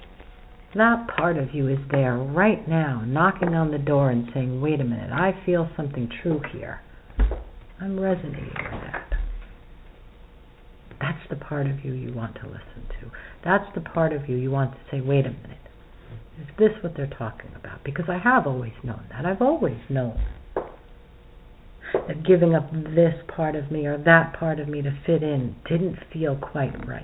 that 0.75 1.07
part 1.17 1.37
of 1.37 1.55
you 1.55 1.69
is 1.69 1.79
there 1.89 2.17
right 2.17 2.67
now, 2.67 3.01
knocking 3.03 3.55
on 3.55 3.71
the 3.71 3.79
door 3.79 4.11
and 4.11 4.29
saying, 4.31 4.61
wait 4.61 4.79
a 4.79 4.83
minute, 4.83 5.11
I 5.11 5.31
feel 5.43 5.67
something 5.75 6.07
true 6.21 6.39
here. 6.51 6.81
I'm 7.81 7.99
resonating 7.99 8.43
with 8.43 8.81
that. 8.91 9.22
That's 11.03 11.29
the 11.29 11.35
part 11.35 11.67
of 11.67 11.83
you 11.83 11.91
you 11.91 12.13
want 12.13 12.35
to 12.35 12.45
listen 12.47 12.87
to. 13.01 13.11
That's 13.43 13.65
the 13.75 13.81
part 13.81 14.13
of 14.13 14.29
you 14.29 14.37
you 14.37 14.49
want 14.49 14.71
to 14.71 14.77
say, 14.89 15.01
wait 15.01 15.25
a 15.25 15.31
minute, 15.31 15.57
is 16.39 16.47
this 16.57 16.71
what 16.81 16.93
they're 16.95 17.07
talking 17.07 17.51
about? 17.57 17.83
Because 17.83 18.05
I 18.07 18.17
have 18.17 18.47
always 18.47 18.71
known 18.85 19.03
that. 19.11 19.25
I've 19.25 19.41
always 19.41 19.79
known 19.89 20.17
that 21.93 22.25
giving 22.25 22.55
up 22.55 22.71
this 22.71 23.15
part 23.27 23.57
of 23.57 23.69
me 23.69 23.85
or 23.85 23.97
that 23.97 24.33
part 24.39 24.61
of 24.61 24.69
me 24.69 24.81
to 24.81 24.97
fit 25.05 25.21
in 25.21 25.57
didn't 25.69 25.97
feel 26.13 26.37
quite 26.37 26.87
right. 26.87 27.03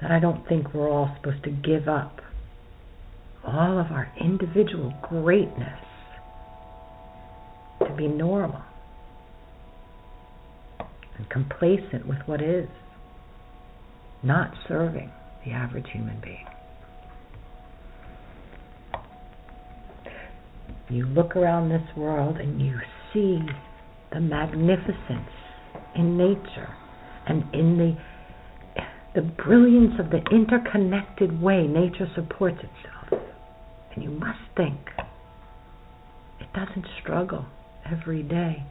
That 0.00 0.10
I 0.10 0.18
don't 0.18 0.48
think 0.48 0.72
we're 0.72 0.88
all 0.88 1.14
supposed 1.20 1.44
to 1.44 1.50
give 1.50 1.88
up 1.88 2.20
all 3.46 3.78
of 3.78 3.92
our 3.92 4.10
individual 4.18 4.94
greatness 5.02 5.78
to 7.86 7.94
be 7.94 8.08
normal 8.08 8.62
and 11.20 11.28
complacent 11.28 12.06
with 12.06 12.18
what 12.26 12.40
is, 12.40 12.68
not 14.22 14.52
serving 14.68 15.10
the 15.44 15.52
average 15.52 15.86
human 15.92 16.18
being. 16.22 16.46
You 20.88 21.06
look 21.06 21.36
around 21.36 21.68
this 21.68 21.86
world 21.96 22.38
and 22.38 22.60
you 22.60 22.78
see 23.12 23.38
the 24.12 24.20
magnificence 24.20 25.30
in 25.94 26.16
nature 26.16 26.74
and 27.26 27.44
in 27.54 27.78
the 27.78 27.96
the 29.12 29.22
brilliance 29.22 29.94
of 29.98 30.10
the 30.10 30.20
interconnected 30.30 31.42
way 31.42 31.66
nature 31.66 32.08
supports 32.14 32.58
itself. 32.58 33.22
And 33.92 34.04
you 34.04 34.10
must 34.10 34.38
think 34.56 34.78
it 36.40 36.46
doesn't 36.54 36.86
struggle 37.02 37.44
every 37.90 38.22
day. 38.22 38.64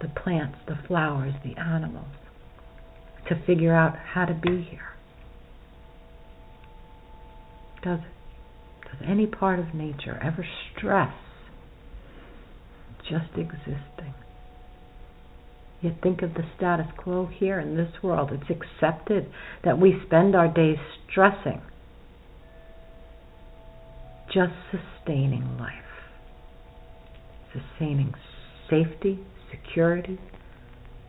The 0.00 0.08
plants, 0.08 0.58
the 0.66 0.78
flowers, 0.86 1.34
the 1.44 1.58
animals, 1.60 2.14
to 3.28 3.34
figure 3.46 3.74
out 3.74 3.96
how 3.96 4.26
to 4.26 4.34
be 4.34 4.62
here. 4.70 4.92
Does 7.82 8.00
Does 8.84 9.08
any 9.08 9.26
part 9.26 9.58
of 9.58 9.74
nature 9.74 10.20
ever 10.22 10.44
stress 10.76 11.14
just 13.08 13.30
existing? 13.36 14.14
Yet 15.82 16.00
think 16.02 16.22
of 16.22 16.34
the 16.34 16.44
status 16.56 16.86
quo 16.96 17.26
here 17.26 17.60
in 17.60 17.76
this 17.76 18.02
world. 18.02 18.30
It's 18.32 18.50
accepted 18.50 19.30
that 19.64 19.78
we 19.78 20.00
spend 20.06 20.34
our 20.34 20.48
days 20.48 20.78
stressing, 21.10 21.60
just 24.32 24.52
sustaining 24.70 25.58
life 25.58 25.86
sustaining 27.56 28.14
safety, 28.68 29.18
security, 29.50 30.18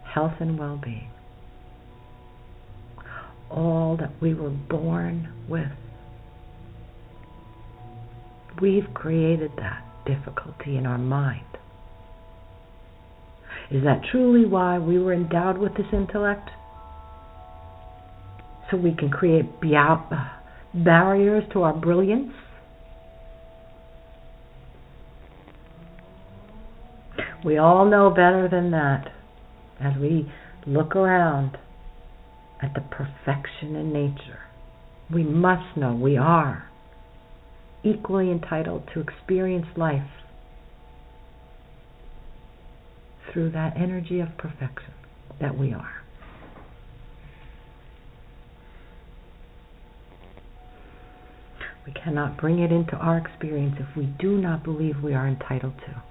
health, 0.04 0.34
and 0.40 0.58
well 0.58 0.80
being. 0.84 1.10
All 3.50 3.98
that 3.98 4.12
we 4.22 4.34
were 4.34 4.50
born 4.50 5.30
with. 5.48 5.72
We've 8.62 8.92
created 8.94 9.52
that 9.58 9.84
difficulty 10.06 10.78
in 10.78 10.86
our 10.86 10.98
mind. 10.98 11.46
Is 13.70 13.84
that 13.84 14.02
truly 14.12 14.46
why 14.46 14.80
we 14.80 14.98
were 14.98 15.14
endowed 15.14 15.58
with 15.58 15.74
this 15.76 15.86
intellect? 15.92 16.50
So 18.72 18.78
we 18.78 18.94
can 18.96 19.10
create 19.10 19.46
uh, 19.64 20.28
barriers 20.74 21.44
to 21.54 21.64
our 21.64 21.74
brilliance? 21.74 22.34
We 27.46 27.58
all 27.58 27.86
know 27.86 28.10
better 28.10 28.48
than 28.50 28.72
that 28.72 29.12
as 29.80 29.94
we 30.00 30.32
look 30.66 30.96
around 30.96 31.58
at 32.62 32.74
the 32.74 32.82
perfection 32.82 33.76
in 33.76 33.94
nature. 33.94 34.40
We 35.14 35.24
must 35.24 35.78
know 35.78 35.94
we 35.94 36.18
are 36.18 36.70
equally 37.84 38.32
entitled 38.32 38.90
to 38.94 39.00
experience 39.00 39.68
life 39.78 40.10
through 43.32 43.52
that 43.52 43.78
energy 43.78 44.20
of 44.20 44.30
perfection 44.38 44.94
that 45.40 45.58
we 45.58 45.74
are. 45.74 46.04
We 51.86 51.94
cannot 51.94 52.38
bring 52.38 52.60
it 52.60 52.72
into 52.72 52.98
our 52.98 53.18
experience 53.18 53.76
if 53.80 53.96
we 53.96 54.06
do 54.20 54.38
not 54.38 54.64
believe 54.64 54.96
we 55.02 55.14
are 55.14 55.28
entitled 55.28 55.76
to 55.86 56.02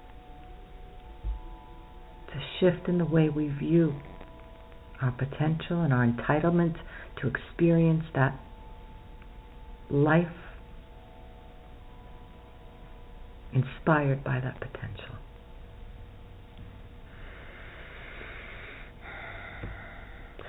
a 2.35 2.59
shift 2.59 2.87
in 2.87 2.97
the 2.97 3.05
way 3.05 3.29
we 3.29 3.47
view 3.47 3.93
our 5.01 5.11
potential 5.11 5.81
and 5.81 5.93
our 5.93 6.05
entitlement 6.05 6.75
to 7.21 7.27
experience 7.27 8.03
that 8.15 8.37
life 9.89 10.27
inspired 13.53 14.23
by 14.23 14.39
that 14.39 14.59
potential. 14.59 15.15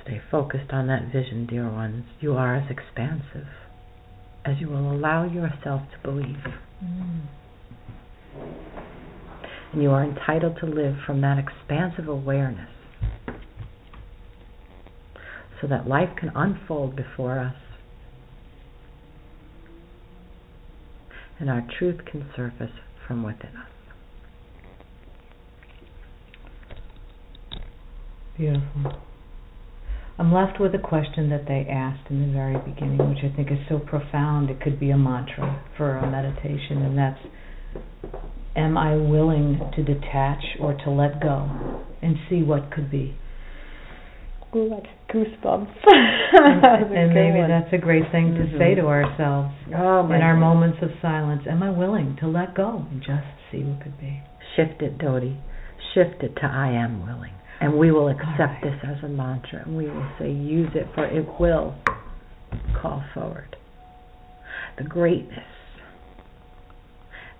Stay 0.02 0.20
focused 0.30 0.72
on 0.72 0.86
that 0.86 1.12
vision, 1.12 1.46
dear 1.46 1.70
ones. 1.70 2.04
You 2.20 2.34
are 2.34 2.56
as 2.56 2.70
expansive 2.70 3.48
as 4.44 4.56
you 4.58 4.68
will 4.68 4.90
allow 4.90 5.24
yourself 5.24 5.82
to 5.92 5.98
believe. 6.02 6.44
Mm 6.82 7.26
and 9.72 9.82
you 9.82 9.90
are 9.90 10.04
entitled 10.04 10.56
to 10.60 10.66
live 10.66 10.96
from 11.06 11.20
that 11.20 11.38
expansive 11.38 12.08
awareness 12.08 12.70
so 15.60 15.66
that 15.66 15.86
life 15.86 16.10
can 16.18 16.30
unfold 16.34 16.96
before 16.96 17.38
us 17.38 17.54
and 21.38 21.48
our 21.48 21.66
truth 21.78 22.00
can 22.10 22.26
surface 22.34 22.72
from 23.06 23.22
within 23.22 23.50
us. 23.56 23.68
Beautiful. 28.36 29.02
I'm 30.18 30.32
left 30.32 30.60
with 30.60 30.74
a 30.74 30.78
question 30.78 31.30
that 31.30 31.46
they 31.46 31.66
asked 31.70 32.10
in 32.10 32.26
the 32.26 32.32
very 32.32 32.58
beginning, 32.58 32.98
which 33.08 33.18
I 33.22 33.34
think 33.34 33.52
is 33.52 33.58
so 33.68 33.78
profound 33.78 34.50
it 34.50 34.60
could 34.60 34.80
be 34.80 34.90
a 34.90 34.98
mantra 34.98 35.64
for 35.76 35.96
a 35.96 36.10
meditation, 36.10 36.82
and 36.82 36.98
that's 36.98 37.20
am 38.56 38.76
I 38.76 38.96
willing 38.96 39.60
to 39.76 39.82
detach 39.82 40.42
or 40.60 40.74
to 40.84 40.90
let 40.90 41.20
go 41.22 41.84
and 42.02 42.16
see 42.28 42.42
what 42.42 42.70
could 42.72 42.90
be? 42.90 43.16
Ooh, 44.54 44.70
that's 44.70 44.86
goosebumps. 45.12 45.74
and, 45.86 46.96
and 46.96 47.14
maybe 47.14 47.38
one. 47.40 47.50
that's 47.50 47.72
a 47.72 47.78
great 47.78 48.04
thing 48.10 48.34
to 48.34 48.40
mm-hmm. 48.40 48.58
say 48.58 48.74
to 48.74 48.86
ourselves 48.86 49.54
oh, 49.76 50.06
in 50.06 50.22
our 50.22 50.36
moments 50.36 50.78
of 50.82 50.88
silence. 51.02 51.42
Am 51.48 51.62
I 51.62 51.70
willing 51.70 52.16
to 52.20 52.28
let 52.28 52.54
go 52.54 52.86
and 52.90 53.00
just 53.00 53.26
see 53.52 53.62
what 53.62 53.82
could 53.82 53.98
be? 54.00 54.22
Shift 54.56 54.82
it, 54.82 54.98
Dodi. 54.98 55.38
Shift 55.94 56.22
it 56.22 56.34
to 56.36 56.46
I 56.46 56.70
am 56.70 57.06
willing. 57.06 57.32
And 57.60 57.78
we 57.78 57.90
will 57.90 58.08
accept 58.08 58.62
this 58.62 58.78
as 58.84 59.02
a 59.04 59.08
mantra 59.08 59.64
and 59.66 59.76
we 59.76 59.86
will 59.86 60.10
say, 60.18 60.30
use 60.30 60.70
it 60.74 60.86
for 60.94 61.04
it 61.04 61.26
will 61.38 61.74
call 62.80 63.04
forward 63.12 63.56
the 64.78 64.84
greatness 64.84 65.44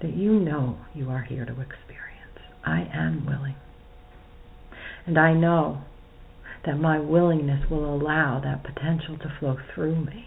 that 0.01 0.16
you 0.16 0.38
know 0.38 0.78
you 0.94 1.11
are 1.11 1.22
here 1.22 1.44
to 1.44 1.53
experience. 1.53 2.38
I 2.64 2.88
am 2.92 3.26
willing. 3.26 3.57
And 5.07 5.18
I 5.18 5.32
know 5.32 5.82
that 6.66 6.78
my 6.78 6.99
willingness 6.99 7.68
will 7.70 7.94
allow 7.94 8.40
that 8.44 8.62
potential 8.62 9.16
to 9.18 9.36
flow 9.38 9.57
through 9.74 10.05
me. 10.05 10.26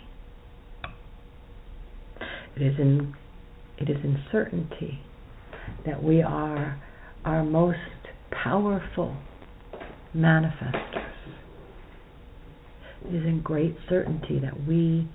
It 2.55 2.61
is 2.63 2.79
in 2.79 3.13
it 3.77 3.89
is 3.89 3.97
in 4.03 4.21
certainty 4.31 4.99
that 5.85 6.03
we 6.03 6.21
are 6.21 6.81
our 7.25 7.43
most 7.43 7.77
powerful 8.43 9.15
manifestors. 10.15 11.13
It 13.05 13.15
is 13.15 13.25
in 13.25 13.41
great 13.43 13.75
certainty 13.89 14.39
that 14.39 14.67
we 14.67 15.07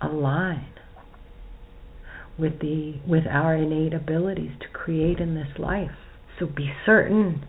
align 0.00 0.73
with 2.38 2.60
the 2.60 2.94
with 3.06 3.24
our 3.26 3.54
innate 3.56 3.94
abilities 3.94 4.52
to 4.60 4.68
create 4.68 5.18
in 5.18 5.34
this 5.34 5.58
life. 5.58 5.96
So 6.38 6.46
be 6.46 6.72
certain 6.84 7.46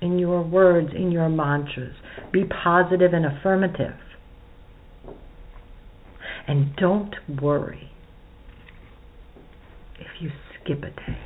in 0.00 0.18
your 0.18 0.42
words, 0.42 0.90
in 0.94 1.10
your 1.10 1.28
mantras. 1.28 1.96
Be 2.32 2.44
positive 2.44 3.12
and 3.12 3.24
affirmative. 3.24 3.96
And 6.46 6.76
don't 6.76 7.14
worry 7.40 7.90
if 9.98 10.20
you 10.20 10.30
skip 10.62 10.78
a 10.78 10.90
day. 10.90 11.18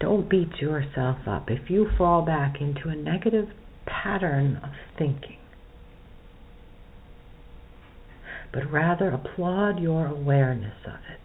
Don't 0.00 0.28
beat 0.28 0.56
yourself 0.60 1.18
up 1.26 1.50
if 1.50 1.70
you 1.70 1.88
fall 1.96 2.22
back 2.22 2.60
into 2.60 2.88
a 2.88 2.96
negative 2.96 3.48
pattern 3.86 4.60
of 4.62 4.70
thinking. 4.98 5.38
But 8.52 8.70
rather 8.70 9.10
applaud 9.10 9.80
your 9.80 10.06
awareness 10.06 10.74
of 10.86 11.00
it. 11.10 11.21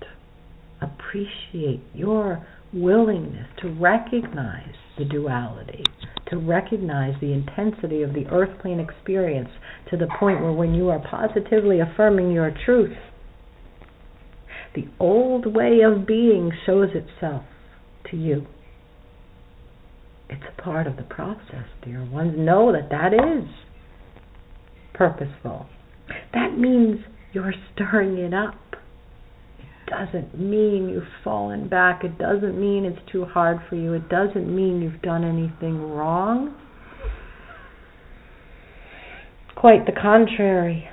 Appreciate 1.08 1.82
your 1.93 2.45
willingness 2.74 3.47
to 3.62 3.70
recognize 3.70 4.76
the 4.97 5.05
duality, 5.05 5.84
to 6.30 6.38
recognize 6.38 7.14
the 7.22 7.32
intensity 7.32 8.01
of 8.01 8.14
the 8.14 8.26
earth 8.30 8.60
plane 8.62 8.80
experience 8.80 9.49
to 9.89 9.95
the 9.95 10.08
point 10.20 10.41
where 10.41 10.51
when 10.51 10.74
you 10.74 10.89
are 10.89 10.99
positively 10.99 11.80
affirming 11.80 12.32
your 12.32 12.51
truth, 12.66 12.97
the 14.76 14.86
old 14.99 15.55
way 15.55 15.80
of 15.82 16.05
being 16.05 16.51
shows 16.66 16.89
itself 16.93 17.43
to 18.12 18.18
you. 18.18 18.45
It's 20.30 20.43
a 20.58 20.62
part 20.62 20.88
of 20.88 20.97
the 20.97 21.03
process, 21.03 21.68
dear 21.86 22.03
ones. 22.03 22.34
Know 22.38 22.74
that 22.74 22.89
that 22.89 23.14
is 23.14 23.47
purposeful. 24.93 25.68
That 26.34 26.58
means 26.58 26.99
you're 27.32 27.53
stirring 27.74 28.18
it 28.18 28.34
up 28.34 28.55
doesn't 29.88 30.40
mean 30.40 30.90
you've 30.90 31.04
fallen 31.24 31.68
back. 31.68 32.04
It 32.04 32.18
doesn't 32.18 32.60
mean 32.60 32.86
it's 32.86 33.12
too 33.12 33.26
hard 33.26 33.58
for 33.70 33.76
you. 33.76 33.94
It 33.94 34.10
doesn't 34.10 34.54
mean 34.54 34.82
you've 34.82 35.02
done 35.02 35.24
anything 35.24 35.82
wrong. 35.92 36.56
Quite 39.56 39.86
the 39.86 39.92
contrary. 39.92 40.90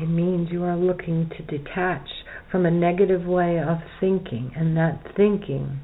It 0.00 0.06
means 0.08 0.48
you 0.50 0.64
are 0.64 0.76
looking 0.76 1.30
to 1.36 1.58
detach 1.58 2.08
from 2.50 2.64
a 2.64 2.70
negative 2.70 3.26
way 3.26 3.58
of 3.58 3.78
thinking, 4.00 4.52
and 4.56 4.76
that 4.76 5.02
thinking 5.16 5.80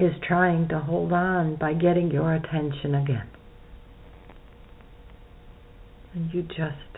is 0.00 0.12
trying 0.26 0.68
to 0.68 0.78
hold 0.78 1.12
on 1.12 1.56
by 1.56 1.74
getting 1.74 2.10
your 2.10 2.34
attention 2.34 2.94
again. 2.94 3.28
And 6.14 6.32
you 6.32 6.42
just 6.42 6.95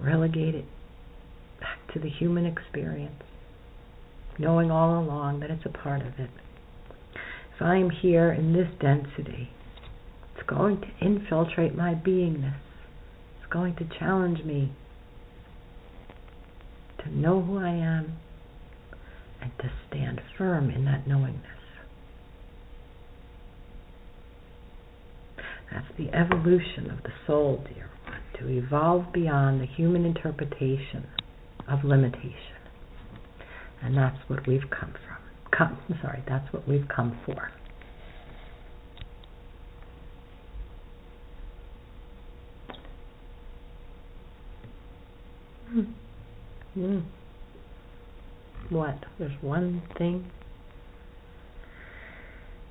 relegate 0.00 0.54
it 0.54 0.64
back 1.60 1.92
to 1.92 1.98
the 1.98 2.08
human 2.08 2.46
experience, 2.46 3.22
knowing 4.38 4.70
all 4.70 4.98
along 5.02 5.40
that 5.40 5.50
it's 5.50 5.66
a 5.66 5.70
part 5.70 6.02
of 6.02 6.18
it. 6.18 6.30
If 7.56 7.62
I 7.62 7.76
am 7.76 7.90
here 7.90 8.32
in 8.32 8.52
this 8.52 8.68
density, 8.80 9.50
it's 10.34 10.48
going 10.48 10.80
to 10.80 11.04
infiltrate 11.04 11.74
my 11.74 11.94
beingness. 11.94 12.60
It's 13.40 13.52
going 13.52 13.74
to 13.76 13.88
challenge 13.98 14.44
me 14.44 14.72
to 17.02 17.16
know 17.16 17.42
who 17.42 17.58
I 17.58 17.70
am 17.70 18.18
and 19.40 19.50
to 19.58 19.70
stand 19.88 20.20
firm 20.36 20.70
in 20.70 20.84
that 20.84 21.06
knowingness. 21.06 21.42
That's 25.72 25.86
the 25.98 26.16
evolution 26.16 26.90
of 26.90 27.02
the 27.02 27.12
soul, 27.26 27.64
dear 27.74 27.87
to 28.38 28.48
evolve 28.48 29.12
beyond 29.12 29.60
the 29.60 29.66
human 29.66 30.04
interpretation 30.04 31.06
of 31.68 31.84
limitation. 31.84 32.32
And 33.82 33.96
that's 33.96 34.18
what 34.28 34.46
we've 34.46 34.68
come 34.70 34.92
from. 35.06 35.18
Come, 35.56 35.78
sorry, 36.02 36.22
that's 36.28 36.52
what 36.52 36.68
we've 36.68 36.86
come 36.94 37.18
for. 37.24 37.50
Mm. 46.76 47.04
What? 48.70 48.98
There's 49.18 49.32
one 49.42 49.82
thing. 49.96 50.30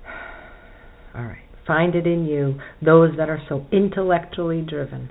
All 1.15 1.23
right. 1.23 1.37
Find 1.65 1.95
it 1.95 2.07
in 2.07 2.25
you, 2.25 2.59
those 2.83 3.17
that 3.17 3.29
are 3.29 3.41
so 3.49 3.65
intellectually 3.71 4.61
driven 4.61 5.09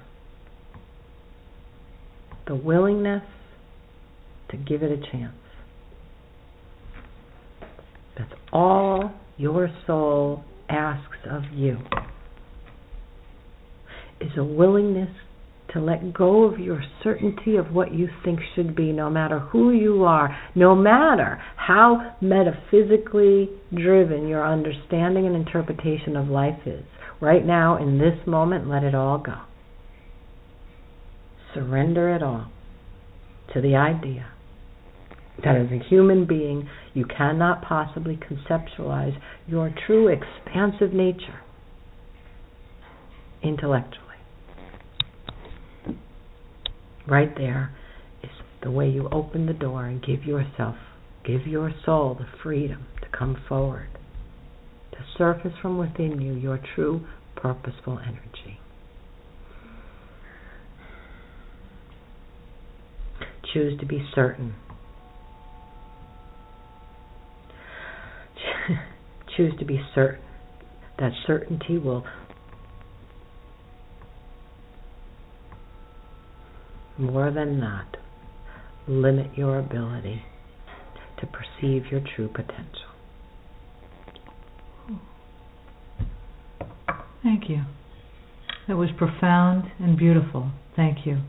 the 2.46 2.54
willingness 2.54 3.22
to 4.50 4.56
give 4.56 4.82
it 4.82 4.92
a 4.92 5.10
chance. 5.12 5.34
That's 8.16 8.32
all 8.52 9.12
your 9.36 9.68
soul 9.86 10.44
asks 10.68 11.18
of 11.30 11.42
you 11.52 11.78
is 14.20 14.30
a 14.36 14.44
willingness 14.44 15.10
to 15.72 15.80
let 15.80 16.14
go 16.14 16.44
of 16.44 16.58
your 16.58 16.82
certainty 17.02 17.56
of 17.56 17.72
what 17.72 17.92
you 17.92 18.08
think 18.24 18.38
should 18.54 18.74
be, 18.74 18.92
no 18.92 19.10
matter 19.10 19.40
who 19.40 19.72
you 19.72 20.04
are, 20.04 20.34
no 20.54 20.74
matter 20.74 21.42
how 21.56 22.16
metaphysically 22.20 23.50
driven 23.74 24.28
your 24.28 24.46
understanding 24.46 25.26
and 25.26 25.34
interpretation 25.34 26.16
of 26.16 26.28
life 26.28 26.58
is. 26.66 26.84
Right 27.20 27.44
now, 27.44 27.76
in 27.76 27.98
this 27.98 28.26
moment, 28.26 28.68
let 28.68 28.84
it 28.84 28.94
all 28.94 29.18
go. 29.18 29.34
Surrender 31.56 32.14
it 32.14 32.22
all 32.22 32.48
to 33.54 33.62
the 33.62 33.74
idea 33.74 34.26
that 35.42 35.56
as 35.56 35.68
a 35.70 35.82
human 35.88 36.26
being 36.26 36.68
you 36.92 37.06
cannot 37.06 37.62
possibly 37.62 38.18
conceptualize 38.18 39.16
your 39.46 39.74
true 39.86 40.08
expansive 40.08 40.92
nature 40.92 41.40
intellectually. 43.42 44.02
Right 47.06 47.34
there 47.38 47.74
is 48.22 48.30
the 48.62 48.70
way 48.70 48.90
you 48.90 49.08
open 49.10 49.46
the 49.46 49.54
door 49.54 49.86
and 49.86 50.04
give 50.04 50.24
yourself, 50.24 50.76
give 51.24 51.46
your 51.46 51.72
soul 51.86 52.16
the 52.18 52.26
freedom 52.42 52.84
to 53.00 53.18
come 53.18 53.36
forward, 53.48 53.88
to 54.92 54.98
surface 55.16 55.54
from 55.62 55.78
within 55.78 56.20
you 56.20 56.34
your 56.34 56.60
true 56.74 57.06
purposeful 57.34 57.98
energy. 57.98 58.60
Choose 63.56 63.80
to 63.80 63.86
be 63.86 64.06
certain. 64.14 64.54
choose 69.36 69.54
to 69.58 69.64
be 69.64 69.80
certain. 69.94 70.20
That 70.98 71.12
certainty 71.26 71.78
will 71.78 72.04
more 76.98 77.30
than 77.30 77.58
not 77.58 77.96
limit 78.86 79.30
your 79.36 79.58
ability 79.58 80.22
to 81.20 81.26
perceive 81.26 81.86
your 81.90 82.02
true 82.14 82.28
potential. 82.28 82.66
Thank 87.22 87.48
you. 87.48 87.62
That 88.68 88.76
was 88.76 88.90
profound 88.98 89.64
and 89.78 89.96
beautiful. 89.96 90.50
Thank 90.76 91.06
you. 91.06 91.22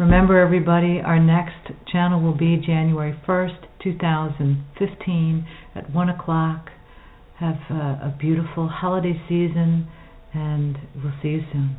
Remember, 0.00 0.38
everybody, 0.40 0.98
our 1.04 1.20
next 1.20 1.76
channel 1.92 2.22
will 2.22 2.34
be 2.34 2.56
January 2.56 3.14
1st, 3.28 3.66
2015 3.82 5.46
at 5.74 5.90
1 5.90 6.08
o'clock. 6.08 6.70
Have 7.38 7.58
a, 7.68 7.74
a 7.74 8.16
beautiful 8.18 8.66
holiday 8.66 9.20
season, 9.28 9.86
and 10.32 10.78
we'll 10.96 11.12
see 11.20 11.28
you 11.28 11.42
soon. 11.52 11.76